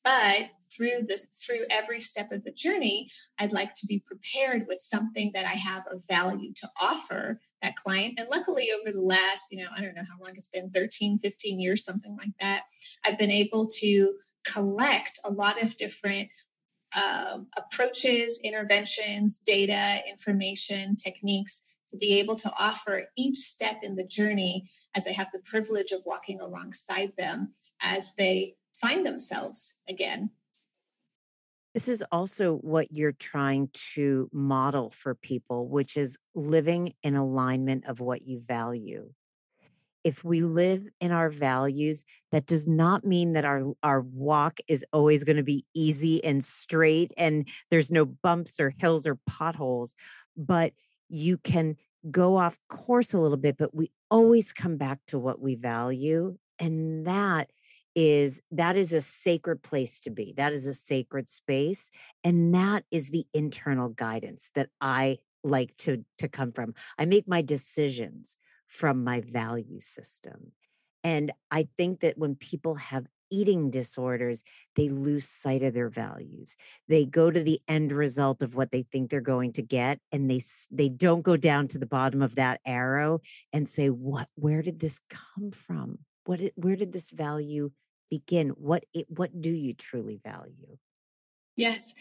But 0.02 0.50
through 0.74 1.02
the 1.08 1.18
through 1.46 1.66
every 1.70 2.00
step 2.00 2.32
of 2.32 2.42
the 2.42 2.52
journey, 2.52 3.10
I'd 3.38 3.52
like 3.52 3.74
to 3.76 3.86
be 3.86 4.02
prepared 4.04 4.66
with 4.66 4.80
something 4.80 5.30
that 5.34 5.44
I 5.44 5.54
have 5.54 5.84
of 5.90 6.02
value 6.08 6.52
to 6.56 6.70
offer 6.80 7.40
that 7.62 7.76
client. 7.76 8.14
And 8.18 8.28
luckily, 8.30 8.68
over 8.72 8.92
the 8.92 9.00
last, 9.00 9.46
you 9.50 9.62
know, 9.62 9.70
I 9.76 9.80
don't 9.80 9.94
know 9.94 10.02
how 10.02 10.22
long 10.22 10.34
it's 10.34 10.48
been 10.48 10.70
13, 10.70 11.18
15 11.18 11.60
years, 11.60 11.84
something 11.84 12.16
like 12.16 12.32
that, 12.40 12.64
I've 13.06 13.18
been 13.18 13.30
able 13.30 13.66
to 13.78 14.14
collect 14.44 15.20
a 15.24 15.30
lot 15.30 15.62
of 15.62 15.76
different 15.76 16.28
um, 17.02 17.46
approaches, 17.56 18.40
interventions, 18.42 19.38
data, 19.38 20.00
information, 20.08 20.96
techniques 20.96 21.62
to 21.88 21.96
be 21.96 22.18
able 22.18 22.34
to 22.36 22.52
offer 22.58 23.04
each 23.16 23.36
step 23.36 23.80
in 23.82 23.96
the 23.96 24.04
journey 24.04 24.64
as 24.96 25.06
I 25.06 25.12
have 25.12 25.28
the 25.32 25.40
privilege 25.40 25.92
of 25.92 26.02
walking 26.04 26.40
alongside 26.40 27.12
them 27.16 27.50
as 27.82 28.14
they 28.14 28.56
find 28.80 29.06
themselves 29.06 29.78
again. 29.88 30.30
This 31.74 31.88
is 31.88 32.04
also 32.12 32.56
what 32.56 32.92
you're 32.92 33.12
trying 33.12 33.70
to 33.94 34.28
model 34.32 34.90
for 34.90 35.14
people, 35.14 35.68
which 35.68 35.96
is 35.96 36.18
living 36.34 36.92
in 37.02 37.14
alignment 37.14 37.86
of 37.86 38.00
what 38.00 38.22
you 38.22 38.42
value. 38.46 39.10
If 40.04 40.24
we 40.24 40.42
live 40.42 40.86
in 41.00 41.12
our 41.12 41.30
values, 41.30 42.04
that 42.32 42.46
does 42.46 42.66
not 42.66 43.04
mean 43.04 43.34
that 43.34 43.44
our, 43.44 43.72
our 43.82 44.00
walk 44.02 44.58
is 44.68 44.84
always 44.92 45.24
going 45.24 45.36
to 45.36 45.44
be 45.44 45.64
easy 45.74 46.22
and 46.24 46.44
straight 46.44 47.12
and 47.16 47.48
there's 47.70 47.90
no 47.90 48.04
bumps 48.04 48.58
or 48.58 48.74
hills 48.76 49.06
or 49.06 49.18
potholes, 49.26 49.94
but 50.36 50.72
you 51.08 51.38
can 51.38 51.76
go 52.10 52.36
off 52.36 52.58
course 52.68 53.14
a 53.14 53.20
little 53.20 53.36
bit, 53.36 53.56
but 53.56 53.74
we 53.74 53.90
always 54.10 54.52
come 54.52 54.76
back 54.76 54.98
to 55.06 55.18
what 55.18 55.40
we 55.40 55.54
value. 55.54 56.36
And 56.58 57.06
that 57.06 57.50
is 57.94 58.40
that 58.50 58.76
is 58.76 58.92
a 58.92 59.00
sacred 59.00 59.62
place 59.62 60.00
to 60.00 60.10
be. 60.10 60.34
That 60.36 60.52
is 60.52 60.66
a 60.66 60.74
sacred 60.74 61.28
space. 61.28 61.90
And 62.24 62.54
that 62.54 62.84
is 62.90 63.10
the 63.10 63.26
internal 63.34 63.90
guidance 63.90 64.50
that 64.54 64.68
I 64.80 65.18
like 65.44 65.76
to, 65.78 66.04
to 66.18 66.28
come 66.28 66.52
from. 66.52 66.74
I 66.98 67.04
make 67.04 67.28
my 67.28 67.42
decisions 67.42 68.36
from 68.66 69.04
my 69.04 69.20
value 69.20 69.80
system. 69.80 70.52
And 71.04 71.32
I 71.50 71.68
think 71.76 72.00
that 72.00 72.16
when 72.16 72.36
people 72.36 72.76
have 72.76 73.06
eating 73.32 73.70
disorders, 73.70 74.44
they 74.76 74.90
lose 74.90 75.26
sight 75.26 75.62
of 75.62 75.72
their 75.72 75.88
values. 75.88 76.54
They 76.88 77.06
go 77.06 77.30
to 77.30 77.42
the 77.42 77.60
end 77.66 77.90
result 77.90 78.42
of 78.42 78.54
what 78.54 78.70
they 78.70 78.82
think 78.82 79.10
they're 79.10 79.20
going 79.22 79.52
to 79.54 79.62
get 79.62 79.98
and 80.12 80.30
they 80.30 80.42
they 80.70 80.90
don't 80.90 81.22
go 81.22 81.36
down 81.36 81.66
to 81.68 81.78
the 81.78 81.86
bottom 81.86 82.22
of 82.22 82.34
that 82.34 82.60
arrow 82.66 83.20
and 83.52 83.68
say 83.68 83.88
what 83.88 84.28
where 84.34 84.62
did 84.62 84.80
this 84.80 85.00
come 85.08 85.50
from? 85.50 85.98
What 86.24 86.40
where 86.56 86.76
did 86.76 86.92
this 86.92 87.10
value 87.10 87.70
begin? 88.12 88.50
What 88.50 88.84
it, 88.92 89.06
what 89.08 89.40
do 89.40 89.48
you 89.48 89.72
truly 89.72 90.20
value? 90.22 90.76
Yes. 91.56 91.94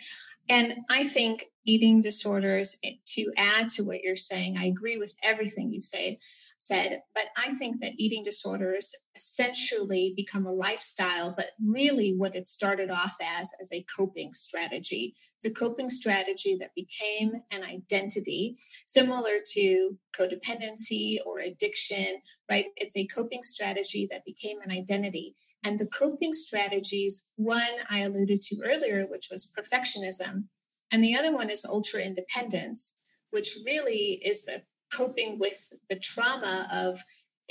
And 0.49 0.79
I 0.89 1.05
think 1.05 1.45
eating 1.65 2.01
disorders, 2.01 2.75
eh, 2.83 2.95
to 3.13 3.31
add 3.37 3.69
to 3.69 3.83
what 3.83 4.01
you're 4.01 4.17
saying, 4.17 4.57
I 4.57 4.65
agree 4.65 4.97
with 4.97 5.13
everything 5.23 5.71
you 5.71 5.81
said 5.81 6.17
said, 6.61 7.01
but 7.15 7.25
I 7.37 7.49
think 7.55 7.81
that 7.81 7.93
eating 7.97 8.23
disorders 8.23 8.93
essentially 9.15 10.13
become 10.15 10.45
a 10.45 10.53
lifestyle, 10.53 11.33
but 11.35 11.51
really 11.59 12.13
what 12.15 12.35
it 12.35 12.45
started 12.45 12.91
off 12.91 13.15
as 13.19 13.51
as 13.59 13.71
a 13.73 13.83
coping 13.97 14.31
strategy. 14.35 15.15
It's 15.37 15.45
a 15.45 15.49
coping 15.49 15.89
strategy 15.89 16.55
that 16.59 16.75
became 16.75 17.33
an 17.49 17.63
identity, 17.63 18.57
similar 18.85 19.39
to 19.53 19.97
codependency 20.15 21.17
or 21.25 21.39
addiction, 21.39 22.21
right? 22.47 22.65
It's 22.75 22.95
a 22.95 23.07
coping 23.07 23.41
strategy 23.41 24.07
that 24.11 24.23
became 24.23 24.61
an 24.61 24.69
identity. 24.69 25.35
And 25.63 25.77
the 25.77 25.87
coping 25.87 26.33
strategies, 26.33 27.31
one 27.35 27.61
I 27.89 27.99
alluded 27.99 28.41
to 28.41 28.61
earlier, 28.63 29.05
which 29.05 29.29
was 29.29 29.51
perfectionism, 29.57 30.45
and 30.91 31.03
the 31.03 31.15
other 31.15 31.33
one 31.33 31.49
is 31.49 31.63
ultra 31.65 32.01
independence, 32.01 32.95
which 33.29 33.57
really 33.65 34.21
is 34.25 34.45
the 34.45 34.63
coping 34.93 35.39
with 35.39 35.71
the 35.89 35.95
trauma 35.95 36.67
of 36.71 37.01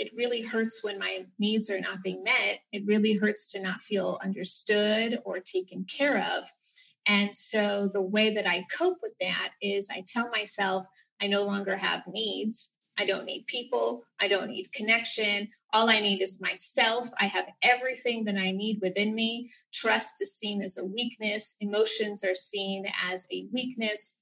it 0.01 0.11
really 0.17 0.43
hurts 0.43 0.83
when 0.83 0.99
my 0.99 1.27
needs 1.39 1.69
are 1.69 1.81
not 1.81 2.03
being 2.03 2.25
met. 2.25 2.61
It 2.73 2.87
really 2.87 3.17
hurts 3.17 3.53
to 3.53 3.61
not 3.61 3.83
feel 3.83 4.19
understood 4.25 5.21
or 5.25 5.41
taken 5.41 5.85
care 5.85 6.17
of. 6.17 6.45
And 7.07 7.37
so 7.37 7.87
the 7.93 8.01
way 8.01 8.31
that 8.31 8.47
I 8.49 8.65
cope 8.77 8.99
with 9.03 9.13
that 9.21 9.51
is 9.61 9.89
I 9.91 10.03
tell 10.07 10.31
myself 10.31 10.87
I 11.21 11.27
no 11.27 11.45
longer 11.45 11.77
have 11.77 12.07
needs. 12.07 12.71
I 12.99 13.05
don't 13.05 13.27
need 13.27 13.47
people. 13.47 14.05
I 14.21 14.29
don't 14.29 14.51
need 14.51 14.73
connection. 14.73 15.49
All 15.73 15.89
I 15.89 16.01
need 16.01 16.21
is 16.21 16.41
myself. 16.41 17.09
I 17.21 17.25
have 17.27 17.49
everything 17.63 18.25
that 18.25 18.37
I 18.37 18.51
need 18.51 18.81
within 18.81 19.15
me. 19.15 19.51
Trust 19.73 20.21
is 20.21 20.35
seen 20.35 20.63
as 20.63 20.79
a 20.79 20.85
weakness, 20.85 21.57
emotions 21.61 22.25
are 22.25 22.35
seen 22.35 22.87
as 23.11 23.27
a 23.33 23.47
weakness. 23.53 24.15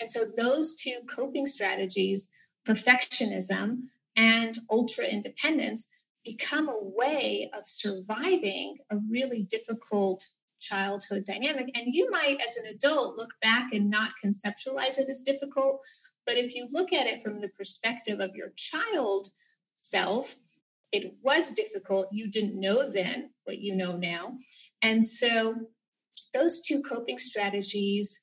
And 0.00 0.08
so 0.08 0.24
those 0.36 0.74
two 0.74 0.98
coping 1.06 1.46
strategies 1.46 2.28
perfectionism 2.66 3.82
and 4.16 4.58
ultra 4.70 5.04
independence 5.04 5.86
become 6.24 6.68
a 6.68 6.82
way 6.82 7.50
of 7.56 7.66
surviving 7.66 8.78
a 8.90 8.96
really 9.10 9.42
difficult 9.42 10.26
childhood 10.60 11.24
dynamic. 11.26 11.70
And 11.74 11.92
you 11.92 12.10
might, 12.10 12.40
as 12.40 12.56
an 12.56 12.66
adult, 12.66 13.18
look 13.18 13.30
back 13.42 13.74
and 13.74 13.90
not 13.90 14.14
conceptualize 14.24 14.98
it 14.98 15.08
as 15.10 15.20
difficult. 15.20 15.84
But 16.26 16.36
if 16.36 16.54
you 16.54 16.66
look 16.70 16.92
at 16.92 17.06
it 17.06 17.20
from 17.20 17.40
the 17.40 17.50
perspective 17.50 18.20
of 18.20 18.34
your 18.34 18.52
child 18.56 19.30
self, 19.82 20.36
it 20.94 21.12
was 21.22 21.50
difficult. 21.50 22.08
You 22.12 22.30
didn't 22.30 22.58
know 22.58 22.88
then 22.88 23.30
what 23.44 23.58
you 23.58 23.74
know 23.74 23.96
now. 23.96 24.38
And 24.80 25.04
so 25.04 25.56
those 26.32 26.60
two 26.60 26.82
coping 26.82 27.18
strategies 27.18 28.20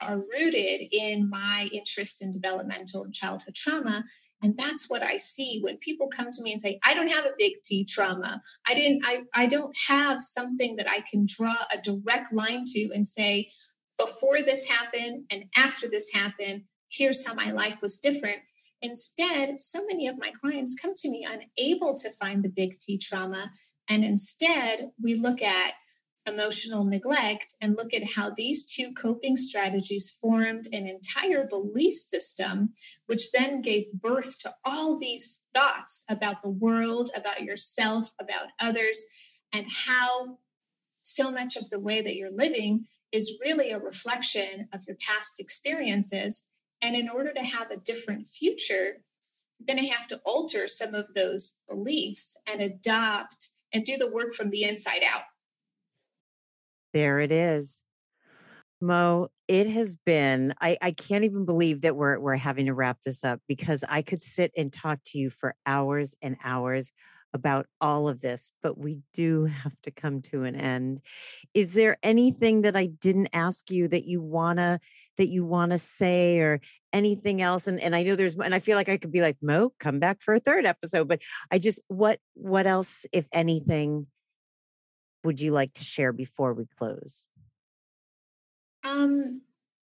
are 0.00 0.16
rooted 0.18 0.88
in 0.92 1.28
my 1.28 1.68
interest 1.72 2.22
in 2.22 2.30
developmental 2.30 3.04
and 3.04 3.14
childhood 3.14 3.54
trauma 3.54 4.04
and 4.42 4.58
that's 4.58 4.90
what 4.90 5.02
i 5.02 5.16
see 5.16 5.60
when 5.62 5.76
people 5.78 6.08
come 6.08 6.30
to 6.32 6.42
me 6.42 6.50
and 6.50 6.60
say 6.60 6.78
i 6.84 6.92
don't 6.92 7.12
have 7.12 7.24
a 7.24 7.32
big 7.38 7.52
t 7.64 7.84
trauma 7.84 8.40
i 8.68 8.74
didn't 8.74 9.06
i, 9.06 9.20
I 9.34 9.46
don't 9.46 9.74
have 9.86 10.20
something 10.20 10.74
that 10.76 10.90
i 10.90 11.02
can 11.08 11.26
draw 11.26 11.54
a 11.72 11.80
direct 11.80 12.32
line 12.32 12.64
to 12.66 12.90
and 12.92 13.06
say 13.06 13.48
before 13.96 14.42
this 14.42 14.66
happened 14.66 15.26
and 15.30 15.44
after 15.56 15.88
this 15.88 16.10
happened 16.12 16.64
here's 16.90 17.24
how 17.24 17.32
my 17.34 17.52
life 17.52 17.80
was 17.80 18.00
different 18.00 18.40
instead 18.84 19.60
so 19.60 19.84
many 19.86 20.06
of 20.06 20.18
my 20.18 20.30
clients 20.40 20.74
come 20.80 20.94
to 20.94 21.10
me 21.10 21.26
unable 21.58 21.94
to 21.94 22.10
find 22.10 22.42
the 22.42 22.48
big 22.48 22.78
t 22.78 22.98
trauma 22.98 23.50
and 23.88 24.04
instead 24.04 24.90
we 25.02 25.14
look 25.14 25.42
at 25.42 25.74
emotional 26.26 26.84
neglect 26.84 27.54
and 27.60 27.76
look 27.76 27.92
at 27.92 28.12
how 28.16 28.30
these 28.30 28.64
two 28.64 28.92
coping 28.92 29.36
strategies 29.36 30.10
formed 30.10 30.66
an 30.72 30.86
entire 30.86 31.46
belief 31.46 31.94
system, 31.94 32.70
which 33.06 33.30
then 33.32 33.60
gave 33.60 33.92
birth 33.92 34.38
to 34.38 34.54
all 34.64 34.98
these 34.98 35.44
thoughts 35.54 36.04
about 36.08 36.42
the 36.42 36.48
world, 36.48 37.10
about 37.14 37.42
yourself, 37.42 38.10
about 38.20 38.48
others, 38.60 39.04
and 39.52 39.66
how 39.68 40.38
so 41.02 41.30
much 41.30 41.56
of 41.56 41.68
the 41.70 41.80
way 41.80 42.00
that 42.00 42.16
you're 42.16 42.32
living 42.32 42.86
is 43.12 43.38
really 43.44 43.70
a 43.70 43.78
reflection 43.78 44.66
of 44.72 44.82
your 44.88 44.96
past 44.96 45.38
experiences. 45.38 46.48
And 46.82 46.94
in 46.94 47.08
order 47.08 47.32
to 47.32 47.42
have 47.42 47.70
a 47.70 47.76
different 47.76 48.26
future, 48.26 48.98
you're 49.58 49.66
going 49.66 49.86
to 49.86 49.92
have 49.92 50.06
to 50.08 50.20
alter 50.26 50.66
some 50.66 50.94
of 50.94 51.12
those 51.14 51.54
beliefs 51.68 52.36
and 52.46 52.60
adopt 52.60 53.50
and 53.72 53.84
do 53.84 53.96
the 53.96 54.10
work 54.10 54.34
from 54.34 54.50
the 54.50 54.64
inside 54.64 55.02
out. 55.04 55.22
There 56.92 57.20
it 57.20 57.32
is. 57.32 57.82
Mo, 58.80 59.28
it 59.48 59.68
has 59.68 59.94
been, 59.94 60.54
I, 60.60 60.76
I 60.80 60.90
can't 60.92 61.24
even 61.24 61.44
believe 61.44 61.82
that 61.82 61.96
we're 61.96 62.18
we're 62.18 62.36
having 62.36 62.66
to 62.66 62.74
wrap 62.74 62.98
this 63.02 63.24
up 63.24 63.40
because 63.48 63.82
I 63.88 64.02
could 64.02 64.22
sit 64.22 64.52
and 64.56 64.72
talk 64.72 65.00
to 65.06 65.18
you 65.18 65.30
for 65.30 65.54
hours 65.66 66.14
and 66.22 66.36
hours 66.44 66.92
about 67.32 67.66
all 67.80 68.08
of 68.08 68.20
this, 68.20 68.52
but 68.62 68.78
we 68.78 69.00
do 69.12 69.44
have 69.46 69.74
to 69.82 69.90
come 69.90 70.22
to 70.22 70.44
an 70.44 70.54
end. 70.54 71.00
Is 71.52 71.74
there 71.74 71.96
anything 72.02 72.62
that 72.62 72.76
I 72.76 72.86
didn't 72.86 73.30
ask 73.32 73.70
you 73.70 73.88
that 73.88 74.04
you 74.04 74.22
wanna 74.22 74.80
that 75.16 75.28
you 75.28 75.44
wanna 75.44 75.78
say 75.78 76.38
or 76.40 76.60
anything 76.92 77.42
else? 77.42 77.66
And 77.66 77.80
and 77.80 77.94
I 77.94 78.02
know 78.02 78.16
there's 78.16 78.38
and 78.38 78.54
I 78.54 78.58
feel 78.58 78.76
like 78.76 78.88
I 78.88 78.96
could 78.96 79.12
be 79.12 79.20
like, 79.20 79.36
Mo, 79.42 79.72
come 79.80 79.98
back 79.98 80.22
for 80.22 80.34
a 80.34 80.40
third 80.40 80.66
episode, 80.66 81.08
but 81.08 81.20
I 81.50 81.58
just 81.58 81.80
what 81.88 82.20
what 82.34 82.66
else, 82.66 83.06
if 83.12 83.26
anything, 83.32 84.06
would 85.24 85.40
you 85.40 85.52
like 85.52 85.72
to 85.74 85.84
share 85.84 86.12
before 86.12 86.54
we 86.54 86.66
close? 86.78 87.24
Um, 88.84 89.40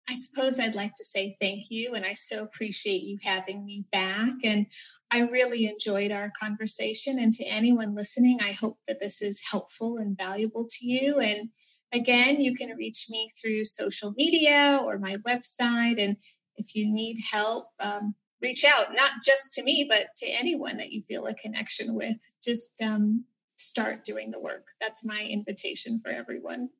I 0.08 0.14
suppose 0.14 0.58
I'd 0.58 0.74
like 0.74 0.94
to 0.96 1.04
say 1.04 1.36
thank 1.40 1.64
you, 1.70 1.92
and 1.92 2.04
I 2.04 2.14
so 2.14 2.42
appreciate 2.42 3.02
you 3.02 3.18
having 3.22 3.64
me 3.64 3.84
back. 3.92 4.32
And 4.42 4.66
I 5.10 5.20
really 5.20 5.66
enjoyed 5.66 6.12
our 6.12 6.32
conversation. 6.40 7.18
And 7.18 7.32
to 7.34 7.44
anyone 7.44 7.94
listening, 7.94 8.38
I 8.42 8.52
hope 8.52 8.78
that 8.88 9.00
this 9.00 9.20
is 9.20 9.42
helpful 9.50 9.98
and 9.98 10.16
valuable 10.16 10.66
to 10.68 10.86
you. 10.86 11.18
And 11.18 11.50
again, 11.92 12.40
you 12.40 12.54
can 12.54 12.76
reach 12.76 13.06
me 13.08 13.30
through 13.40 13.64
social 13.64 14.12
media 14.16 14.80
or 14.82 14.98
my 14.98 15.16
website. 15.26 15.98
And 15.98 16.16
if 16.56 16.74
you 16.74 16.90
need 16.90 17.18
help, 17.30 17.68
um, 17.80 18.14
reach 18.40 18.64
out, 18.64 18.94
not 18.94 19.10
just 19.24 19.52
to 19.54 19.62
me, 19.62 19.86
but 19.88 20.08
to 20.16 20.26
anyone 20.26 20.76
that 20.76 20.92
you 20.92 21.02
feel 21.02 21.26
a 21.26 21.34
connection 21.34 21.94
with. 21.94 22.16
Just 22.44 22.80
um, 22.82 23.24
start 23.56 24.04
doing 24.04 24.30
the 24.30 24.40
work. 24.40 24.66
That's 24.80 25.04
my 25.04 25.22
invitation 25.22 26.00
for 26.02 26.10
everyone. 26.10 26.70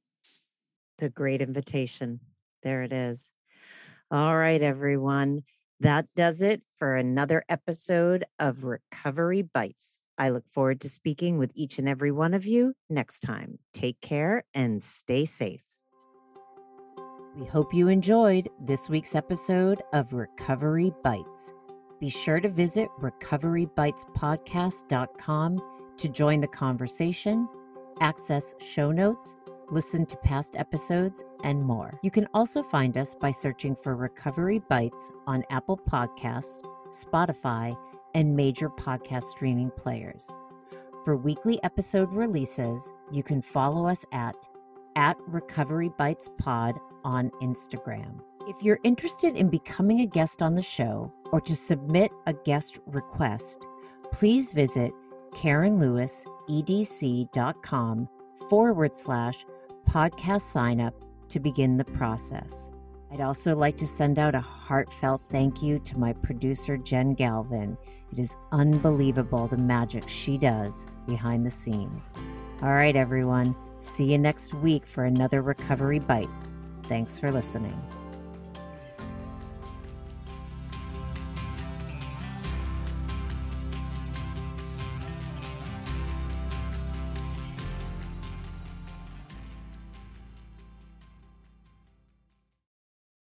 It's 0.94 1.04
a 1.04 1.08
great 1.08 1.40
invitation. 1.40 2.20
There 2.62 2.82
it 2.82 2.92
is. 2.92 3.30
All 4.10 4.36
right, 4.36 4.60
everyone. 4.60 5.42
That 5.80 6.06
does 6.16 6.42
it 6.42 6.62
for 6.76 6.96
another 6.96 7.44
episode 7.48 8.24
of 8.40 8.64
Recovery 8.64 9.42
Bites. 9.42 10.00
I 10.18 10.30
look 10.30 10.44
forward 10.52 10.80
to 10.82 10.88
speaking 10.88 11.38
with 11.38 11.50
each 11.54 11.78
and 11.78 11.88
every 11.88 12.12
one 12.12 12.34
of 12.34 12.44
you 12.44 12.74
next 12.90 13.20
time. 13.20 13.58
Take 13.72 14.00
care 14.00 14.44
and 14.54 14.82
stay 14.82 15.24
safe. 15.24 15.62
We 17.36 17.46
hope 17.46 17.72
you 17.72 17.86
enjoyed 17.88 18.48
this 18.60 18.88
week's 18.88 19.14
episode 19.14 19.80
of 19.92 20.12
Recovery 20.12 20.92
Bites. 21.04 21.52
Be 22.00 22.08
sure 22.08 22.40
to 22.40 22.48
visit 22.48 22.88
recoverybitespodcast.com 23.00 25.62
to 25.98 26.08
join 26.08 26.40
the 26.40 26.48
conversation, 26.48 27.48
access 28.00 28.54
show 28.60 28.90
notes, 28.90 29.36
listen 29.70 30.06
to 30.06 30.16
past 30.16 30.56
episodes, 30.56 31.22
and 31.44 31.62
more. 31.62 32.00
You 32.02 32.10
can 32.10 32.26
also 32.34 32.62
find 32.62 32.96
us 32.96 33.14
by 33.14 33.30
searching 33.30 33.76
for 33.76 33.94
Recovery 33.94 34.60
Bites 34.68 35.12
on 35.26 35.44
Apple 35.50 35.78
Podcasts, 35.78 36.62
Spotify, 36.90 37.76
and 38.14 38.36
major 38.36 38.68
podcast 38.68 39.24
streaming 39.24 39.70
players. 39.70 40.30
For 41.04 41.16
weekly 41.16 41.62
episode 41.62 42.12
releases, 42.12 42.92
you 43.10 43.22
can 43.22 43.42
follow 43.42 43.86
us 43.86 44.04
at 44.12 44.34
at 44.96 45.16
Recovery 45.28 45.90
Bites 45.96 46.28
Pod 46.38 46.74
on 47.04 47.30
Instagram. 47.40 48.20
If 48.48 48.62
you're 48.62 48.80
interested 48.82 49.36
in 49.36 49.48
becoming 49.48 50.00
a 50.00 50.06
guest 50.06 50.42
on 50.42 50.54
the 50.54 50.62
show 50.62 51.12
or 51.32 51.40
to 51.42 51.54
submit 51.54 52.10
a 52.26 52.32
guest 52.32 52.80
request, 52.86 53.64
please 54.10 54.50
visit 54.52 54.92
KarenLewisEDC.com 55.32 58.08
forward 58.48 58.96
slash 58.96 59.44
podcast 59.88 60.42
sign 60.42 60.80
up 60.80 60.94
to 61.28 61.38
begin 61.38 61.76
the 61.76 61.84
process. 61.84 62.72
I'd 63.10 63.20
also 63.20 63.56
like 63.56 63.76
to 63.78 63.86
send 63.86 64.18
out 64.18 64.34
a 64.34 64.40
heartfelt 64.40 65.22
thank 65.30 65.62
you 65.62 65.78
to 65.80 65.98
my 65.98 66.12
producer, 66.12 66.76
Jen 66.76 67.14
Galvin. 67.14 67.76
It 68.12 68.18
is 68.18 68.36
unbelievable 68.52 69.48
the 69.48 69.56
magic 69.56 70.08
she 70.08 70.38
does 70.38 70.86
behind 71.06 71.44
the 71.44 71.50
scenes. 71.50 72.12
All 72.62 72.74
right, 72.74 72.96
everyone. 72.96 73.54
See 73.80 74.12
you 74.12 74.18
next 74.18 74.54
week 74.54 74.86
for 74.86 75.04
another 75.04 75.42
Recovery 75.42 75.98
Bite. 75.98 76.28
Thanks 76.88 77.18
for 77.18 77.30
listening. 77.30 77.78